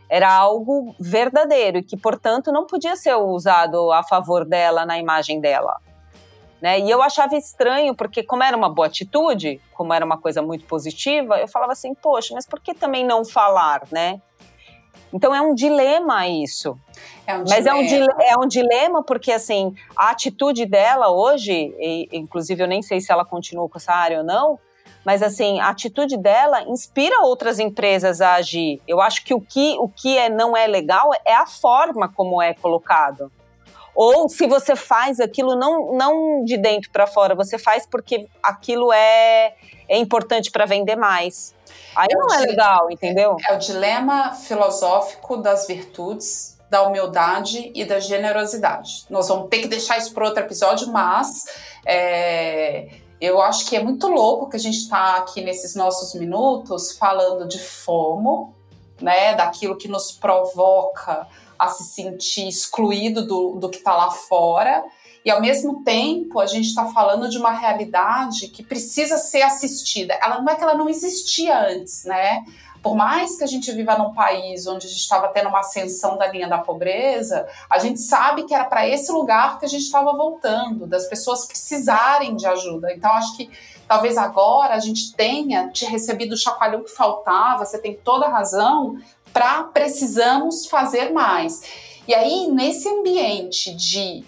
era 0.08 0.32
algo 0.32 0.94
verdadeiro 0.98 1.78
e 1.78 1.82
que, 1.84 1.96
portanto, 1.96 2.50
não 2.50 2.66
podia 2.66 2.96
ser 2.96 3.14
usado 3.14 3.92
a 3.92 4.02
favor 4.02 4.44
dela 4.44 4.84
na 4.84 4.98
imagem 4.98 5.40
dela. 5.40 5.80
Né? 6.60 6.80
E 6.80 6.90
eu 6.90 7.02
achava 7.02 7.36
estranho, 7.36 7.94
porque 7.94 8.22
como 8.22 8.42
era 8.42 8.56
uma 8.56 8.68
boa 8.68 8.86
atitude, 8.86 9.60
como 9.72 9.94
era 9.94 10.04
uma 10.04 10.18
coisa 10.18 10.42
muito 10.42 10.66
positiva, 10.66 11.38
eu 11.38 11.48
falava 11.48 11.72
assim, 11.72 11.94
poxa, 11.94 12.34
mas 12.34 12.46
por 12.46 12.60
que 12.60 12.74
também 12.74 13.04
não 13.04 13.24
falar, 13.24 13.82
né? 13.90 14.20
Então 15.12 15.34
é 15.34 15.40
um 15.40 15.54
dilema 15.54 16.28
isso. 16.28 16.78
É 17.26 17.34
um 17.34 17.44
mas 17.48 17.64
dilema. 17.64 17.70
É, 17.70 17.74
um 17.74 17.86
dilema, 17.86 18.22
é 18.22 18.36
um 18.36 18.48
dilema 18.48 19.02
porque, 19.02 19.32
assim, 19.32 19.74
a 19.96 20.10
atitude 20.10 20.66
dela 20.66 21.08
hoje, 21.08 21.74
e, 21.78 22.08
inclusive 22.12 22.62
eu 22.62 22.68
nem 22.68 22.82
sei 22.82 23.00
se 23.00 23.10
ela 23.10 23.24
continua 23.24 23.68
com 23.68 23.78
essa 23.78 23.92
área 23.92 24.18
ou 24.18 24.24
não, 24.24 24.58
mas 25.04 25.22
assim, 25.22 25.58
a 25.60 25.68
atitude 25.68 26.16
dela 26.16 26.62
inspira 26.62 27.22
outras 27.22 27.58
empresas 27.58 28.20
a 28.20 28.34
agir. 28.34 28.80
Eu 28.86 29.00
acho 29.00 29.24
que 29.24 29.32
o 29.32 29.40
que, 29.40 29.76
o 29.78 29.88
que 29.88 30.16
é, 30.16 30.28
não 30.28 30.56
é 30.56 30.66
legal 30.66 31.10
é 31.24 31.34
a 31.34 31.46
forma 31.46 32.08
como 32.08 32.40
é 32.40 32.52
colocado. 32.52 33.32
Ou 33.94 34.28
se 34.28 34.46
você 34.46 34.76
faz 34.76 35.20
aquilo 35.20 35.56
não, 35.56 35.92
não 35.94 36.44
de 36.44 36.56
dentro 36.56 36.90
para 36.90 37.06
fora, 37.06 37.34
você 37.34 37.58
faz 37.58 37.86
porque 37.86 38.26
aquilo 38.42 38.92
é, 38.92 39.54
é 39.88 39.98
importante 39.98 40.50
para 40.50 40.64
vender 40.64 40.96
mais. 40.96 41.54
Aí 41.94 42.08
é 42.10 42.16
não 42.16 42.32
é 42.34 42.38
legal, 42.38 42.90
entendeu? 42.90 43.36
É 43.48 43.54
o 43.54 43.58
dilema 43.58 44.32
filosófico 44.32 45.36
das 45.36 45.66
virtudes, 45.66 46.58
da 46.70 46.82
humildade 46.82 47.72
e 47.74 47.84
da 47.84 47.98
generosidade. 47.98 49.04
Nós 49.10 49.28
vamos 49.28 49.48
ter 49.48 49.58
que 49.58 49.68
deixar 49.68 49.98
isso 49.98 50.14
para 50.14 50.24
outro 50.24 50.42
episódio, 50.42 50.88
mas 50.88 51.46
é, 51.84 52.88
eu 53.20 53.42
acho 53.42 53.66
que 53.66 53.76
é 53.76 53.82
muito 53.82 54.06
louco 54.06 54.48
que 54.48 54.56
a 54.56 54.60
gente 54.60 54.78
está 54.78 55.16
aqui 55.16 55.42
nesses 55.42 55.74
nossos 55.74 56.14
minutos 56.18 56.96
falando 56.96 57.46
de 57.46 57.58
fomo, 57.58 58.54
né, 59.00 59.34
daquilo 59.34 59.76
que 59.76 59.88
nos 59.88 60.12
provoca 60.12 61.26
a 61.60 61.68
se 61.68 61.84
sentir 61.84 62.48
excluído 62.48 63.26
do, 63.26 63.56
do 63.56 63.68
que 63.68 63.78
está 63.78 63.94
lá 63.94 64.10
fora. 64.10 64.82
E 65.24 65.30
ao 65.30 65.40
mesmo 65.40 65.84
tempo, 65.84 66.40
a 66.40 66.46
gente 66.46 66.68
está 66.68 66.86
falando 66.86 67.28
de 67.28 67.36
uma 67.36 67.52
realidade 67.52 68.48
que 68.48 68.62
precisa 68.62 69.18
ser 69.18 69.42
assistida. 69.42 70.18
Ela 70.22 70.40
não 70.40 70.50
é 70.50 70.56
que 70.56 70.62
ela 70.62 70.74
não 70.74 70.88
existia 70.88 71.68
antes, 71.68 72.04
né? 72.04 72.42
Por 72.82 72.96
mais 72.96 73.36
que 73.36 73.44
a 73.44 73.46
gente 73.46 73.70
viva 73.72 73.98
num 73.98 74.14
país 74.14 74.66
onde 74.66 74.86
a 74.86 74.88
gente 74.88 75.00
estava 75.00 75.28
tendo 75.28 75.50
uma 75.50 75.60
ascensão 75.60 76.16
da 76.16 76.26
linha 76.26 76.48
da 76.48 76.58
pobreza, 76.58 77.46
a 77.68 77.78
gente 77.78 78.00
sabe 78.00 78.44
que 78.44 78.54
era 78.54 78.64
para 78.64 78.88
esse 78.88 79.12
lugar 79.12 79.58
que 79.58 79.66
a 79.66 79.68
gente 79.68 79.82
estava 79.82 80.16
voltando, 80.16 80.86
das 80.86 81.06
pessoas 81.06 81.46
precisarem 81.46 82.34
de 82.36 82.46
ajuda. 82.46 82.90
Então, 82.92 83.12
acho 83.12 83.36
que 83.36 83.50
talvez 83.86 84.16
agora 84.16 84.74
a 84.74 84.78
gente 84.78 85.14
tenha 85.14 85.68
te 85.68 85.84
recebido 85.84 86.32
o 86.32 86.38
chacoalhão 86.38 86.82
que 86.82 86.90
faltava, 86.90 87.66
você 87.66 87.78
tem 87.78 87.94
toda 88.02 88.26
a 88.26 88.30
razão, 88.30 88.96
para 89.32 89.64
precisamos 89.64 90.66
fazer 90.66 91.12
mais. 91.12 91.62
E 92.06 92.14
aí, 92.14 92.48
nesse 92.50 92.88
ambiente 92.88 93.74
de, 93.74 94.24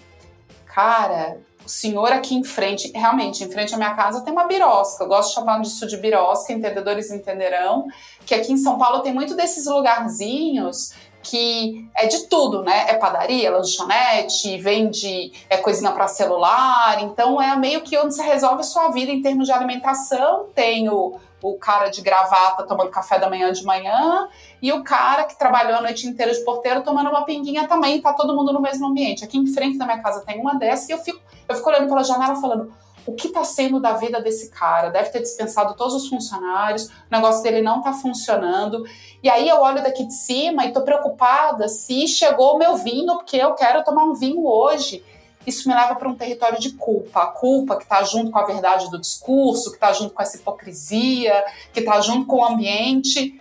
cara, 0.65 1.37
o 1.65 1.69
senhor 1.69 2.11
aqui 2.11 2.35
em 2.35 2.43
frente, 2.43 2.91
realmente, 2.93 3.43
em 3.43 3.49
frente 3.49 3.73
à 3.73 3.77
minha 3.77 3.93
casa 3.93 4.21
tem 4.21 4.33
uma 4.33 4.45
birosca. 4.45 5.03
Eu 5.03 5.07
gosto 5.07 5.29
de 5.29 5.35
chamar 5.35 5.61
disso 5.61 5.87
de 5.87 5.97
birosca, 5.97 6.53
entendedores 6.53 7.11
entenderão, 7.11 7.87
que 8.25 8.35
aqui 8.35 8.51
em 8.51 8.57
São 8.57 8.77
Paulo 8.77 9.01
tem 9.01 9.13
muito 9.13 9.35
desses 9.35 9.65
lugarzinhos 9.65 10.93
que 11.23 11.89
é 11.95 12.05
de 12.05 12.27
tudo, 12.27 12.61
né? 12.61 12.85
É 12.89 12.95
padaria, 12.95 13.49
lanchonete, 13.49 14.57
vende 14.57 15.31
é 15.49 15.57
coisinha 15.57 15.91
para 15.91 16.07
celular. 16.07 17.01
Então 17.01 17.41
é 17.41 17.55
meio 17.55 17.81
que 17.81 17.97
onde 17.97 18.13
você 18.13 18.23
resolve 18.23 18.59
a 18.59 18.63
sua 18.63 18.89
vida 18.89 19.11
em 19.11 19.21
termos 19.21 19.47
de 19.47 19.53
alimentação. 19.53 20.47
Tem 20.53 20.89
o, 20.89 21.17
o 21.41 21.53
cara 21.55 21.89
de 21.89 22.01
gravata 22.01 22.63
tomando 22.63 22.91
café 22.91 23.17
da 23.17 23.29
manhã 23.29 23.51
de 23.51 23.63
manhã 23.63 24.27
e 24.61 24.71
o 24.73 24.83
cara 24.83 25.23
que 25.23 25.39
trabalhou 25.39 25.77
a 25.77 25.81
noite 25.81 26.05
inteira 26.05 26.33
de 26.33 26.43
porteiro 26.43 26.83
tomando 26.83 27.09
uma 27.09 27.23
pinguinha 27.23 27.67
também. 27.67 28.01
Tá 28.01 28.11
todo 28.13 28.35
mundo 28.35 28.51
no 28.51 28.61
mesmo 28.61 28.87
ambiente. 28.87 29.23
Aqui 29.23 29.37
em 29.37 29.47
frente 29.47 29.77
da 29.77 29.85
minha 29.85 30.01
casa 30.01 30.25
tem 30.25 30.39
uma 30.39 30.55
dessa 30.55 30.91
e 30.91 30.93
eu 30.93 30.99
fico, 30.99 31.21
eu 31.47 31.55
fico 31.55 31.69
olhando 31.69 31.87
pela 31.87 32.03
janela 32.03 32.35
falando: 32.35 32.73
o 33.05 33.13
que 33.13 33.27
está 33.27 33.43
sendo 33.43 33.79
da 33.79 33.93
vida 33.93 34.21
desse 34.21 34.49
cara? 34.49 34.89
Deve 34.89 35.09
ter 35.09 35.19
dispensado 35.19 35.73
todos 35.75 35.93
os 35.93 36.07
funcionários, 36.07 36.87
o 36.87 36.91
negócio 37.11 37.43
dele 37.43 37.61
não 37.61 37.79
está 37.79 37.93
funcionando. 37.93 38.83
E 39.21 39.29
aí 39.29 39.47
eu 39.47 39.61
olho 39.61 39.83
daqui 39.83 40.05
de 40.05 40.13
cima 40.13 40.65
e 40.65 40.67
estou 40.69 40.83
preocupada 40.83 41.67
se 41.67 42.07
chegou 42.07 42.55
o 42.55 42.57
meu 42.57 42.75
vinho, 42.77 43.15
porque 43.15 43.37
eu 43.37 43.53
quero 43.53 43.83
tomar 43.83 44.03
um 44.05 44.13
vinho 44.13 44.45
hoje. 44.45 45.03
Isso 45.45 45.67
me 45.67 45.75
leva 45.75 45.95
para 45.95 46.07
um 46.07 46.15
território 46.15 46.59
de 46.59 46.71
culpa. 46.71 47.23
A 47.23 47.27
culpa 47.27 47.75
que 47.75 47.83
está 47.83 48.01
junto 48.03 48.31
com 48.31 48.39
a 48.39 48.45
verdade 48.45 48.89
do 48.89 48.99
discurso, 48.99 49.69
que 49.69 49.75
está 49.75 49.91
junto 49.91 50.13
com 50.13 50.21
essa 50.21 50.37
hipocrisia, 50.37 51.43
que 51.73 51.81
está 51.81 51.99
junto 51.99 52.25
com 52.25 52.37
o 52.37 52.45
ambiente. 52.45 53.39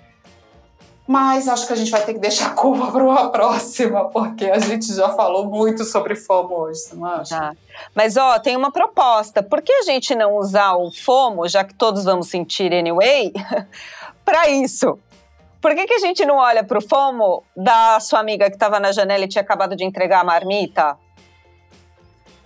Mas 1.06 1.48
acho 1.48 1.66
que 1.66 1.72
a 1.72 1.76
gente 1.76 1.90
vai 1.90 2.04
ter 2.04 2.14
que 2.14 2.20
deixar 2.20 2.48
a 2.48 2.54
culpa 2.54 2.90
para 2.92 3.02
uma 3.02 3.30
próxima, 3.30 4.08
porque 4.08 4.46
a 4.46 4.58
gente 4.58 4.94
já 4.94 5.08
falou 5.10 5.46
muito 5.46 5.84
sobre 5.84 6.14
FOMO 6.14 6.54
hoje, 6.54 6.80
você 6.80 6.94
não 6.94 7.06
acha? 7.06 7.34
Já. 7.34 7.52
Mas, 7.94 8.16
ó, 8.16 8.38
tem 8.38 8.56
uma 8.56 8.70
proposta. 8.70 9.42
Por 9.42 9.60
que 9.62 9.72
a 9.72 9.82
gente 9.82 10.14
não 10.14 10.36
usar 10.36 10.74
o 10.76 10.92
FOMO, 10.92 11.48
já 11.48 11.64
que 11.64 11.74
todos 11.74 12.04
vamos 12.04 12.28
sentir 12.28 12.72
anyway, 12.72 13.32
para 14.24 14.48
isso? 14.48 14.98
Por 15.60 15.74
que, 15.74 15.86
que 15.86 15.94
a 15.94 15.98
gente 15.98 16.24
não 16.24 16.36
olha 16.36 16.64
para 16.64 16.78
o 16.78 16.82
FOMO 16.82 17.44
da 17.56 17.98
sua 18.00 18.20
amiga 18.20 18.48
que 18.48 18.56
estava 18.56 18.80
na 18.80 18.90
janela 18.92 19.24
e 19.24 19.28
tinha 19.28 19.42
acabado 19.42 19.76
de 19.76 19.84
entregar 19.84 20.20
a 20.20 20.24
marmita? 20.24 20.96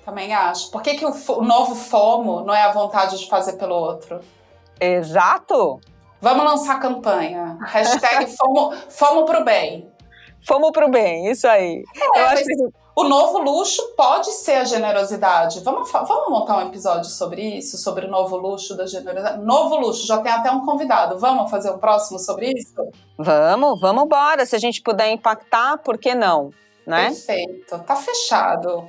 Também 0.04 0.34
acho. 0.34 0.70
Por 0.70 0.82
que, 0.82 0.94
que 0.94 1.04
o, 1.04 1.10
o 1.10 1.42
novo 1.42 1.74
FOMO 1.74 2.42
não 2.44 2.54
é 2.54 2.62
a 2.62 2.72
vontade 2.72 3.18
de 3.18 3.28
fazer 3.28 3.54
pelo 3.54 3.74
outro? 3.74 4.20
Exato. 4.78 5.80
Vamos 6.20 6.44
lançar 6.44 6.76
a 6.76 6.80
campanha. 6.80 7.58
Hashtag 7.60 8.26
fomo, 8.36 8.72
fomo 8.88 9.24
pro 9.24 9.44
bem. 9.44 9.90
Fomo 10.46 10.72
pro 10.72 10.90
bem, 10.90 11.30
isso 11.30 11.46
aí. 11.46 11.82
É, 12.14 12.20
Eu 12.20 12.26
acho 12.26 12.44
que... 12.44 12.54
O 12.98 13.04
novo 13.04 13.38
luxo 13.38 13.94
pode 13.94 14.30
ser 14.32 14.54
a 14.54 14.64
generosidade. 14.64 15.60
Vamos, 15.60 15.92
vamos 15.92 16.30
montar 16.30 16.56
um 16.56 16.66
episódio 16.66 17.10
sobre 17.10 17.42
isso, 17.42 17.76
sobre 17.76 18.06
o 18.06 18.10
novo 18.10 18.38
luxo 18.38 18.74
da 18.74 18.86
generosidade. 18.86 19.44
Novo 19.44 19.76
luxo, 19.76 20.06
já 20.06 20.16
tem 20.16 20.32
até 20.32 20.50
um 20.50 20.64
convidado. 20.64 21.18
Vamos 21.18 21.50
fazer 21.50 21.70
um 21.70 21.78
próximo 21.78 22.18
sobre 22.18 22.52
isso? 22.56 22.74
Vamos, 23.18 23.78
vamos 23.82 24.04
embora. 24.04 24.46
Se 24.46 24.56
a 24.56 24.58
gente 24.58 24.80
puder 24.80 25.10
impactar, 25.10 25.76
por 25.76 25.98
que 25.98 26.14
não? 26.14 26.50
Né? 26.86 27.08
Perfeito, 27.08 27.78
tá 27.80 27.96
fechado. 27.96 28.86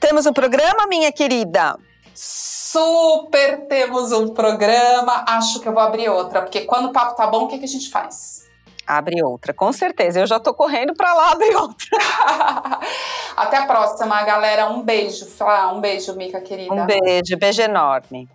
Temos 0.00 0.24
um 0.24 0.32
programa, 0.32 0.86
minha 0.86 1.12
querida? 1.12 1.76
Super 2.20 3.68
temos 3.68 4.10
um 4.10 4.34
programa. 4.34 5.24
Acho 5.28 5.60
que 5.60 5.68
eu 5.68 5.72
vou 5.72 5.80
abrir 5.80 6.08
outra, 6.08 6.42
porque 6.42 6.62
quando 6.62 6.86
o 6.86 6.92
papo 6.92 7.14
tá 7.14 7.28
bom, 7.28 7.44
o 7.44 7.46
que, 7.46 7.60
que 7.60 7.64
a 7.64 7.68
gente 7.68 7.88
faz? 7.90 8.44
Abre 8.84 9.22
outra, 9.22 9.54
com 9.54 9.72
certeza. 9.72 10.18
Eu 10.18 10.26
já 10.26 10.40
tô 10.40 10.52
correndo 10.52 10.94
para 10.94 11.14
lá 11.14 11.30
abrir 11.30 11.54
outra. 11.54 11.96
Até 13.36 13.58
a 13.58 13.66
próxima, 13.66 14.20
galera. 14.24 14.68
Um 14.68 14.82
beijo. 14.82 15.28
Um 15.72 15.80
beijo, 15.80 16.16
Mica 16.16 16.40
querida. 16.40 16.74
Um 16.74 16.86
beijo, 16.86 17.36
beijo 17.38 17.62
enorme. 17.62 18.28